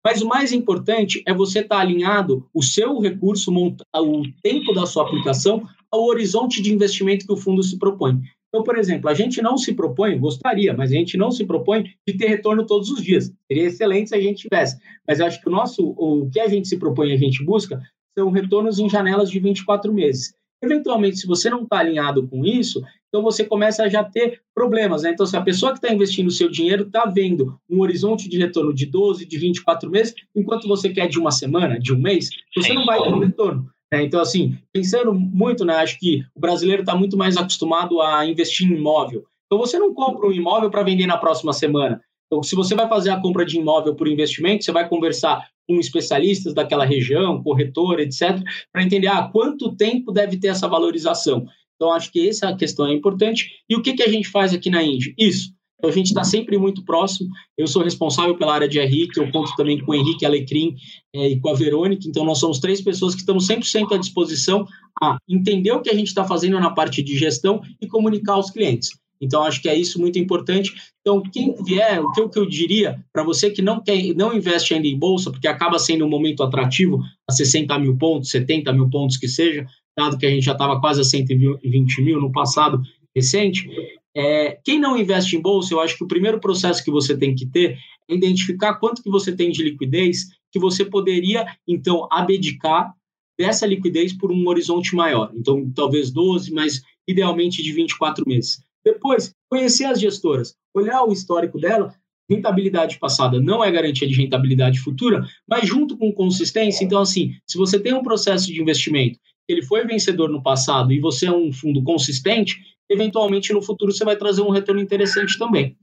Mas 0.04 0.22
o 0.22 0.28
mais 0.28 0.52
importante 0.52 1.22
é 1.28 1.34
você 1.34 1.60
estar 1.60 1.76
tá 1.76 1.82
alinhado 1.82 2.48
o 2.54 2.64
seu 2.64 3.00
recurso, 3.00 3.54
o 3.54 4.24
tempo 4.42 4.74
da 4.74 4.86
sua 4.86 5.04
aplicação, 5.06 5.68
ao 5.92 6.06
horizonte 6.06 6.62
de 6.62 6.74
investimento 6.74 7.26
que 7.26 7.34
o 7.34 7.38
fundo 7.38 7.62
se 7.62 7.78
propõe. 7.78 8.20
Então, 8.52 8.64
por 8.64 8.78
exemplo, 8.78 9.10
a 9.10 9.14
gente 9.14 9.42
não 9.42 9.58
se 9.58 9.74
propõe, 9.74 10.20
gostaria, 10.20 10.74
mas 10.74 10.92
a 10.92 10.96
gente 10.96 11.18
não 11.18 11.32
se 11.32 11.46
propõe 11.46 11.86
de 12.06 12.18
ter 12.18 12.28
retorno 12.28 12.66
todos 12.66 12.90
os 12.90 13.02
dias. 13.02 13.32
Seria 13.48 13.68
excelente 13.68 14.10
se 14.10 14.16
a 14.16 14.20
gente 14.20 14.42
tivesse. 14.42 14.78
Mas 15.08 15.22
acho 15.22 15.42
que 15.42 15.48
o 15.48 15.52
nosso, 15.52 15.96
o 15.98 16.30
que 16.30 16.40
a 16.40 16.50
gente 16.50 16.68
se 16.68 16.78
propõe, 16.78 17.14
a 17.14 17.18
gente 17.18 17.46
busca, 17.46 17.82
são 18.14 18.30
retornos 18.30 18.78
em 18.78 18.90
janelas 18.90 19.32
de 19.32 19.40
24 19.40 19.94
meses. 19.94 20.34
Eventualmente, 20.62 21.18
se 21.18 21.26
você 21.26 21.50
não 21.50 21.64
está 21.64 21.80
alinhado 21.80 22.28
com 22.28 22.46
isso, 22.46 22.84
então 23.08 23.24
você 23.24 23.44
começa 23.44 23.84
a 23.84 23.90
já 23.90 24.04
ter 24.04 24.42
problemas. 24.54 25.04
Né? 25.04 25.12
Então, 25.12 25.26
se 25.26 25.36
a 25.36 25.42
pessoa 25.42 25.72
que 25.72 25.80
está 25.80 25.92
investindo 25.92 26.28
o 26.28 26.32
seu 26.32 26.50
dinheiro 26.50 26.84
está 26.84 27.06
vendo 27.06 27.58
um 27.70 27.80
horizonte 27.80 28.30
de 28.30 28.38
retorno 28.38 28.74
de 28.74 28.86
12, 28.86 29.26
de 29.26 29.38
24 29.38 29.90
meses, 29.90 30.14
enquanto 30.36 30.68
você 30.68 30.90
quer 30.90 31.08
de 31.08 31.18
uma 31.18 31.32
semana, 31.32 31.80
de 31.80 31.94
um 31.94 32.00
mês, 32.00 32.30
você 32.56 32.74
não 32.74 32.86
vai 32.86 33.02
ter 33.02 33.10
um 33.10 33.20
retorno. 33.20 33.70
Né? 33.92 34.04
Então, 34.04 34.22
assim, 34.22 34.58
pensando 34.72 35.14
muito, 35.14 35.66
né, 35.66 35.76
acho 35.76 36.00
que 36.00 36.24
o 36.34 36.40
brasileiro 36.40 36.82
está 36.82 36.96
muito 36.96 37.18
mais 37.18 37.36
acostumado 37.36 38.02
a 38.02 38.26
investir 38.26 38.70
em 38.70 38.76
imóvel. 38.76 39.26
Então, 39.46 39.60
você 39.60 39.78
não 39.78 39.94
compra 39.94 40.28
um 40.28 40.32
imóvel 40.32 40.72
para 40.72 40.84
vender 40.84 41.06
na 41.06 41.18
próxima 41.18 41.52
semana. 41.52 42.02
Então, 42.28 42.42
se 42.42 42.56
você 42.56 42.74
vai 42.74 42.88
fazer 42.88 43.10
a 43.10 43.20
compra 43.20 43.46
de 43.46 43.58
imóvel 43.58 43.94
por 43.94 44.08
investimento, 44.08 44.64
você 44.64 44.72
vai 44.72 44.88
conversar 44.88 45.46
com 45.68 45.78
especialistas 45.78 46.54
daquela 46.54 46.86
região, 46.86 47.44
corretor, 47.44 48.00
etc., 48.00 48.42
para 48.72 48.84
entender 48.84 49.08
ah, 49.08 49.30
quanto 49.32 49.76
tempo 49.76 50.14
deve 50.14 50.38
ter 50.38 50.48
essa 50.48 50.70
valorização. 50.70 51.46
Então, 51.76 51.92
acho 51.92 52.10
que 52.12 52.30
essa 52.30 52.56
questão 52.56 52.88
é 52.88 52.94
importante. 52.94 53.50
E 53.70 53.76
o 53.76 53.82
que, 53.82 53.94
que 53.94 54.04
a 54.04 54.08
gente 54.08 54.30
faz 54.30 54.54
aqui 54.54 54.70
na 54.70 54.82
Indy? 54.82 55.14
Isso. 55.18 55.54
Então, 55.82 55.90
a 55.90 55.94
gente 55.94 56.08
está 56.08 56.24
sempre 56.24 56.60
muito 56.60 56.86
próximo. 56.86 57.32
Eu 57.58 57.66
sou 57.66 57.82
responsável 57.82 58.38
pela 58.38 58.54
área 58.54 58.70
de 58.70 58.80
RI, 58.80 59.08
que 59.08 59.20
eu 59.20 59.32
conto 59.32 59.56
também 59.56 59.84
com 59.84 59.92
o 59.92 59.96
Henrique 59.96 60.24
Alecrim 60.24 60.76
é, 61.16 61.30
e 61.30 61.40
com 61.40 61.50
a 61.50 61.56
Verônica. 61.56 62.08
Então, 62.08 62.24
nós 62.24 62.38
somos 62.38 62.60
três 62.60 62.80
pessoas 62.80 63.16
que 63.16 63.22
estamos 63.22 63.48
100% 63.48 63.92
à 63.92 63.98
disposição 63.98 64.68
a 65.02 65.18
entender 65.28 65.72
o 65.72 65.82
que 65.82 65.90
a 65.90 65.96
gente 65.96 66.08
está 66.08 66.24
fazendo 66.24 66.60
na 66.60 66.70
parte 66.70 67.02
de 67.02 67.18
gestão 67.18 67.62
e 67.82 67.88
comunicar 67.88 68.34
aos 68.34 68.52
clientes. 68.52 68.92
Então, 69.20 69.42
acho 69.42 69.60
que 69.60 69.70
é 69.70 69.76
isso 69.76 70.00
muito 70.00 70.20
importante. 70.20 70.72
Então, 71.02 71.22
quem 71.22 71.56
vier, 71.64 72.00
o 72.00 72.12
que 72.12 72.22
eu, 72.22 72.30
que 72.30 72.38
eu 72.38 72.46
diria 72.46 73.04
para 73.12 73.24
você 73.24 73.50
que 73.50 73.62
não, 73.62 73.82
quer, 73.82 74.14
não 74.16 74.36
investe 74.36 74.76
ainda 74.76 74.88
em 74.88 74.98
bolsa, 74.98 75.32
porque 75.32 75.48
acaba 75.48 75.80
sendo 75.80 76.06
um 76.06 76.10
momento 76.10 76.44
atrativo 76.44 77.00
a 77.28 77.34
60 77.34 77.78
mil 77.80 77.98
pontos, 77.98 78.30
70 78.30 78.72
mil 78.74 78.88
pontos 78.88 79.18
que 79.18 79.28
seja, 79.28 79.66
dado 79.98 80.18
que 80.18 80.28
a 80.28 80.30
gente 80.30 80.44
já 80.44 80.54
estava 80.54 80.80
quase 80.80 81.02
a 81.02 81.04
120 81.04 82.02
mil 82.04 82.20
no 82.20 82.32
passado 82.32 82.82
recente. 83.16 83.68
É, 84.16 84.60
quem 84.64 84.80
não 84.80 84.98
investe 84.98 85.36
em 85.36 85.42
bolsa, 85.42 85.74
eu 85.74 85.80
acho 85.80 85.98
que 85.98 86.04
o 86.04 86.08
primeiro 86.08 86.40
processo 86.40 86.84
que 86.84 86.92
você 86.92 87.18
tem 87.18 87.34
que 87.34 87.46
ter 87.46 87.78
é 88.10 88.16
identificar 88.16 88.76
quanto 88.76 89.02
que 89.02 89.10
você 89.10 89.34
tem 89.34 89.52
de 89.52 89.64
liquidez 89.64 90.28
que 90.52 90.60
você 90.60 90.84
poderia, 90.84 91.46
então, 91.66 92.08
abdicar 92.12 92.94
dessa 93.40 93.66
liquidez 93.66 94.12
por 94.12 94.32
um 94.32 94.48
horizonte 94.48 94.96
maior. 94.96 95.32
Então, 95.34 95.72
talvez 95.74 96.12
12, 96.12 96.52
mas 96.52 96.82
idealmente 97.08 97.64
de 97.64 97.72
24 97.72 98.28
meses. 98.28 98.62
Depois, 98.84 99.34
conhecer 99.50 99.86
as 99.86 100.00
gestoras, 100.00 100.56
olhar 100.74 101.04
o 101.04 101.14
histórico 101.14 101.58
dela, 101.58 101.96
rentabilidade 102.30 103.00
passada 103.00 103.40
não 103.40 103.64
é 103.64 103.72
garantia 103.72 104.08
de 104.08 104.16
rentabilidade 104.16 104.80
futura, 104.80 105.26
mas 105.48 105.68
junto 105.68 105.98
com 105.98 106.12
consistência, 106.12 106.84
então 106.84 107.00
assim, 107.00 107.34
se 107.46 107.58
você 107.58 107.80
tem 107.80 107.94
um 107.94 108.04
processo 108.04 108.48
de 108.48 108.62
investimento 108.62 109.20
ele 109.52 109.62
foi 109.62 109.86
vencedor 109.86 110.30
no 110.30 110.42
passado 110.42 110.92
e 110.92 111.00
você 111.00 111.28
é 111.28 111.32
um 111.32 111.52
fundo 111.52 111.84
consistente, 111.84 112.60
eventualmente 112.92 113.54
no 113.54 113.62
futuro 113.62 113.92
você 113.92 114.04
vai 114.04 114.16
trazer 114.16 114.42
um 114.42 114.52
retorno 114.52 114.82
interessante 114.82 115.38
também. 115.38 115.76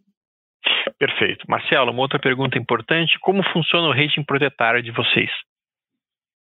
Perfeito. 0.99 1.45
Marcelo, 1.49 1.93
uma 1.93 2.03
outra 2.03 2.19
pergunta 2.19 2.59
importante: 2.59 3.19
como 3.21 3.43
funciona 3.53 3.89
o 3.89 3.93
rating 3.93 4.25
proprietário 4.25 4.83
de 4.83 4.91
vocês? 4.91 5.31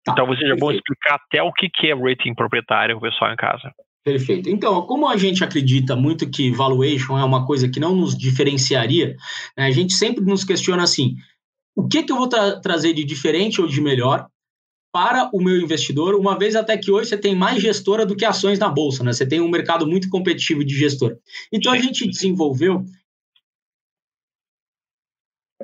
Tá, 0.04 0.12
então, 0.12 0.26
você 0.26 0.46
já 0.46 0.56
bom 0.56 0.70
explicar 0.70 1.16
até 1.16 1.42
o 1.42 1.52
que 1.52 1.70
é 1.86 1.94
rating 1.94 2.34
proprietário 2.34 2.98
para 2.98 3.08
o 3.08 3.10
pessoal 3.10 3.32
em 3.32 3.36
casa. 3.36 3.72
Perfeito. 4.04 4.48
Então, 4.48 4.82
como 4.82 5.08
a 5.08 5.16
gente 5.16 5.44
acredita 5.44 5.94
muito 5.94 6.30
que 6.30 6.50
valuation 6.50 7.18
é 7.18 7.24
uma 7.24 7.46
coisa 7.46 7.68
que 7.68 7.78
não 7.78 7.94
nos 7.94 8.16
diferenciaria, 8.16 9.16
né, 9.56 9.66
a 9.66 9.70
gente 9.70 9.92
sempre 9.92 10.24
nos 10.24 10.44
questiona 10.44 10.82
assim: 10.82 11.14
o 11.76 11.86
que, 11.86 12.02
que 12.02 12.12
eu 12.12 12.16
vou 12.16 12.28
tra 12.28 12.60
trazer 12.60 12.92
de 12.94 13.04
diferente 13.04 13.60
ou 13.60 13.66
de 13.66 13.80
melhor 13.80 14.26
para 14.92 15.30
o 15.32 15.42
meu 15.42 15.60
investidor, 15.60 16.14
uma 16.14 16.38
vez 16.38 16.56
até 16.56 16.76
que 16.76 16.90
hoje 16.90 17.10
você 17.10 17.18
tem 17.18 17.34
mais 17.34 17.60
gestora 17.60 18.06
do 18.06 18.16
que 18.16 18.24
ações 18.24 18.58
na 18.58 18.68
bolsa, 18.68 19.04
né? 19.04 19.12
Você 19.12 19.26
tem 19.26 19.40
um 19.40 19.48
mercado 19.48 19.86
muito 19.86 20.08
competitivo 20.08 20.64
de 20.64 20.74
gestora. 20.74 21.18
Então 21.52 21.72
a 21.72 21.78
gente 21.78 22.08
desenvolveu 22.08 22.84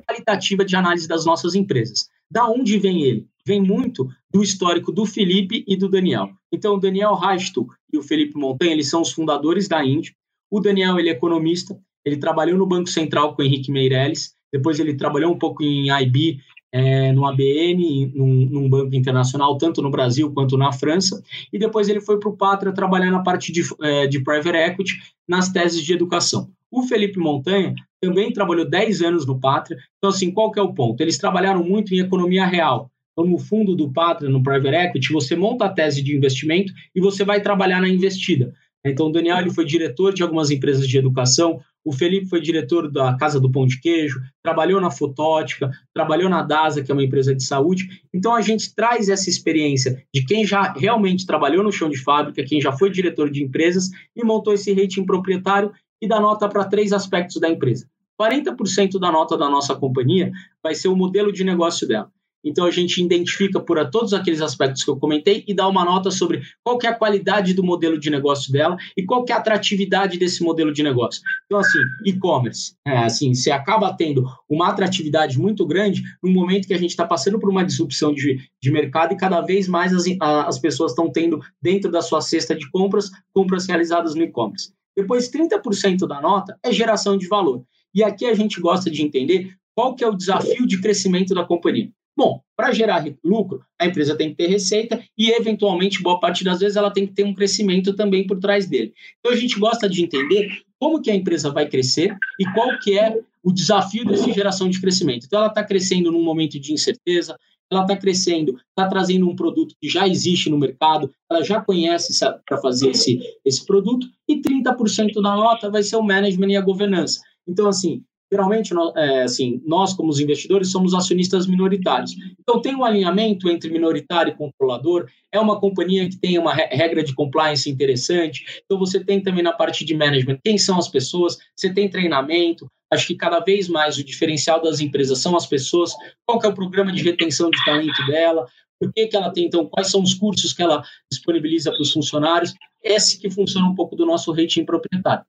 qualitativa 0.06 0.64
de 0.64 0.76
análise 0.76 1.08
das 1.08 1.24
nossas 1.24 1.54
empresas. 1.54 2.08
Da 2.30 2.48
onde 2.48 2.78
vem 2.78 3.02
ele? 3.02 3.26
Vem 3.46 3.60
muito 3.60 4.08
do 4.30 4.42
histórico 4.42 4.90
do 4.90 5.04
Felipe 5.06 5.64
e 5.66 5.76
do 5.76 5.88
Daniel. 5.88 6.30
Então, 6.52 6.74
o 6.74 6.80
Daniel 6.80 7.14
Reichtu 7.14 7.66
e 7.92 7.98
o 7.98 8.02
Felipe 8.02 8.36
Montanha, 8.36 8.72
eles 8.72 8.88
são 8.88 9.02
os 9.02 9.12
fundadores 9.12 9.68
da 9.68 9.84
Indy. 9.84 10.14
O 10.50 10.60
Daniel, 10.60 10.98
ele 10.98 11.10
é 11.10 11.12
economista, 11.12 11.78
ele 12.04 12.16
trabalhou 12.16 12.58
no 12.58 12.66
Banco 12.66 12.88
Central 12.88 13.34
com 13.34 13.42
o 13.42 13.44
Henrique 13.44 13.70
Meirelles, 13.70 14.34
depois 14.52 14.78
ele 14.78 14.94
trabalhou 14.94 15.32
um 15.32 15.38
pouco 15.38 15.62
em 15.62 15.90
IB 15.90 16.38
é, 16.74 17.12
no 17.12 17.24
ABN, 17.24 18.10
num, 18.16 18.48
num, 18.50 18.68
banco 18.68 18.96
internacional, 18.96 19.56
tanto 19.56 19.80
no 19.80 19.92
Brasil 19.92 20.32
quanto 20.32 20.58
na 20.58 20.72
França, 20.72 21.22
e 21.52 21.56
depois 21.56 21.88
ele 21.88 22.00
foi 22.00 22.18
para 22.18 22.28
o 22.28 22.36
Pátria 22.36 22.72
trabalhar 22.72 23.12
na 23.12 23.22
parte 23.22 23.52
de, 23.52 23.62
é, 23.80 24.08
de 24.08 24.18
private 24.18 24.56
equity, 24.56 24.94
nas 25.28 25.50
teses 25.50 25.84
de 25.84 25.92
educação. 25.92 26.50
O 26.68 26.82
Felipe 26.82 27.20
Montanha 27.20 27.76
também 28.00 28.32
trabalhou 28.32 28.68
10 28.68 29.02
anos 29.02 29.24
no 29.24 29.38
Pátria, 29.38 29.78
então 29.98 30.10
assim, 30.10 30.32
qual 30.32 30.50
que 30.50 30.58
é 30.58 30.62
o 30.62 30.74
ponto? 30.74 31.00
Eles 31.00 31.16
trabalharam 31.16 31.62
muito 31.62 31.94
em 31.94 32.00
economia 32.00 32.44
real, 32.44 32.90
então, 33.12 33.24
no 33.24 33.38
fundo 33.38 33.76
do 33.76 33.92
Pátria, 33.92 34.28
no 34.28 34.42
Private 34.42 34.74
Equity, 34.74 35.12
você 35.12 35.36
monta 35.36 35.66
a 35.66 35.68
tese 35.68 36.02
de 36.02 36.16
investimento 36.16 36.72
e 36.92 37.00
você 37.00 37.24
vai 37.24 37.40
trabalhar 37.40 37.80
na 37.80 37.88
investida. 37.88 38.52
Então, 38.84 39.06
o 39.06 39.12
Daniel 39.12 39.38
ele 39.38 39.54
foi 39.54 39.64
diretor 39.64 40.12
de 40.12 40.24
algumas 40.24 40.50
empresas 40.50 40.88
de 40.88 40.98
educação, 40.98 41.60
o 41.84 41.92
Felipe 41.92 42.28
foi 42.28 42.40
diretor 42.40 42.90
da 42.90 43.16
Casa 43.16 43.38
do 43.38 43.50
Pão 43.50 43.66
de 43.66 43.78
Queijo, 43.78 44.20
trabalhou 44.42 44.80
na 44.80 44.90
Fotótica, 44.90 45.70
trabalhou 45.92 46.30
na 46.30 46.42
DASA, 46.42 46.82
que 46.82 46.90
é 46.90 46.94
uma 46.94 47.04
empresa 47.04 47.34
de 47.34 47.44
saúde. 47.44 48.02
Então 48.12 48.34
a 48.34 48.40
gente 48.40 48.74
traz 48.74 49.08
essa 49.08 49.28
experiência 49.28 50.02
de 50.12 50.24
quem 50.24 50.46
já 50.46 50.72
realmente 50.72 51.26
trabalhou 51.26 51.62
no 51.62 51.70
chão 51.70 51.90
de 51.90 51.98
fábrica, 52.02 52.44
quem 52.44 52.60
já 52.60 52.72
foi 52.72 52.90
diretor 52.90 53.30
de 53.30 53.42
empresas 53.42 53.90
e 54.16 54.24
montou 54.24 54.54
esse 54.54 54.72
rating 54.72 55.04
proprietário 55.04 55.72
e 56.00 56.08
dá 56.08 56.18
nota 56.18 56.48
para 56.48 56.64
três 56.64 56.92
aspectos 56.92 57.40
da 57.40 57.48
empresa. 57.48 57.86
40% 58.20 58.98
da 58.98 59.10
nota 59.10 59.36
da 59.36 59.50
nossa 59.50 59.74
companhia 59.74 60.30
vai 60.62 60.74
ser 60.74 60.88
o 60.88 60.96
modelo 60.96 61.32
de 61.32 61.44
negócio 61.44 61.86
dela. 61.86 62.10
Então 62.44 62.66
a 62.66 62.70
gente 62.70 63.02
identifica 63.02 63.58
por 63.58 63.84
todos 63.90 64.12
aqueles 64.12 64.40
aspectos 64.40 64.84
que 64.84 64.90
eu 64.90 64.96
comentei 64.96 65.44
e 65.46 65.54
dá 65.54 65.66
uma 65.66 65.84
nota 65.84 66.10
sobre 66.10 66.42
qual 66.62 66.78
é 66.82 66.86
a 66.86 66.94
qualidade 66.94 67.54
do 67.54 67.64
modelo 67.64 67.98
de 67.98 68.10
negócio 68.10 68.52
dela 68.52 68.76
e 68.96 69.04
qual 69.04 69.24
é 69.28 69.32
a 69.32 69.36
atratividade 69.36 70.18
desse 70.18 70.42
modelo 70.42 70.72
de 70.72 70.82
negócio. 70.82 71.22
Então 71.46 71.58
assim, 71.58 71.78
e-commerce, 72.04 72.74
é, 72.86 72.98
assim, 72.98 73.34
você 73.34 73.50
acaba 73.50 73.92
tendo 73.94 74.24
uma 74.48 74.68
atratividade 74.68 75.38
muito 75.38 75.66
grande 75.66 76.02
no 76.22 76.30
momento 76.30 76.66
que 76.68 76.74
a 76.74 76.78
gente 76.78 76.90
está 76.90 77.06
passando 77.06 77.38
por 77.38 77.48
uma 77.48 77.64
disrupção 77.64 78.12
de, 78.12 78.38
de 78.62 78.70
mercado 78.70 79.12
e 79.12 79.16
cada 79.16 79.40
vez 79.40 79.66
mais 79.66 79.92
as, 79.92 80.04
as 80.20 80.58
pessoas 80.58 80.92
estão 80.92 81.10
tendo 81.10 81.40
dentro 81.62 81.90
da 81.90 82.02
sua 82.02 82.20
cesta 82.20 82.54
de 82.54 82.70
compras 82.70 83.10
compras 83.32 83.66
realizadas 83.66 84.14
no 84.14 84.22
e-commerce. 84.22 84.72
Depois 84.96 85.30
30% 85.30 86.06
da 86.06 86.20
nota 86.20 86.56
é 86.62 86.72
geração 86.72 87.16
de 87.16 87.26
valor. 87.26 87.64
E 87.94 88.02
aqui 88.02 88.26
a 88.26 88.34
gente 88.34 88.60
gosta 88.60 88.90
de 88.90 89.02
entender 89.02 89.54
qual 89.74 89.94
que 89.94 90.04
é 90.04 90.08
o 90.08 90.14
desafio 90.14 90.66
de 90.66 90.80
crescimento 90.80 91.34
da 91.34 91.44
companhia. 91.44 91.90
Bom, 92.16 92.40
para 92.56 92.72
gerar 92.72 93.04
lucro, 93.24 93.60
a 93.80 93.86
empresa 93.86 94.16
tem 94.16 94.30
que 94.30 94.36
ter 94.36 94.46
receita 94.46 95.02
e, 95.18 95.30
eventualmente, 95.32 96.02
boa 96.02 96.20
parte 96.20 96.44
das 96.44 96.60
vezes, 96.60 96.76
ela 96.76 96.90
tem 96.90 97.06
que 97.06 97.12
ter 97.12 97.24
um 97.24 97.34
crescimento 97.34 97.94
também 97.94 98.26
por 98.26 98.38
trás 98.38 98.66
dele. 98.66 98.92
Então, 99.18 99.32
a 99.32 99.36
gente 99.36 99.58
gosta 99.58 99.88
de 99.88 100.02
entender 100.02 100.62
como 100.78 101.02
que 101.02 101.10
a 101.10 101.14
empresa 101.14 101.50
vai 101.50 101.68
crescer 101.68 102.16
e 102.38 102.44
qual 102.52 102.78
que 102.78 102.96
é 102.96 103.18
o 103.42 103.52
desafio 103.52 104.04
dessa 104.04 104.32
geração 104.32 104.70
de 104.70 104.80
crescimento. 104.80 105.26
Então, 105.26 105.40
ela 105.40 105.48
está 105.48 105.64
crescendo 105.64 106.12
num 106.12 106.22
momento 106.22 106.58
de 106.60 106.72
incerteza, 106.72 107.36
ela 107.70 107.82
está 107.82 107.96
crescendo, 107.96 108.56
está 108.68 108.88
trazendo 108.88 109.28
um 109.28 109.34
produto 109.34 109.74
que 109.80 109.88
já 109.88 110.06
existe 110.06 110.48
no 110.48 110.58
mercado, 110.58 111.12
ela 111.30 111.42
já 111.42 111.60
conhece 111.60 112.18
para 112.46 112.58
fazer 112.58 112.90
esse, 112.90 113.18
esse 113.44 113.66
produto, 113.66 114.06
e 114.28 114.40
30% 114.40 115.20
da 115.20 115.34
nota 115.34 115.70
vai 115.70 115.82
ser 115.82 115.96
o 115.96 116.02
management 116.02 116.50
e 116.50 116.56
a 116.56 116.60
governança. 116.60 117.20
Então, 117.46 117.66
assim, 117.66 118.02
geralmente, 118.34 118.74
é, 118.96 119.22
assim, 119.22 119.62
nós, 119.64 119.94
como 119.94 120.10
os 120.10 120.18
investidores, 120.18 120.72
somos 120.72 120.92
acionistas 120.92 121.46
minoritários. 121.46 122.16
Então, 122.40 122.60
tem 122.60 122.74
um 122.74 122.84
alinhamento 122.84 123.48
entre 123.48 123.70
minoritário 123.70 124.32
e 124.32 124.36
controlador, 124.36 125.06
é 125.32 125.38
uma 125.38 125.60
companhia 125.60 126.08
que 126.08 126.18
tem 126.18 126.36
uma 126.36 126.52
regra 126.52 127.04
de 127.04 127.14
compliance 127.14 127.70
interessante, 127.70 128.44
então 128.64 128.76
você 128.76 129.02
tem 129.04 129.22
também 129.22 129.42
na 129.42 129.52
parte 129.52 129.84
de 129.84 129.94
management 129.94 130.38
quem 130.44 130.58
são 130.58 130.78
as 130.78 130.88
pessoas, 130.88 131.38
você 131.56 131.72
tem 131.72 131.88
treinamento, 131.88 132.68
acho 132.92 133.06
que 133.06 133.14
cada 133.14 133.38
vez 133.38 133.68
mais 133.68 133.98
o 133.98 134.04
diferencial 134.04 134.60
das 134.60 134.80
empresas 134.80 135.20
são 135.20 135.36
as 135.36 135.46
pessoas, 135.46 135.92
qual 136.26 136.40
que 136.40 136.46
é 136.46 136.48
o 136.48 136.54
programa 136.54 136.92
de 136.92 137.04
retenção 137.04 137.50
de 137.50 137.64
talento 137.64 138.04
dela, 138.06 138.46
por 138.80 138.92
que, 138.92 139.06
que 139.06 139.16
ela 139.16 139.30
tem, 139.30 139.44
então, 139.44 139.64
quais 139.66 139.90
são 139.90 140.02
os 140.02 140.14
cursos 140.14 140.52
que 140.52 140.62
ela 140.62 140.82
disponibiliza 141.10 141.70
para 141.70 141.82
os 141.82 141.92
funcionários, 141.92 142.52
esse 142.82 143.20
que 143.20 143.30
funciona 143.30 143.68
um 143.68 143.74
pouco 143.76 143.94
do 143.94 144.04
nosso 144.04 144.32
rating 144.32 144.64
proprietário. 144.64 145.24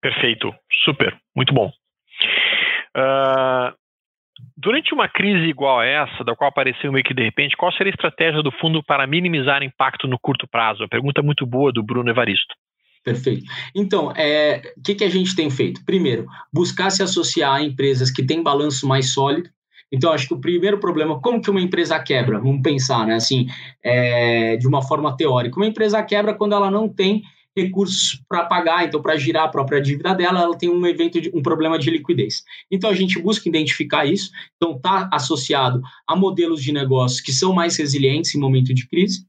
Perfeito, 0.00 0.52
super, 0.84 1.16
muito 1.36 1.54
bom. 1.54 1.70
Uh, 3.00 3.74
durante 4.56 4.92
uma 4.92 5.08
crise 5.08 5.48
igual 5.48 5.80
a 5.80 5.86
essa, 5.86 6.22
da 6.24 6.36
qual 6.36 6.48
apareceu 6.50 6.92
meio 6.92 7.04
que 7.04 7.14
de 7.14 7.22
repente, 7.22 7.56
qual 7.56 7.72
seria 7.72 7.92
a 7.92 7.96
estratégia 7.96 8.42
do 8.42 8.52
fundo 8.52 8.82
para 8.82 9.06
minimizar 9.06 9.62
impacto 9.62 10.06
no 10.06 10.18
curto 10.18 10.46
prazo? 10.46 10.84
A 10.84 10.88
pergunta 10.88 11.22
muito 11.22 11.46
boa 11.46 11.72
do 11.72 11.82
Bruno 11.82 12.10
Evaristo. 12.10 12.54
Perfeito. 13.02 13.44
Então, 13.74 14.08
o 14.08 14.12
é, 14.12 14.60
que, 14.84 14.94
que 14.94 15.04
a 15.04 15.08
gente 15.08 15.34
tem 15.34 15.50
feito? 15.50 15.82
Primeiro, 15.86 16.26
buscar 16.52 16.90
se 16.90 17.02
associar 17.02 17.54
a 17.54 17.62
empresas 17.62 18.10
que 18.10 18.24
têm 18.24 18.42
balanço 18.42 18.86
mais 18.86 19.12
sólido. 19.14 19.48
Então, 19.90 20.12
acho 20.12 20.28
que 20.28 20.34
o 20.34 20.40
primeiro 20.40 20.78
problema, 20.78 21.20
como 21.20 21.40
que 21.40 21.50
uma 21.50 21.60
empresa 21.60 21.98
quebra? 21.98 22.38
Vamos 22.38 22.62
pensar, 22.62 23.06
né? 23.06 23.14
Assim, 23.14 23.46
é, 23.82 24.56
de 24.56 24.68
uma 24.68 24.82
forma 24.82 25.16
teórica. 25.16 25.56
Uma 25.56 25.66
empresa 25.66 26.02
quebra 26.02 26.34
quando 26.34 26.54
ela 26.54 26.70
não 26.70 26.88
tem 26.88 27.22
recursos 27.62 28.22
para 28.28 28.44
pagar, 28.44 28.86
então 28.86 29.00
para 29.00 29.16
girar 29.16 29.44
a 29.44 29.48
própria 29.48 29.80
dívida 29.80 30.14
dela, 30.14 30.42
ela 30.42 30.56
tem 30.56 30.68
um 30.68 30.86
evento 30.86 31.20
de 31.20 31.30
um 31.34 31.42
problema 31.42 31.78
de 31.78 31.90
liquidez. 31.90 32.42
Então 32.70 32.90
a 32.90 32.94
gente 32.94 33.20
busca 33.20 33.48
identificar 33.48 34.04
isso, 34.04 34.30
então 34.56 34.76
está 34.76 35.08
associado 35.12 35.80
a 36.06 36.16
modelos 36.16 36.62
de 36.62 36.72
negócios 36.72 37.20
que 37.20 37.32
são 37.32 37.52
mais 37.52 37.76
resilientes 37.76 38.34
em 38.34 38.38
momento 38.38 38.72
de 38.72 38.88
crise, 38.88 39.26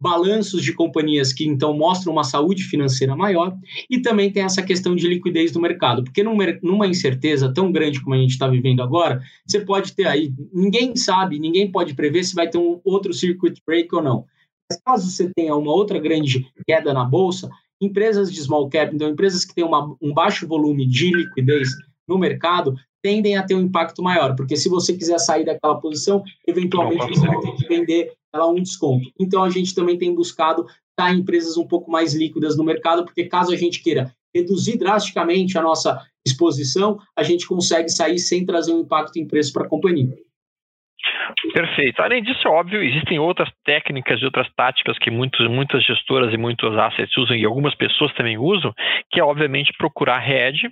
balanços 0.00 0.62
de 0.62 0.72
companhias 0.72 1.32
que 1.32 1.46
então 1.46 1.76
mostram 1.76 2.12
uma 2.12 2.24
saúde 2.24 2.64
financeira 2.64 3.16
maior 3.16 3.56
e 3.88 4.00
também 4.00 4.30
tem 4.30 4.42
essa 4.42 4.62
questão 4.62 4.94
de 4.94 5.08
liquidez 5.08 5.50
do 5.52 5.60
mercado, 5.60 6.04
porque 6.04 6.22
numa 6.22 6.86
incerteza 6.86 7.52
tão 7.54 7.72
grande 7.72 8.02
como 8.02 8.14
a 8.14 8.18
gente 8.18 8.32
está 8.32 8.46
vivendo 8.46 8.82
agora, 8.82 9.22
você 9.46 9.60
pode 9.60 9.94
ter 9.94 10.06
aí, 10.06 10.32
ninguém 10.52 10.94
sabe, 10.94 11.38
ninguém 11.38 11.70
pode 11.70 11.94
prever 11.94 12.22
se 12.24 12.34
vai 12.34 12.48
ter 12.48 12.58
um 12.58 12.80
outro 12.84 13.14
circuit 13.14 13.62
break 13.66 13.94
ou 13.94 14.02
não. 14.02 14.26
Mas 14.70 14.80
caso 14.84 15.10
você 15.10 15.30
tenha 15.34 15.54
uma 15.54 15.72
outra 15.72 15.98
grande 15.98 16.46
queda 16.66 16.92
na 16.92 17.04
bolsa, 17.04 17.50
empresas 17.80 18.32
de 18.32 18.40
small 18.40 18.68
cap, 18.68 18.94
então 18.94 19.08
empresas 19.08 19.44
que 19.44 19.54
têm 19.54 19.64
uma, 19.64 19.96
um 20.00 20.12
baixo 20.12 20.46
volume 20.46 20.86
de 20.86 21.10
liquidez 21.10 21.68
no 22.06 22.18
mercado, 22.18 22.74
tendem 23.02 23.36
a 23.36 23.42
ter 23.42 23.54
um 23.54 23.60
impacto 23.60 24.02
maior, 24.02 24.34
porque 24.34 24.56
se 24.56 24.68
você 24.68 24.94
quiser 24.94 25.18
sair 25.18 25.44
daquela 25.44 25.80
posição, 25.80 26.22
eventualmente 26.46 27.06
você 27.06 27.26
vai 27.26 27.38
ter 27.40 27.52
que 27.52 27.68
vender 27.68 28.12
ela 28.32 28.48
um 28.48 28.54
desconto. 28.54 29.10
Então 29.20 29.42
a 29.42 29.50
gente 29.50 29.74
também 29.74 29.98
tem 29.98 30.14
buscado 30.14 30.66
estar 30.90 31.12
em 31.12 31.20
empresas 31.20 31.56
um 31.56 31.66
pouco 31.66 31.90
mais 31.90 32.14
líquidas 32.14 32.56
no 32.56 32.64
mercado, 32.64 33.04
porque 33.04 33.24
caso 33.24 33.52
a 33.52 33.56
gente 33.56 33.82
queira 33.82 34.14
reduzir 34.34 34.78
drasticamente 34.78 35.56
a 35.58 35.62
nossa 35.62 36.00
exposição, 36.26 36.98
a 37.16 37.22
gente 37.22 37.46
consegue 37.46 37.88
sair 37.88 38.18
sem 38.18 38.44
trazer 38.44 38.72
um 38.72 38.80
impacto 38.80 39.18
em 39.18 39.26
preço 39.26 39.52
para 39.52 39.66
a 39.66 39.68
companhia. 39.68 40.16
Perfeito. 41.52 42.00
Além 42.00 42.22
disso, 42.22 42.46
é 42.46 42.50
óbvio, 42.50 42.82
existem 42.82 43.18
outras 43.18 43.50
técnicas 43.64 44.20
e 44.20 44.24
outras 44.24 44.48
táticas 44.54 44.98
que 44.98 45.10
muitos, 45.10 45.48
muitas 45.48 45.84
gestoras 45.84 46.32
e 46.32 46.36
muitos 46.36 46.76
assets 46.76 47.16
usam 47.16 47.36
e 47.36 47.44
algumas 47.44 47.74
pessoas 47.74 48.12
também 48.14 48.38
usam, 48.38 48.72
que 49.10 49.20
é 49.20 49.24
obviamente 49.24 49.72
procurar 49.76 50.28
hedge, 50.28 50.68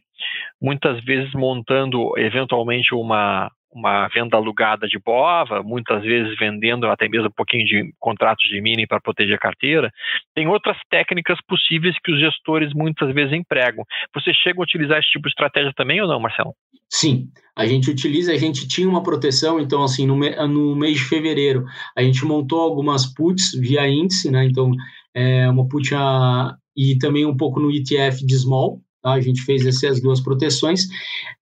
muitas 0.60 1.02
vezes 1.04 1.32
montando 1.34 2.16
eventualmente 2.18 2.94
uma, 2.94 3.50
uma 3.72 4.06
venda 4.08 4.36
alugada 4.36 4.86
de 4.86 4.98
BOVA, 4.98 5.62
muitas 5.62 6.02
vezes 6.02 6.36
vendendo 6.38 6.86
até 6.86 7.08
mesmo 7.08 7.28
um 7.28 7.32
pouquinho 7.32 7.64
de 7.64 7.92
contratos 7.98 8.44
de 8.48 8.60
mini 8.60 8.86
para 8.86 9.00
proteger 9.00 9.34
a 9.34 9.38
carteira. 9.38 9.90
Tem 10.34 10.46
outras 10.46 10.76
técnicas 10.90 11.38
possíveis 11.48 11.96
que 12.04 12.12
os 12.12 12.20
gestores 12.20 12.72
muitas 12.74 13.12
vezes 13.14 13.32
empregam. 13.32 13.84
Você 14.14 14.32
chega 14.34 14.60
a 14.60 14.62
utilizar 14.62 14.98
esse 14.98 15.08
tipo 15.08 15.24
de 15.24 15.30
estratégia 15.30 15.72
também 15.74 16.00
ou 16.00 16.08
não, 16.08 16.20
Marcelo? 16.20 16.54
Sim, 16.88 17.28
a 17.56 17.66
gente 17.66 17.90
utiliza, 17.90 18.32
a 18.32 18.36
gente 18.36 18.68
tinha 18.68 18.86
uma 18.86 19.02
proteção, 19.02 19.58
então 19.58 19.82
assim, 19.82 20.06
no, 20.06 20.16
no 20.16 20.76
mês 20.76 20.98
de 20.98 21.04
fevereiro, 21.04 21.64
a 21.96 22.02
gente 22.02 22.22
montou 22.24 22.60
algumas 22.60 23.06
puts 23.14 23.52
via 23.58 23.88
índice, 23.88 24.30
né? 24.30 24.44
Então, 24.44 24.70
é, 25.14 25.48
uma 25.48 25.66
put 25.66 25.94
a, 25.94 26.54
e 26.76 26.98
também 26.98 27.24
um 27.24 27.36
pouco 27.36 27.58
no 27.58 27.70
ETF 27.70 28.26
de 28.26 28.36
small, 28.36 28.82
tá? 29.02 29.12
A 29.12 29.20
gente 29.20 29.40
fez 29.42 29.64
essas 29.64 30.02
duas 30.02 30.20
proteções. 30.20 30.86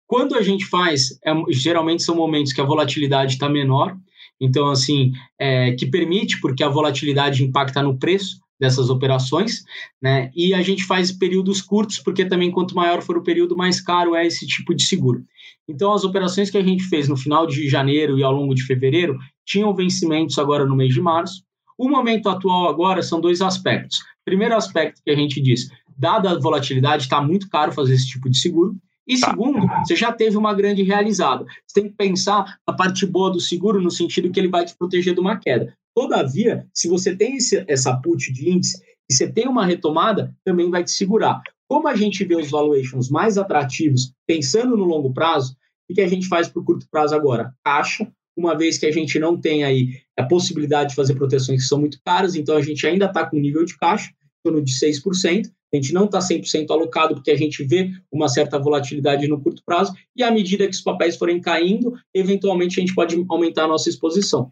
Quando 0.10 0.34
a 0.34 0.42
gente 0.42 0.66
faz, 0.66 1.20
é, 1.24 1.32
geralmente 1.50 2.02
são 2.02 2.16
momentos 2.16 2.52
que 2.52 2.60
a 2.60 2.66
volatilidade 2.66 3.34
está 3.34 3.48
menor, 3.48 3.96
então, 4.42 4.68
assim, 4.70 5.12
é, 5.38 5.74
que 5.74 5.86
permite, 5.86 6.42
porque 6.42 6.64
a 6.64 6.68
volatilidade 6.68 7.44
impacta 7.44 7.84
no 7.84 7.96
preço 7.96 8.40
dessas 8.60 8.90
operações, 8.90 9.64
né? 10.02 10.32
E 10.36 10.52
a 10.52 10.64
gente 10.64 10.84
faz 10.84 11.12
períodos 11.12 11.62
curtos, 11.62 12.00
porque 12.00 12.26
também 12.26 12.50
quanto 12.50 12.74
maior 12.76 13.04
for 13.04 13.18
o 13.18 13.24
período, 13.24 13.56
mais 13.56 13.80
caro 13.80 14.16
é 14.16 14.26
esse 14.26 14.48
tipo 14.48 14.74
de 14.74 14.82
seguro. 14.82 15.24
Então, 15.68 15.94
as 15.94 16.04
operações 16.04 16.50
que 16.50 16.58
a 16.58 16.64
gente 16.64 16.86
fez 16.86 17.08
no 17.08 17.16
final 17.16 17.46
de 17.46 17.70
janeiro 17.70 18.18
e 18.18 18.24
ao 18.24 18.34
longo 18.34 18.56
de 18.56 18.64
fevereiro 18.64 19.16
tinham 19.46 19.76
vencimentos 19.76 20.40
agora 20.40 20.66
no 20.66 20.76
mês 20.76 20.92
de 20.92 21.02
março. 21.02 21.44
O 21.78 21.88
momento 21.88 22.30
atual 22.30 22.68
agora 22.68 23.04
são 23.04 23.22
dois 23.22 23.44
aspectos. 23.44 24.00
Primeiro 24.26 24.56
aspecto 24.56 25.04
que 25.06 25.12
a 25.12 25.16
gente 25.16 25.40
diz, 25.40 25.70
dada 25.96 26.32
a 26.32 26.40
volatilidade, 26.40 27.04
está 27.04 27.22
muito 27.22 27.48
caro 27.48 27.72
fazer 27.72 27.94
esse 27.94 28.08
tipo 28.08 28.28
de 28.28 28.40
seguro. 28.40 28.76
E 29.10 29.20
tá. 29.20 29.32
segundo, 29.32 29.68
você 29.84 29.96
já 29.96 30.14
teve 30.14 30.38
uma 30.38 30.54
grande 30.54 30.84
realizada. 30.84 31.44
Você 31.66 31.82
tem 31.82 31.90
que 31.90 31.96
pensar 31.96 32.60
a 32.66 32.72
parte 32.72 33.08
boa 33.08 33.32
do 33.32 33.40
seguro 33.40 33.82
no 33.82 33.90
sentido 33.90 34.32
que 34.32 34.40
ele 34.40 34.48
vai 34.50 34.64
te 34.64 34.78
proteger 34.78 35.16
de 35.16 35.20
uma 35.20 35.40
queda. 35.40 35.74
Todavia, 35.96 36.68
se 36.72 36.88
você 36.88 37.16
tem 37.16 37.38
esse, 37.38 37.66
essa 37.68 37.98
put 37.98 38.32
de 38.32 38.50
índice 38.50 38.80
e 39.10 39.14
você 39.14 39.28
tem 39.28 39.48
uma 39.48 39.66
retomada, 39.66 40.32
também 40.46 40.70
vai 40.70 40.84
te 40.84 40.92
segurar. 40.92 41.42
Como 41.68 41.88
a 41.88 41.96
gente 41.96 42.24
vê 42.24 42.36
os 42.36 42.52
valuations 42.52 43.10
mais 43.10 43.38
atrativos, 43.38 44.14
pensando 44.28 44.78
no 44.78 44.86
longo 44.86 45.12
prazo, 45.12 45.56
o 45.90 45.94
que 45.94 46.02
a 46.02 46.08
gente 46.08 46.28
faz 46.28 46.48
para 46.48 46.62
o 46.62 46.66
curto 46.66 46.88
prazo 46.92 47.16
agora? 47.16 47.52
Caixa, 47.66 48.08
uma 48.38 48.56
vez 48.56 48.78
que 48.78 48.86
a 48.86 48.92
gente 48.92 49.18
não 49.18 49.36
tem 49.36 49.64
aí 49.64 50.00
a 50.18 50.24
possibilidade 50.24 50.92
de 50.92 50.96
fazer 50.96 51.16
proteções 51.16 51.64
que 51.64 51.68
são 51.68 51.80
muito 51.80 52.00
caras, 52.06 52.36
então 52.36 52.56
a 52.56 52.62
gente 52.62 52.86
ainda 52.86 53.06
está 53.06 53.26
com 53.26 53.38
nível 53.38 53.66
de 53.66 53.76
caixa, 53.76 54.12
torno 54.44 54.62
de 54.62 54.72
6%, 54.72 55.50
a 55.72 55.76
gente 55.76 55.94
não 55.94 56.06
está 56.06 56.20
100% 56.20 56.72
alocado 56.72 57.14
porque 57.16 57.32
a 57.32 57.38
gente 57.38 57.64
vê 57.64 57.92
uma 58.12 58.28
certa 58.28 58.58
volatilidade 58.58 59.28
no 59.28 59.40
curto 59.40 59.62
prazo 59.64 59.94
e 60.16 60.24
à 60.24 60.32
medida 60.32 60.66
que 60.66 60.74
os 60.74 60.82
papéis 60.82 61.16
forem 61.16 61.40
caindo, 61.40 61.94
eventualmente 62.14 62.80
a 62.80 62.82
gente 62.82 62.96
pode 62.96 63.24
aumentar 63.30 63.66
a 63.66 63.68
nossa 63.68 63.90
exposição. 63.90 64.52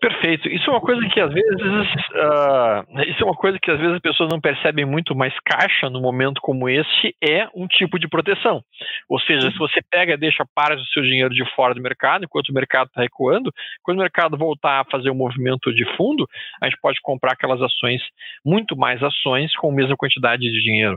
Perfeito. 0.00 0.48
Isso 0.48 0.70
é 0.70 0.72
uma 0.72 0.80
coisa 0.80 1.08
que 1.08 1.20
às 1.20 1.32
vezes 1.32 1.60
uh, 1.60 3.02
isso 3.08 3.20
é 3.20 3.24
uma 3.24 3.34
coisa 3.34 3.58
que 3.60 3.68
às 3.68 3.78
vezes 3.80 3.96
as 3.96 4.00
pessoas 4.00 4.28
não 4.30 4.40
percebem 4.40 4.84
muito, 4.84 5.14
mas 5.14 5.34
caixa 5.44 5.90
no 5.90 6.00
momento 6.00 6.40
como 6.40 6.68
este 6.68 7.16
é 7.20 7.48
um 7.52 7.66
tipo 7.66 7.98
de 7.98 8.06
proteção. 8.06 8.62
Ou 9.08 9.18
seja, 9.18 9.50
se 9.50 9.58
você 9.58 9.80
pega 9.90 10.14
e 10.14 10.16
deixa 10.16 10.46
parte 10.54 10.76
do 10.76 10.86
seu 10.86 11.02
dinheiro 11.02 11.34
de 11.34 11.44
fora 11.54 11.74
do 11.74 11.82
mercado, 11.82 12.24
enquanto 12.24 12.50
o 12.50 12.54
mercado 12.54 12.86
está 12.86 13.02
recuando, 13.02 13.52
quando 13.82 13.98
o 13.98 14.02
mercado 14.02 14.38
voltar 14.38 14.80
a 14.80 14.84
fazer 14.84 15.10
um 15.10 15.16
movimento 15.16 15.74
de 15.74 15.84
fundo, 15.96 16.28
a 16.62 16.66
gente 16.66 16.78
pode 16.80 17.00
comprar 17.02 17.32
aquelas 17.32 17.60
ações, 17.60 18.00
muito 18.44 18.76
mais 18.76 19.02
ações 19.02 19.54
com 19.56 19.70
a 19.70 19.74
mesma 19.74 19.96
quantidade 19.96 20.42
de 20.42 20.62
dinheiro. 20.62 20.96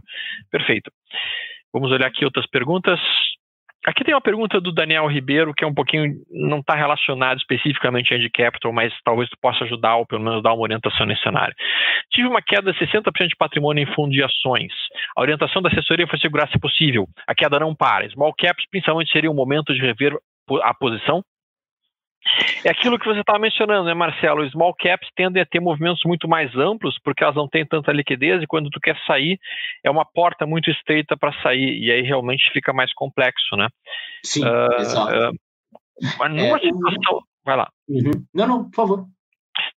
Perfeito. 0.51 0.91
Vamos 1.73 1.91
olhar 1.91 2.07
aqui 2.07 2.23
outras 2.23 2.45
perguntas. 2.45 2.99
Aqui 3.85 4.03
tem 4.03 4.13
uma 4.13 4.21
pergunta 4.21 4.61
do 4.61 4.71
Daniel 4.71 5.07
Ribeiro, 5.07 5.53
que 5.55 5.63
é 5.63 5.67
um 5.67 5.73
pouquinho, 5.73 6.13
não 6.29 6.59
está 6.59 6.75
relacionado 6.75 7.39
especificamente 7.39 8.13
a 8.13 8.29
Capital, 8.29 8.71
mas 8.71 8.93
talvez 9.03 9.27
tu 9.29 9.37
possa 9.41 9.63
ajudar 9.63 9.95
ou 9.95 10.05
pelo 10.05 10.21
menos 10.21 10.43
dar 10.43 10.53
uma 10.53 10.61
orientação 10.61 11.05
nesse 11.05 11.23
cenário. 11.23 11.55
Tive 12.11 12.27
uma 12.27 12.41
queda 12.41 12.71
de 12.71 12.79
60% 12.79 13.27
de 13.27 13.35
patrimônio 13.35 13.81
em 13.81 13.95
fundo 13.95 14.11
de 14.11 14.23
ações. 14.23 14.71
A 15.15 15.21
orientação 15.21 15.61
da 15.61 15.69
assessoria 15.69 16.05
foi 16.05 16.19
segurar 16.19 16.47
se 16.49 16.59
possível. 16.59 17.07
A 17.27 17.33
queda 17.33 17.59
não 17.59 17.75
para. 17.75 18.07
Small 18.11 18.33
caps, 18.37 18.65
principalmente, 18.69 19.11
seria 19.11 19.31
o 19.31 19.35
momento 19.35 19.73
de 19.73 19.81
rever 19.81 20.15
a 20.63 20.73
posição? 20.73 21.23
É 22.63 22.69
aquilo 22.69 22.99
que 22.99 23.05
você 23.05 23.19
estava 23.19 23.39
mencionando, 23.39 23.85
né, 23.85 23.93
Marcelo? 23.93 24.43
Os 24.43 24.51
small 24.51 24.73
caps 24.75 25.09
tendem 25.15 25.41
a 25.41 25.45
ter 25.45 25.59
movimentos 25.59 26.01
muito 26.05 26.27
mais 26.27 26.55
amplos 26.55 26.97
porque 27.03 27.23
elas 27.23 27.35
não 27.35 27.47
têm 27.47 27.65
tanta 27.65 27.91
liquidez 27.91 28.41
e 28.43 28.47
quando 28.47 28.69
tu 28.69 28.79
quer 28.79 28.97
sair 29.07 29.39
é 29.83 29.89
uma 29.89 30.05
porta 30.05 30.45
muito 30.45 30.69
estreita 30.69 31.17
para 31.17 31.33
sair 31.41 31.79
e 31.79 31.91
aí 31.91 32.01
realmente 32.01 32.51
fica 32.53 32.71
mais 32.71 32.93
complexo, 32.93 33.55
né? 33.55 33.67
Sim, 34.23 34.45
uh, 34.45 34.79
exato. 34.79 35.13
Uh, 35.13 35.37
mas 36.17 36.31
numa 36.31 36.57
é, 36.57 36.59
situação, 36.59 37.21
Vai 37.43 37.57
lá. 37.57 37.69
Uhum. 37.89 38.25
Não, 38.33 38.47
não, 38.47 38.63
por 38.65 38.75
favor. 38.75 39.05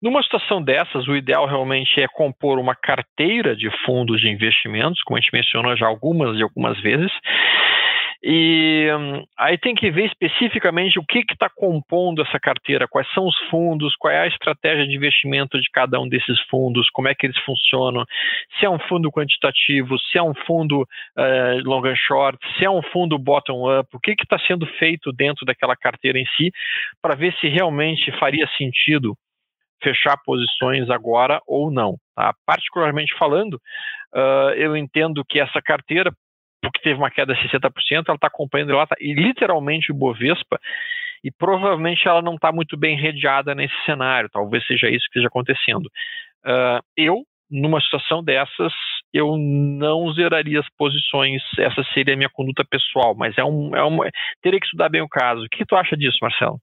Numa 0.01 0.21
situação 0.21 0.61
dessas, 0.61 1.07
o 1.07 1.15
ideal 1.15 1.47
realmente 1.47 1.99
é 1.99 2.07
compor 2.07 2.59
uma 2.59 2.75
carteira 2.75 3.55
de 3.55 3.69
fundos 3.85 4.21
de 4.21 4.29
investimentos, 4.29 5.01
como 5.03 5.17
a 5.17 5.21
gente 5.21 5.33
mencionou 5.33 5.75
já 5.75 5.87
algumas 5.87 6.37
e 6.37 6.43
algumas 6.43 6.79
vezes, 6.81 7.11
e 8.25 8.89
hum, 8.97 9.25
aí 9.37 9.57
tem 9.57 9.75
que 9.75 9.91
ver 9.91 10.05
especificamente 10.05 10.97
o 10.97 11.03
que 11.03 11.25
está 11.29 11.49
compondo 11.49 12.21
essa 12.21 12.39
carteira, 12.39 12.87
quais 12.87 13.05
são 13.13 13.27
os 13.27 13.37
fundos, 13.49 13.97
qual 13.97 14.13
é 14.13 14.21
a 14.21 14.27
estratégia 14.27 14.87
de 14.87 14.95
investimento 14.95 15.59
de 15.59 15.69
cada 15.69 15.99
um 15.99 16.07
desses 16.07 16.39
fundos, 16.49 16.89
como 16.91 17.09
é 17.09 17.13
que 17.13 17.25
eles 17.25 17.37
funcionam, 17.39 18.05
se 18.57 18.65
é 18.65 18.69
um 18.69 18.79
fundo 18.79 19.11
quantitativo, 19.11 19.99
se 19.99 20.17
é 20.17 20.23
um 20.23 20.33
fundo 20.47 20.83
uh, 20.83 21.61
long 21.65 21.85
and 21.85 21.97
short, 21.97 22.39
se 22.57 22.63
é 22.63 22.69
um 22.69 22.81
fundo 22.81 23.19
bottom-up, 23.19 23.89
o 23.93 23.99
que 23.99 24.11
está 24.11 24.39
sendo 24.47 24.65
feito 24.79 25.11
dentro 25.11 25.45
daquela 25.45 25.75
carteira 25.75 26.17
em 26.17 26.25
si, 26.37 26.49
para 27.01 27.15
ver 27.15 27.35
se 27.41 27.49
realmente 27.49 28.09
faria 28.19 28.47
sentido 28.57 29.17
fechar 29.83 30.15
posições 30.23 30.89
agora 30.89 31.41
ou 31.45 31.69
não. 31.69 31.97
Tá? 32.15 32.33
Particularmente 32.45 33.13
falando, 33.19 33.55
uh, 34.15 34.51
eu 34.55 34.77
entendo 34.77 35.25
que 35.27 35.41
essa 35.41 35.61
carteira 35.61 36.09
porque 36.69 36.81
teve 36.81 36.97
uma 36.97 37.11
queda 37.11 37.33
de 37.33 37.41
60%, 37.49 37.71
ela 38.07 38.15
está 38.15 38.27
acompanhando 38.27 38.71
ela 38.71 38.87
tá, 38.87 38.95
e 38.99 39.13
literalmente 39.13 39.91
o 39.91 39.95
Bovespa, 39.95 40.59
e 41.23 41.31
provavelmente 41.31 42.07
ela 42.07 42.21
não 42.21 42.35
está 42.35 42.51
muito 42.51 42.77
bem 42.77 42.97
redeada 42.97 43.55
nesse 43.55 43.75
cenário, 43.85 44.29
talvez 44.31 44.65
seja 44.65 44.89
isso 44.89 45.05
que 45.05 45.19
esteja 45.19 45.27
acontecendo. 45.27 45.85
Uh, 46.45 46.83
eu, 46.97 47.23
numa 47.49 47.79
situação 47.79 48.23
dessas, 48.23 48.73
eu 49.13 49.37
não 49.37 50.11
zeraria 50.13 50.59
as 50.59 50.69
posições, 50.77 51.41
essa 51.57 51.83
seria 51.93 52.13
a 52.13 52.17
minha 52.17 52.29
conduta 52.29 52.65
pessoal, 52.65 53.15
mas 53.15 53.37
é 53.37 53.43
um, 53.43 53.75
é 53.75 53.83
um 53.85 53.99
teria 54.41 54.59
que 54.59 54.65
estudar 54.65 54.89
bem 54.89 55.01
o 55.01 55.07
caso. 55.07 55.43
O 55.43 55.49
que 55.49 55.65
tu 55.65 55.75
acha 55.75 55.95
disso, 55.95 56.17
Marcelo? 56.21 56.59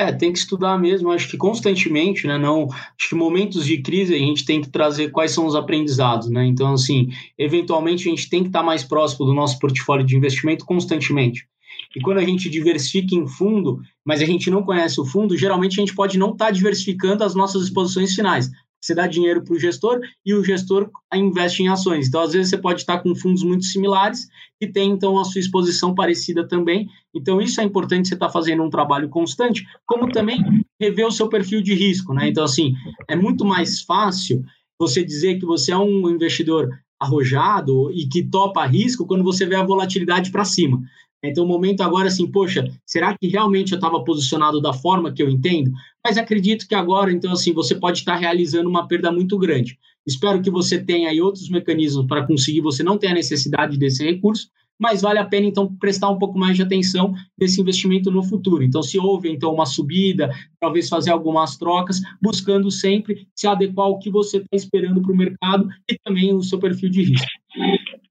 É, 0.00 0.10
tem 0.10 0.32
que 0.32 0.38
estudar 0.38 0.78
mesmo, 0.78 1.10
acho 1.10 1.28
que 1.28 1.36
constantemente, 1.36 2.26
né? 2.26 2.38
Não, 2.38 2.68
acho 2.72 3.10
que 3.10 3.14
momentos 3.14 3.66
de 3.66 3.82
crise 3.82 4.14
a 4.14 4.18
gente 4.18 4.46
tem 4.46 4.62
que 4.62 4.70
trazer 4.70 5.10
quais 5.10 5.30
são 5.30 5.44
os 5.44 5.54
aprendizados, 5.54 6.30
né? 6.30 6.46
Então, 6.46 6.72
assim, 6.72 7.10
eventualmente 7.36 8.08
a 8.08 8.10
gente 8.10 8.30
tem 8.30 8.40
que 8.40 8.48
estar 8.48 8.62
mais 8.62 8.82
próximo 8.82 9.26
do 9.26 9.34
nosso 9.34 9.58
portfólio 9.58 10.06
de 10.06 10.16
investimento 10.16 10.64
constantemente. 10.64 11.46
E 11.94 12.00
quando 12.00 12.16
a 12.16 12.24
gente 12.24 12.48
diversifica 12.48 13.14
em 13.14 13.28
fundo, 13.28 13.82
mas 14.02 14.22
a 14.22 14.24
gente 14.24 14.50
não 14.50 14.62
conhece 14.62 14.98
o 14.98 15.04
fundo, 15.04 15.36
geralmente 15.36 15.78
a 15.78 15.84
gente 15.84 15.94
pode 15.94 16.16
não 16.18 16.30
estar 16.30 16.50
diversificando 16.50 17.22
as 17.22 17.34
nossas 17.34 17.64
exposições 17.64 18.14
finais. 18.14 18.50
Você 18.80 18.94
dá 18.94 19.06
dinheiro 19.06 19.42
para 19.42 19.54
o 19.54 19.58
gestor 19.58 20.00
e 20.24 20.32
o 20.32 20.42
gestor 20.42 20.90
investe 21.14 21.62
em 21.62 21.68
ações. 21.68 22.08
Então, 22.08 22.22
às 22.22 22.32
vezes, 22.32 22.50
você 22.50 22.58
pode 22.58 22.80
estar 22.80 22.98
com 22.98 23.14
fundos 23.14 23.42
muito 23.42 23.64
similares 23.64 24.28
e 24.60 24.66
tem, 24.66 24.90
então, 24.90 25.18
a 25.18 25.24
sua 25.24 25.40
exposição 25.40 25.94
parecida 25.94 26.46
também. 26.46 26.88
Então, 27.14 27.40
isso 27.40 27.60
é 27.60 27.64
importante 27.64 28.08
você 28.08 28.14
estar 28.14 28.30
fazendo 28.30 28.62
um 28.62 28.70
trabalho 28.70 29.08
constante, 29.08 29.66
como 29.86 30.10
também 30.10 30.42
rever 30.80 31.06
o 31.06 31.12
seu 31.12 31.28
perfil 31.28 31.60
de 31.60 31.74
risco. 31.74 32.14
Né? 32.14 32.28
Então, 32.28 32.44
assim, 32.44 32.74
é 33.06 33.14
muito 33.14 33.44
mais 33.44 33.82
fácil 33.82 34.42
você 34.78 35.04
dizer 35.04 35.38
que 35.38 35.44
você 35.44 35.72
é 35.72 35.76
um 35.76 36.08
investidor 36.08 36.70
arrojado 36.98 37.90
e 37.92 38.06
que 38.06 38.22
topa 38.22 38.64
risco 38.66 39.06
quando 39.06 39.24
você 39.24 39.46
vê 39.46 39.56
a 39.56 39.64
volatilidade 39.64 40.30
para 40.30 40.44
cima. 40.44 40.82
Então, 41.22 41.44
o 41.44 41.48
momento 41.48 41.82
agora, 41.82 42.08
assim, 42.08 42.30
poxa, 42.30 42.64
será 42.86 43.16
que 43.16 43.28
realmente 43.28 43.72
eu 43.72 43.76
estava 43.76 44.02
posicionado 44.02 44.60
da 44.60 44.72
forma 44.72 45.12
que 45.12 45.22
eu 45.22 45.28
entendo? 45.28 45.70
Mas 46.04 46.16
acredito 46.16 46.66
que 46.66 46.74
agora, 46.74 47.12
então, 47.12 47.32
assim, 47.32 47.52
você 47.52 47.74
pode 47.74 47.98
estar 47.98 48.16
realizando 48.16 48.68
uma 48.68 48.88
perda 48.88 49.12
muito 49.12 49.36
grande. 49.38 49.78
Espero 50.06 50.40
que 50.40 50.50
você 50.50 50.82
tenha 50.82 51.10
aí 51.10 51.20
outros 51.20 51.50
mecanismos 51.50 52.06
para 52.06 52.26
conseguir, 52.26 52.62
você 52.62 52.82
não 52.82 52.96
ter 52.96 53.08
a 53.08 53.14
necessidade 53.14 53.76
desse 53.76 54.02
recurso, 54.02 54.48
mas 54.80 55.02
vale 55.02 55.18
a 55.18 55.26
pena, 55.26 55.46
então, 55.46 55.76
prestar 55.76 56.08
um 56.08 56.18
pouco 56.18 56.38
mais 56.38 56.56
de 56.56 56.62
atenção 56.62 57.12
nesse 57.38 57.60
investimento 57.60 58.10
no 58.10 58.22
futuro. 58.22 58.64
Então, 58.64 58.82
se 58.82 58.98
houve, 58.98 59.30
então, 59.30 59.52
uma 59.52 59.66
subida, 59.66 60.30
talvez 60.58 60.88
fazer 60.88 61.10
algumas 61.10 61.58
trocas, 61.58 62.00
buscando 62.22 62.70
sempre 62.70 63.28
se 63.36 63.46
adequar 63.46 63.86
ao 63.86 63.98
que 63.98 64.10
você 64.10 64.38
está 64.38 64.56
esperando 64.56 65.02
para 65.02 65.12
o 65.12 65.16
mercado 65.16 65.68
e 65.86 65.98
também 66.02 66.34
o 66.34 66.42
seu 66.42 66.58
perfil 66.58 66.88
de 66.88 67.02
risco 67.02 67.28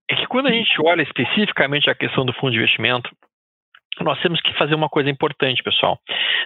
é 0.10 0.16
que 0.16 0.28
quando 0.28 0.48
a 0.48 0.52
gente 0.52 0.76
olha 0.84 1.04
especificamente 1.04 1.90
a 1.90 1.96
questão 1.96 2.26
do 2.26 2.34
fundo 2.34 2.52
de 2.52 2.58
investimento, 2.58 3.10
nós 4.02 4.20
temos 4.22 4.42
que 4.42 4.54
fazer 4.58 4.76
uma 4.76 4.90
coisa 4.90 5.10
importante, 5.10 5.62
pessoal. 5.62 6.00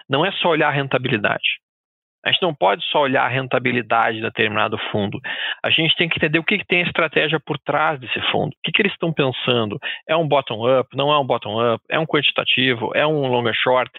Não 0.09 0.25
é 0.25 0.31
só 0.33 0.49
olhar 0.49 0.67
a 0.67 0.71
rentabilidade. 0.71 1.62
A 2.25 2.31
gente 2.31 2.41
não 2.41 2.55
pode 2.55 2.83
só 2.85 3.01
olhar 3.01 3.25
a 3.25 3.27
rentabilidade 3.27 4.17
de 4.17 4.23
determinado 4.23 4.77
fundo. 4.91 5.19
A 5.61 5.69
gente 5.69 5.95
tem 5.97 6.07
que 6.07 6.17
entender 6.17 6.39
o 6.39 6.43
que, 6.43 6.57
que 6.57 6.65
tem 6.65 6.81
a 6.81 6.87
estratégia 6.87 7.37
por 7.39 7.57
trás 7.59 7.99
desse 7.99 8.19
fundo. 8.31 8.49
O 8.51 8.57
que, 8.63 8.71
que 8.71 8.81
eles 8.81 8.93
estão 8.93 9.11
pensando? 9.11 9.77
É 10.07 10.15
um 10.15 10.25
bottom-up? 10.25 10.87
Não 10.95 11.11
é 11.11 11.19
um 11.19 11.25
bottom-up? 11.25 11.83
É 11.89 11.99
um 11.99 12.05
quantitativo? 12.05 12.91
É 12.95 13.05
um 13.05 13.27
longa 13.27 13.51
short? 13.53 13.91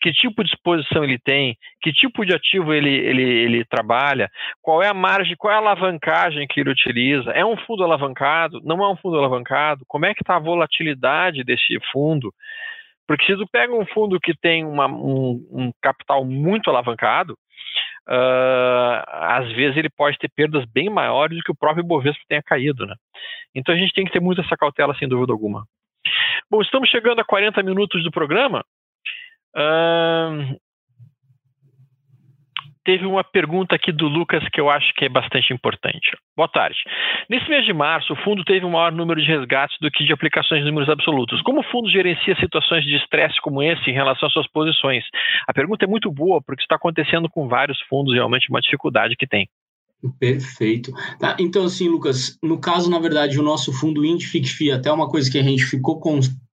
Que 0.00 0.12
tipo 0.12 0.44
de 0.44 0.50
exposição 0.50 1.02
ele 1.02 1.18
tem? 1.18 1.56
Que 1.80 1.90
tipo 1.90 2.26
de 2.26 2.34
ativo 2.34 2.74
ele, 2.74 2.90
ele, 2.90 3.22
ele 3.22 3.64
trabalha? 3.64 4.28
Qual 4.60 4.82
é 4.82 4.88
a 4.88 4.94
margem? 4.94 5.34
Qual 5.36 5.52
é 5.52 5.56
a 5.56 5.60
alavancagem 5.60 6.46
que 6.46 6.60
ele 6.60 6.70
utiliza? 6.70 7.30
É 7.30 7.44
um 7.44 7.56
fundo 7.56 7.82
alavancado? 7.82 8.60
Não 8.62 8.84
é 8.84 8.92
um 8.92 8.96
fundo 8.96 9.16
alavancado? 9.16 9.84
Como 9.88 10.04
é 10.04 10.12
que 10.12 10.22
está 10.22 10.36
a 10.36 10.40
volatilidade 10.40 11.42
desse 11.44 11.78
fundo? 11.90 12.30
Porque 13.10 13.26
se 13.26 13.36
tu 13.36 13.44
pega 13.50 13.74
um 13.74 13.86
fundo 13.86 14.20
que 14.20 14.32
tem 14.40 14.64
uma, 14.64 14.86
um, 14.86 15.44
um 15.50 15.72
capital 15.82 16.24
muito 16.24 16.70
alavancado, 16.70 17.36
uh, 18.08 19.04
às 19.06 19.50
vezes 19.52 19.76
ele 19.76 19.90
pode 19.90 20.18
ter 20.18 20.30
perdas 20.34 20.64
bem 20.66 20.88
maiores 20.88 21.36
do 21.38 21.42
que 21.42 21.52
o 21.52 21.56
próprio 21.56 21.84
Bovespa 21.84 22.22
tenha 22.28 22.42
caído, 22.42 22.86
né? 22.86 22.94
Então 23.54 23.74
a 23.74 23.78
gente 23.78 23.92
tem 23.92 24.04
que 24.04 24.12
ter 24.12 24.20
muito 24.20 24.40
essa 24.40 24.56
cautela, 24.56 24.94
sem 24.94 25.08
dúvida 25.08 25.32
alguma. 25.32 25.64
Bom, 26.50 26.60
estamos 26.62 26.88
chegando 26.88 27.20
a 27.20 27.24
40 27.24 27.62
minutos 27.62 28.02
do 28.02 28.10
programa. 28.10 28.64
Uh, 29.56 30.58
teve 32.84 33.06
uma 33.06 33.22
pergunta 33.22 33.74
aqui 33.74 33.92
do 33.92 34.08
Lucas 34.08 34.42
que 34.48 34.60
eu 34.60 34.70
acho 34.70 34.92
que 34.94 35.04
é 35.04 35.08
bastante 35.08 35.52
importante. 35.52 36.16
Boa 36.36 36.48
tarde. 36.48 36.78
Nesse 37.30 37.48
mês 37.48 37.64
de 37.64 37.72
março, 37.72 38.12
o 38.12 38.16
fundo 38.24 38.42
teve 38.42 38.66
um 38.66 38.70
maior 38.70 38.90
número 38.90 39.22
de 39.22 39.28
resgates 39.28 39.78
do 39.80 39.88
que 39.88 40.04
de 40.04 40.12
aplicações 40.12 40.64
de 40.64 40.66
números 40.66 40.88
absolutos. 40.88 41.40
Como 41.42 41.60
o 41.60 41.70
fundo 41.70 41.88
gerencia 41.88 42.34
situações 42.40 42.84
de 42.84 42.96
estresse 42.96 43.40
como 43.40 43.62
esse 43.62 43.88
em 43.88 43.94
relação 43.94 44.26
às 44.26 44.32
suas 44.32 44.48
posições? 44.48 45.04
A 45.46 45.54
pergunta 45.54 45.84
é 45.84 45.88
muito 45.88 46.10
boa, 46.10 46.42
porque 46.42 46.60
está 46.60 46.74
acontecendo 46.74 47.30
com 47.30 47.46
vários 47.46 47.80
fundos, 47.82 48.14
realmente 48.14 48.50
uma 48.50 48.60
dificuldade 48.60 49.14
que 49.14 49.28
tem. 49.28 49.48
Perfeito. 50.18 50.92
Tá, 51.20 51.36
então, 51.38 51.66
assim, 51.66 51.88
Lucas, 51.88 52.36
no 52.42 52.58
caso, 52.58 52.90
na 52.90 52.98
verdade, 52.98 53.38
o 53.38 53.44
nosso 53.44 53.72
fundo 53.72 54.04
INDFICFI, 54.04 54.72
até 54.72 54.90
uma 54.90 55.08
coisa 55.08 55.30
que 55.30 55.38
a 55.38 55.42
gente 55.42 55.64
ficou 55.64 56.00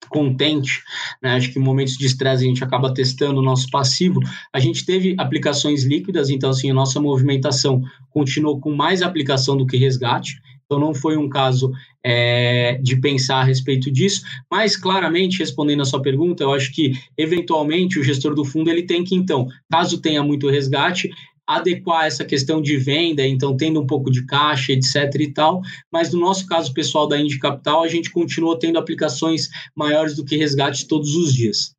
contente, 0.10 0.84
né, 1.24 1.32
acho 1.38 1.52
que 1.52 1.58
em 1.58 1.64
momentos 1.64 1.98
de 1.98 2.06
estresse 2.06 2.44
a 2.44 2.48
gente 2.48 2.64
acaba 2.64 2.94
testando 2.94 3.40
o 3.40 3.44
nosso 3.44 3.68
passivo, 3.72 4.20
a 4.54 4.60
gente 4.60 4.86
teve 4.86 5.16
aplicações 5.18 5.84
líquidas, 5.86 6.30
então, 6.30 6.52
assim, 6.52 6.70
a 6.70 6.74
nossa 6.74 7.00
movimentação 7.00 7.82
continuou 8.12 8.60
com 8.60 8.76
mais 8.76 9.02
aplicação 9.02 9.58
do 9.58 9.66
que 9.66 9.76
resgate, 9.76 10.36
então 10.68 10.80
não 10.80 10.94
foi 10.94 11.18
um 11.18 11.30
caso 11.30 11.72
é, 12.04 12.78
de 12.84 12.98
pensar 12.98 13.38
a 13.38 13.44
respeito 13.44 13.90
disso, 13.90 14.22
mas 14.52 14.76
claramente, 14.76 15.40
respondendo 15.40 15.82
a 15.82 15.86
sua 15.86 16.02
pergunta, 16.02 16.44
eu 16.44 16.54
acho 16.54 16.72
que, 16.74 16.92
eventualmente, 17.18 17.98
o 17.98 18.04
gestor 18.04 18.36
do 18.36 18.46
fundo, 18.46 18.70
ele 18.70 18.84
tem 18.84 19.04
que, 19.04 19.16
então, 19.16 19.48
caso 19.72 20.02
tenha 20.02 20.22
muito 20.22 20.50
resgate, 20.50 21.10
adequar 21.48 22.06
essa 22.06 22.26
questão 22.26 22.62
de 22.62 22.76
venda, 22.76 23.26
então 23.26 23.56
tendo 23.56 23.82
um 23.82 23.88
pouco 23.88 24.12
de 24.12 24.26
caixa, 24.26 24.74
etc 24.74 25.16
e 25.18 25.34
tal, 25.34 25.62
mas 25.92 26.14
no 26.14 26.20
nosso 26.20 26.46
caso 26.46 26.74
pessoal 26.74 27.08
da 27.08 27.18
Indy 27.18 27.40
Capital, 27.40 27.84
a 27.84 27.88
gente 27.88 28.12
continua 28.12 28.60
tendo 28.60 28.78
aplicações 28.78 29.48
maiores 29.74 30.16
do 30.18 30.26
que 30.26 30.36
resgate 30.36 30.86
todos 30.86 31.16
os 31.16 31.34
dias. 31.34 31.74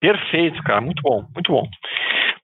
Perfeito, 0.00 0.62
cara, 0.62 0.80
muito 0.80 1.02
bom, 1.02 1.26
muito 1.34 1.52
bom. 1.52 1.68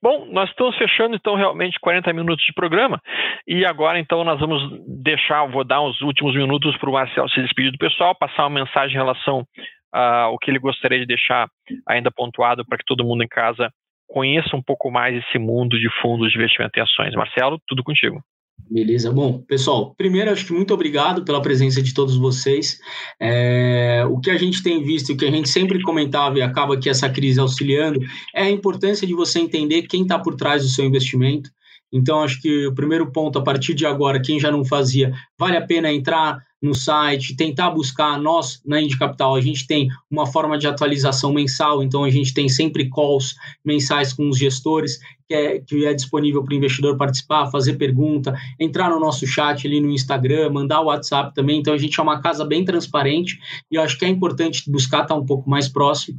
Bom, 0.01 0.27
nós 0.31 0.49
estamos 0.49 0.77
fechando 0.77 1.15
então 1.15 1.35
realmente 1.35 1.79
40 1.79 2.11
minutos 2.13 2.45
de 2.45 2.53
programa 2.53 3.01
e 3.47 3.65
agora 3.65 3.99
então 3.99 4.23
nós 4.23 4.39
vamos 4.39 4.61
deixar, 4.87 5.45
vou 5.45 5.63
dar 5.63 5.81
os 5.81 6.01
últimos 6.01 6.35
minutos 6.35 6.77
para 6.77 6.89
o 6.89 6.93
Marcel 6.93 7.27
se 7.29 7.41
despedir 7.41 7.71
do 7.71 7.77
pessoal, 7.77 8.15
passar 8.15 8.43
uma 8.43 8.61
mensagem 8.61 8.95
em 8.95 8.99
relação 8.99 9.45
ao 9.91 10.37
que 10.37 10.51
ele 10.51 10.59
gostaria 10.59 10.99
de 10.99 11.05
deixar 11.05 11.47
ainda 11.87 12.11
pontuado 12.11 12.65
para 12.65 12.77
que 12.77 12.85
todo 12.85 13.05
mundo 13.05 13.23
em 13.23 13.27
casa 13.27 13.71
conheça 14.07 14.55
um 14.55 14.61
pouco 14.61 14.91
mais 14.91 15.15
esse 15.15 15.39
mundo 15.39 15.79
de 15.79 15.89
fundos 16.01 16.31
de 16.31 16.37
investimento 16.37 16.77
em 16.77 16.83
ações. 16.83 17.15
Marcelo, 17.15 17.59
tudo 17.67 17.83
contigo. 17.83 18.21
Beleza. 18.69 19.11
Bom, 19.11 19.43
pessoal, 19.43 19.93
primeiro, 19.95 20.31
acho 20.31 20.45
que 20.47 20.53
muito 20.53 20.73
obrigado 20.73 21.23
pela 21.23 21.41
presença 21.41 21.81
de 21.81 21.93
todos 21.93 22.17
vocês. 22.17 22.79
É, 23.19 24.03
o 24.09 24.19
que 24.19 24.31
a 24.31 24.37
gente 24.37 24.63
tem 24.63 24.83
visto, 24.83 25.13
o 25.13 25.17
que 25.17 25.25
a 25.25 25.31
gente 25.31 25.49
sempre 25.49 25.81
comentava 25.83 26.39
e 26.39 26.41
acaba 26.41 26.77
que 26.77 26.89
essa 26.89 27.07
crise 27.07 27.39
auxiliando, 27.39 27.99
é 28.33 28.43
a 28.43 28.49
importância 28.49 29.05
de 29.05 29.13
você 29.13 29.39
entender 29.39 29.83
quem 29.83 30.01
está 30.01 30.17
por 30.17 30.35
trás 30.35 30.63
do 30.63 30.69
seu 30.69 30.83
investimento. 30.83 31.51
Então, 31.91 32.21
acho 32.21 32.41
que 32.41 32.67
o 32.67 32.75
primeiro 32.75 33.11
ponto, 33.11 33.39
a 33.39 33.43
partir 33.43 33.73
de 33.73 33.85
agora, 33.85 34.21
quem 34.21 34.39
já 34.39 34.51
não 34.51 34.65
fazia, 34.65 35.13
vale 35.37 35.57
a 35.57 35.65
pena 35.65 35.91
entrar 35.91 36.39
no 36.65 36.73
site, 36.73 37.35
tentar 37.35 37.69
buscar. 37.69 38.19
Nós, 38.19 38.61
na 38.65 38.81
Indy 38.81 38.97
Capital, 38.97 39.35
a 39.35 39.41
gente 39.41 39.67
tem 39.67 39.87
uma 40.09 40.25
forma 40.25 40.57
de 40.57 40.67
atualização 40.67 41.31
mensal, 41.31 41.83
então 41.83 42.03
a 42.03 42.09
gente 42.09 42.33
tem 42.33 42.49
sempre 42.49 42.89
calls 42.89 43.35
mensais 43.63 44.11
com 44.11 44.27
os 44.27 44.37
gestores, 44.37 44.99
que 45.27 45.33
é, 45.33 45.59
que 45.59 45.85
é 45.85 45.93
disponível 45.93 46.43
para 46.43 46.53
o 46.53 46.57
investidor 46.57 46.97
participar, 46.97 47.49
fazer 47.51 47.73
pergunta, 47.73 48.33
entrar 48.59 48.89
no 48.89 48.99
nosso 48.99 49.25
chat 49.25 49.65
ali 49.65 49.79
no 49.79 49.91
Instagram, 49.91 50.49
mandar 50.49 50.81
o 50.81 50.85
WhatsApp 50.85 51.33
também. 51.33 51.59
Então 51.59 51.73
a 51.73 51.77
gente 51.77 51.99
é 51.99 52.03
uma 52.03 52.21
casa 52.21 52.43
bem 52.43 52.65
transparente 52.65 53.39
e 53.71 53.75
eu 53.75 53.81
acho 53.81 53.97
que 53.97 54.05
é 54.05 54.09
importante 54.09 54.69
buscar 54.69 55.03
estar 55.03 55.15
um 55.15 55.25
pouco 55.25 55.49
mais 55.49 55.67
próximo. 55.67 56.17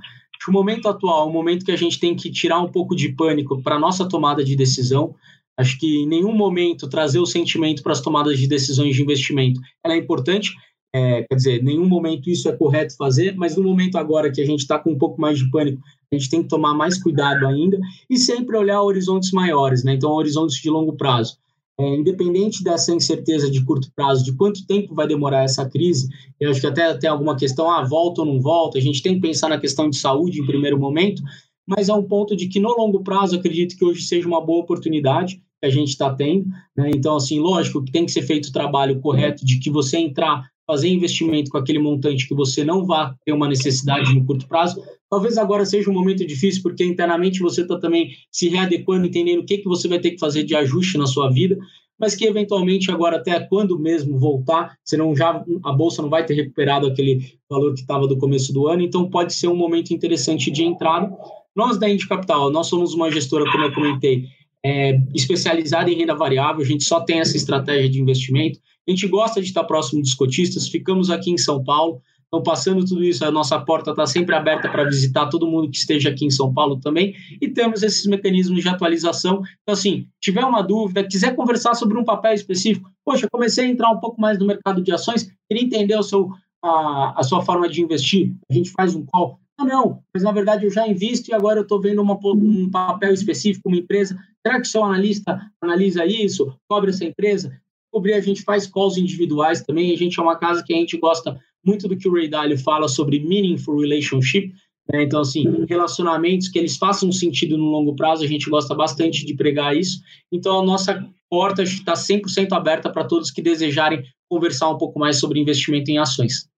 o 0.49 0.53
momento 0.53 0.89
atual 0.89 1.27
é 1.27 1.31
um 1.31 1.33
momento 1.33 1.65
que 1.65 1.73
a 1.73 1.77
gente 1.77 1.99
tem 1.99 2.15
que 2.15 2.31
tirar 2.31 2.61
um 2.61 2.69
pouco 2.69 2.95
de 2.95 3.11
pânico 3.11 3.61
para 3.63 3.79
nossa 3.79 4.09
tomada 4.09 4.45
de 4.45 4.55
decisão. 4.55 5.15
Acho 5.59 5.79
que 5.79 6.03
em 6.03 6.07
nenhum 6.07 6.35
momento 6.35 6.89
trazer 6.89 7.19
o 7.19 7.27
sentimento 7.27 7.83
para 7.83 7.93
as 7.93 8.01
tomadas 8.01 8.39
de 8.39 8.47
decisões 8.47 8.95
de 8.95 9.03
investimento 9.03 9.61
ela 9.83 9.95
é 9.95 9.99
importante. 9.99 10.51
É, 10.95 11.23
quer 11.25 11.35
dizer, 11.35 11.61
em 11.61 11.65
nenhum 11.65 11.87
momento 11.87 12.31
isso 12.31 12.49
é 12.49 12.57
correto 12.57 12.97
fazer, 12.97 13.35
mas 13.37 13.57
no 13.57 13.63
momento 13.63 13.97
agora 13.97 14.31
que 14.31 14.41
a 14.41 14.47
gente 14.47 14.61
está 14.61 14.79
com 14.79 14.93
um 14.93 14.99
pouco 14.99 15.21
mais 15.21 15.39
de 15.39 15.51
pânico, 15.51 15.83
a 16.11 16.17
gente 16.17 16.31
tem 16.31 16.43
que 16.43 16.49
tomar 16.49 16.75
mais 16.75 17.03
cuidado 17.03 17.47
ainda 17.47 17.79
e 18.09 18.17
sempre 18.17 18.57
olhar 18.57 18.83
horizontes 18.83 19.31
maiores, 19.33 19.83
né? 19.85 19.95
Então, 19.95 20.11
horizontes 20.13 20.57
de 20.57 20.71
longo 20.71 20.97
prazo. 20.97 21.37
É, 21.79 21.95
independente 21.95 22.65
dessa 22.65 22.95
incerteza 22.95 23.51
de 23.51 23.63
curto 23.63 23.93
prazo, 23.95 24.25
de 24.25 24.33
quanto 24.33 24.67
tempo 24.67 24.95
vai 24.95 25.07
demorar 25.07 25.43
essa 25.43 25.69
crise, 25.69 26.09
eu 26.41 26.51
acho 26.51 26.61
que 26.61 26.67
até 26.67 26.95
tem 26.95 27.11
alguma 27.11 27.37
questão, 27.37 27.71
ah, 27.71 27.85
volta 27.85 28.23
ou 28.23 28.27
não 28.27 28.41
volta, 28.41 28.79
a 28.79 28.81
gente 28.81 29.03
tem 29.03 29.17
que 29.17 29.21
pensar 29.21 29.51
na 29.51 29.61
questão 29.61 29.91
de 29.91 29.99
saúde 29.99 30.41
em 30.41 30.47
primeiro 30.47 30.79
momento, 30.79 31.23
mas 31.67 31.89
é 31.89 31.95
um 31.95 32.03
ponto 32.03 32.37
de 32.37 32.49
que 32.49 32.61
no 32.61 32.69
longo 32.77 33.03
prazo 33.03 33.37
acredito 33.37 33.77
que 33.77 33.85
hoje 33.85 34.03
seja 34.03 34.27
uma 34.27 34.41
boa 34.41 34.61
oportunidade 34.61 35.37
que 35.61 35.67
a 35.67 35.71
gente 35.71 35.89
está 35.89 36.15
tendo, 36.15 36.47
né? 36.77 36.91
então 36.95 37.17
assim, 37.17 37.41
lógico 37.41 37.83
que 37.83 37.93
tem 37.93 38.05
que 38.05 38.13
ser 38.13 38.23
feito 38.23 38.47
o 38.47 38.53
trabalho 38.53 39.01
correto 39.01 39.45
de 39.45 39.59
que 39.59 39.71
você 39.71 39.99
entrar, 39.99 40.49
fazer 40.67 40.89
investimento 40.89 41.51
com 41.51 41.59
aquele 41.59 41.79
montante 41.79 42.29
que 42.29 42.35
você 42.35 42.65
não 42.65 42.85
vá 42.85 43.15
ter 43.25 43.33
uma 43.33 43.49
necessidade 43.49 44.15
no 44.15 44.25
curto 44.25 44.47
prazo, 44.47 44.83
Talvez 45.09 45.39
agora 45.39 45.65
seja 45.65 45.89
um 45.89 45.95
momento 45.95 46.27
difícil, 46.27 46.63
porque 46.63 46.85
internamente 46.85 47.39
você 47.39 47.63
está 47.63 47.79
também 47.79 48.11
se 48.31 48.49
readequando, 48.49 49.07
entendendo 49.07 49.41
o 49.41 49.47
que, 49.47 49.59
que 49.59 49.69
você 49.69 49.87
vai 49.87 50.01
ter 50.01 50.11
que 50.13 50.19
fazer 50.19 50.43
de 50.43 50.55
ajuste 50.57 50.99
na 50.99 51.07
sua 51.07 51.31
vida, 51.31 51.57
mas 51.99 52.15
que 52.15 52.27
eventualmente 52.27 52.91
agora 52.91 53.17
até 53.17 53.39
quando 53.41 53.79
mesmo 53.79 54.19
voltar, 54.19 54.77
senão 54.85 55.15
já 55.15 55.45
a 55.65 55.73
bolsa 55.73 56.03
não 56.03 56.11
vai 56.11 56.27
ter 56.27 56.35
recuperado 56.35 56.87
aquele 56.87 57.39
valor 57.49 57.73
que 57.73 57.81
estava 57.81 58.07
do 58.07 58.19
começo 58.19 58.53
do 58.53 58.67
ano, 58.67 58.83
então 58.83 59.09
pode 59.09 59.33
ser 59.33 59.47
um 59.47 59.57
momento 59.57 59.93
interessante 59.95 60.51
de 60.51 60.65
entrada. 60.65 61.11
Nós 61.57 61.79
da 61.79 61.89
Indy 61.89 62.07
Capital, 62.07 62.51
nós 62.51 62.67
somos 62.67 62.93
uma 62.93 63.11
gestora, 63.11 63.51
como 63.51 63.65
eu 63.65 63.73
comentei, 63.73 64.29
é, 64.65 65.01
especializada 65.15 65.91
em 65.91 65.97
renda 65.97 66.15
variável, 66.15 66.63
a 66.63 66.67
gente 66.67 66.85
só 66.85 67.01
tem 67.01 67.21
essa 67.21 67.37
estratégia 67.37 67.89
de 67.89 68.01
investimento. 68.01 68.61
A 68.87 68.91
gente 68.91 69.07
gosta 69.09 69.41
de 69.41 69.47
estar 69.47 69.65
próximo 69.65 70.03
dos 70.03 70.15
cotistas, 70.15 70.69
ficamos 70.69 71.09
aqui 71.11 71.31
em 71.31 71.39
São 71.39 71.65
Paulo, 71.65 72.03
então, 72.27 72.43
passando 72.43 72.85
tudo 72.85 73.05
isso, 73.05 73.25
a 73.25 73.31
nossa 73.31 73.59
porta 73.59 73.91
está 73.91 74.05
sempre 74.05 74.35
aberta 74.35 74.69
para 74.69 74.85
visitar 74.85 75.27
todo 75.29 75.47
mundo 75.47 75.71
que 75.71 75.77
esteja 75.77 76.11
aqui 76.11 76.27
em 76.27 76.31
São 76.31 76.53
Paulo 76.53 76.79
também. 76.81 77.15
E 77.41 77.49
temos 77.49 77.83
esses 77.83 78.05
mecanismos 78.07 78.63
de 78.63 78.69
atualização. 78.69 79.43
Então, 79.63 79.73
assim, 79.73 80.09
tiver 80.21 80.45
uma 80.45 80.61
dúvida, 80.61 81.07
quiser 81.07 81.35
conversar 81.37 81.75
sobre 81.75 81.97
um 81.97 82.05
papel 82.05 82.35
específico, 82.35 82.91
poxa, 83.05 83.29
comecei 83.31 83.67
a 83.67 83.69
entrar 83.69 83.91
um 83.91 84.01
pouco 84.01 84.21
mais 84.21 84.39
no 84.39 84.47
mercado 84.47 84.83
de 84.83 84.93
ações, 84.93 85.31
queria 85.49 85.65
entender 85.65 85.97
o 85.97 86.03
seu, 86.03 86.29
a, 86.63 87.21
a 87.21 87.23
sua 87.23 87.43
forma 87.43 87.69
de 87.69 87.81
investir. 87.81 88.35
A 88.51 88.53
gente 88.53 88.71
faz 88.71 88.95
um 88.95 89.07
call. 89.07 89.39
Ah, 89.59 89.65
não, 89.65 90.03
mas 90.13 90.23
na 90.23 90.33
verdade 90.33 90.65
eu 90.65 90.71
já 90.71 90.87
invisto 90.87 91.31
e 91.31 91.35
agora 91.35 91.59
eu 91.59 91.63
estou 91.63 91.81
vendo 91.81 92.03
uma, 92.03 92.19
um 92.35 92.71
papel 92.71 93.13
específico, 93.13 93.69
uma 93.69 93.79
empresa. 93.79 94.19
Será 94.47 94.61
que 94.61 94.69
seu 94.69 94.85
analista 94.85 95.51
analisa 95.61 96.05
isso, 96.05 96.55
cobre 96.69 96.91
essa 96.91 97.05
empresa? 97.05 97.59
Cobrir, 97.91 98.13
a 98.13 98.21
gente 98.21 98.43
faz 98.43 98.67
calls 98.67 98.99
individuais 98.99 99.63
também. 99.63 99.93
A 99.93 99.97
gente 99.97 100.21
é 100.21 100.23
uma 100.23 100.37
casa 100.37 100.63
que 100.63 100.75
a 100.75 100.77
gente 100.77 100.99
gosta 100.99 101.41
muito 101.65 101.89
do 101.89 101.97
que 101.97 102.07
o 102.07 102.13
Ray 102.13 102.29
Dalio 102.29 102.59
fala 102.59 102.87
sobre 102.87 103.19
meaningful 103.19 103.81
relationship. 103.81 104.53
Né? 104.93 105.05
Então, 105.05 105.21
assim, 105.21 105.65
relacionamentos 105.67 106.49
que 106.49 106.59
eles 106.59 106.77
façam 106.77 107.11
sentido 107.11 107.57
no 107.57 107.65
longo 107.65 107.97
prazo, 107.97 108.23
a 108.23 108.27
gente 108.27 108.51
gosta 108.51 108.75
bastante 108.75 109.25
de 109.25 109.35
pregar 109.35 109.75
isso. 109.75 110.01
Então, 110.31 110.61
a 110.61 110.65
nossa 110.65 111.09
porta 111.31 111.63
está 111.63 111.95
100% 111.95 112.53
aberta 112.53 112.91
para 112.91 113.05
todos 113.05 113.31
que 113.31 113.43
desejarem 113.43 114.05
conversar 114.29 114.69
um 114.71 114.79
pouco 114.79 114.99
mais 114.99 115.19
sobre 115.19 115.41
investimento 115.41 115.91
em 115.91 115.99
ações. 115.99 116.49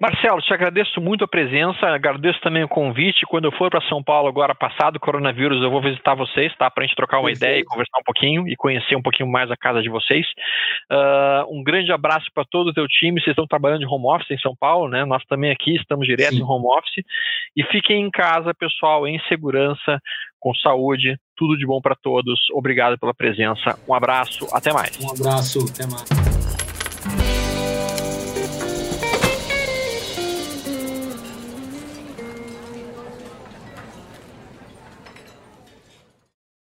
Marcelo, 0.00 0.40
te 0.42 0.52
agradeço 0.52 1.00
muito 1.00 1.24
a 1.24 1.28
presença, 1.28 1.86
agradeço 1.86 2.40
também 2.40 2.64
o 2.64 2.68
convite. 2.68 3.26
Quando 3.26 3.46
eu 3.46 3.52
for 3.52 3.70
para 3.70 3.80
São 3.88 4.02
Paulo 4.02 4.28
agora, 4.28 4.54
passado 4.54 4.96
o 4.96 5.00
coronavírus, 5.00 5.62
eu 5.62 5.70
vou 5.70 5.80
visitar 5.80 6.14
vocês, 6.14 6.54
tá? 6.56 6.70
Para 6.70 6.84
a 6.84 6.86
gente 6.86 6.96
trocar 6.96 7.18
uma 7.18 7.28
Perfeito. 7.28 7.44
ideia 7.44 7.60
e 7.60 7.64
conversar 7.64 7.98
um 7.98 8.04
pouquinho 8.04 8.48
e 8.48 8.56
conhecer 8.56 8.96
um 8.96 9.02
pouquinho 9.02 9.30
mais 9.30 9.50
a 9.50 9.56
casa 9.56 9.82
de 9.82 9.88
vocês. 9.88 10.26
Uh, 10.90 11.56
um 11.56 11.62
grande 11.62 11.92
abraço 11.92 12.26
para 12.34 12.44
todo 12.44 12.68
o 12.68 12.74
teu 12.74 12.86
time. 12.88 13.20
Vocês 13.20 13.32
estão 13.32 13.46
trabalhando 13.46 13.80
de 13.80 13.86
home 13.86 14.06
office 14.06 14.30
em 14.30 14.38
São 14.38 14.54
Paulo, 14.58 14.88
né? 14.88 15.04
Nós 15.04 15.22
também 15.24 15.50
aqui 15.50 15.76
estamos 15.76 16.06
direto 16.06 16.34
Sim. 16.34 16.40
em 16.40 16.44
home 16.44 16.66
office. 16.66 17.04
E 17.56 17.62
fiquem 17.64 18.02
em 18.02 18.10
casa, 18.10 18.52
pessoal, 18.52 19.06
em 19.06 19.18
segurança, 19.28 20.00
com 20.40 20.54
saúde. 20.54 21.16
Tudo 21.36 21.56
de 21.56 21.66
bom 21.66 21.80
para 21.80 21.94
todos. 21.94 22.38
Obrigado 22.52 22.98
pela 22.98 23.14
presença. 23.14 23.78
Um 23.88 23.94
abraço, 23.94 24.46
até 24.52 24.72
mais. 24.72 24.98
Um 25.00 25.10
abraço, 25.10 25.64
até 25.70 25.86
mais. 25.86 26.33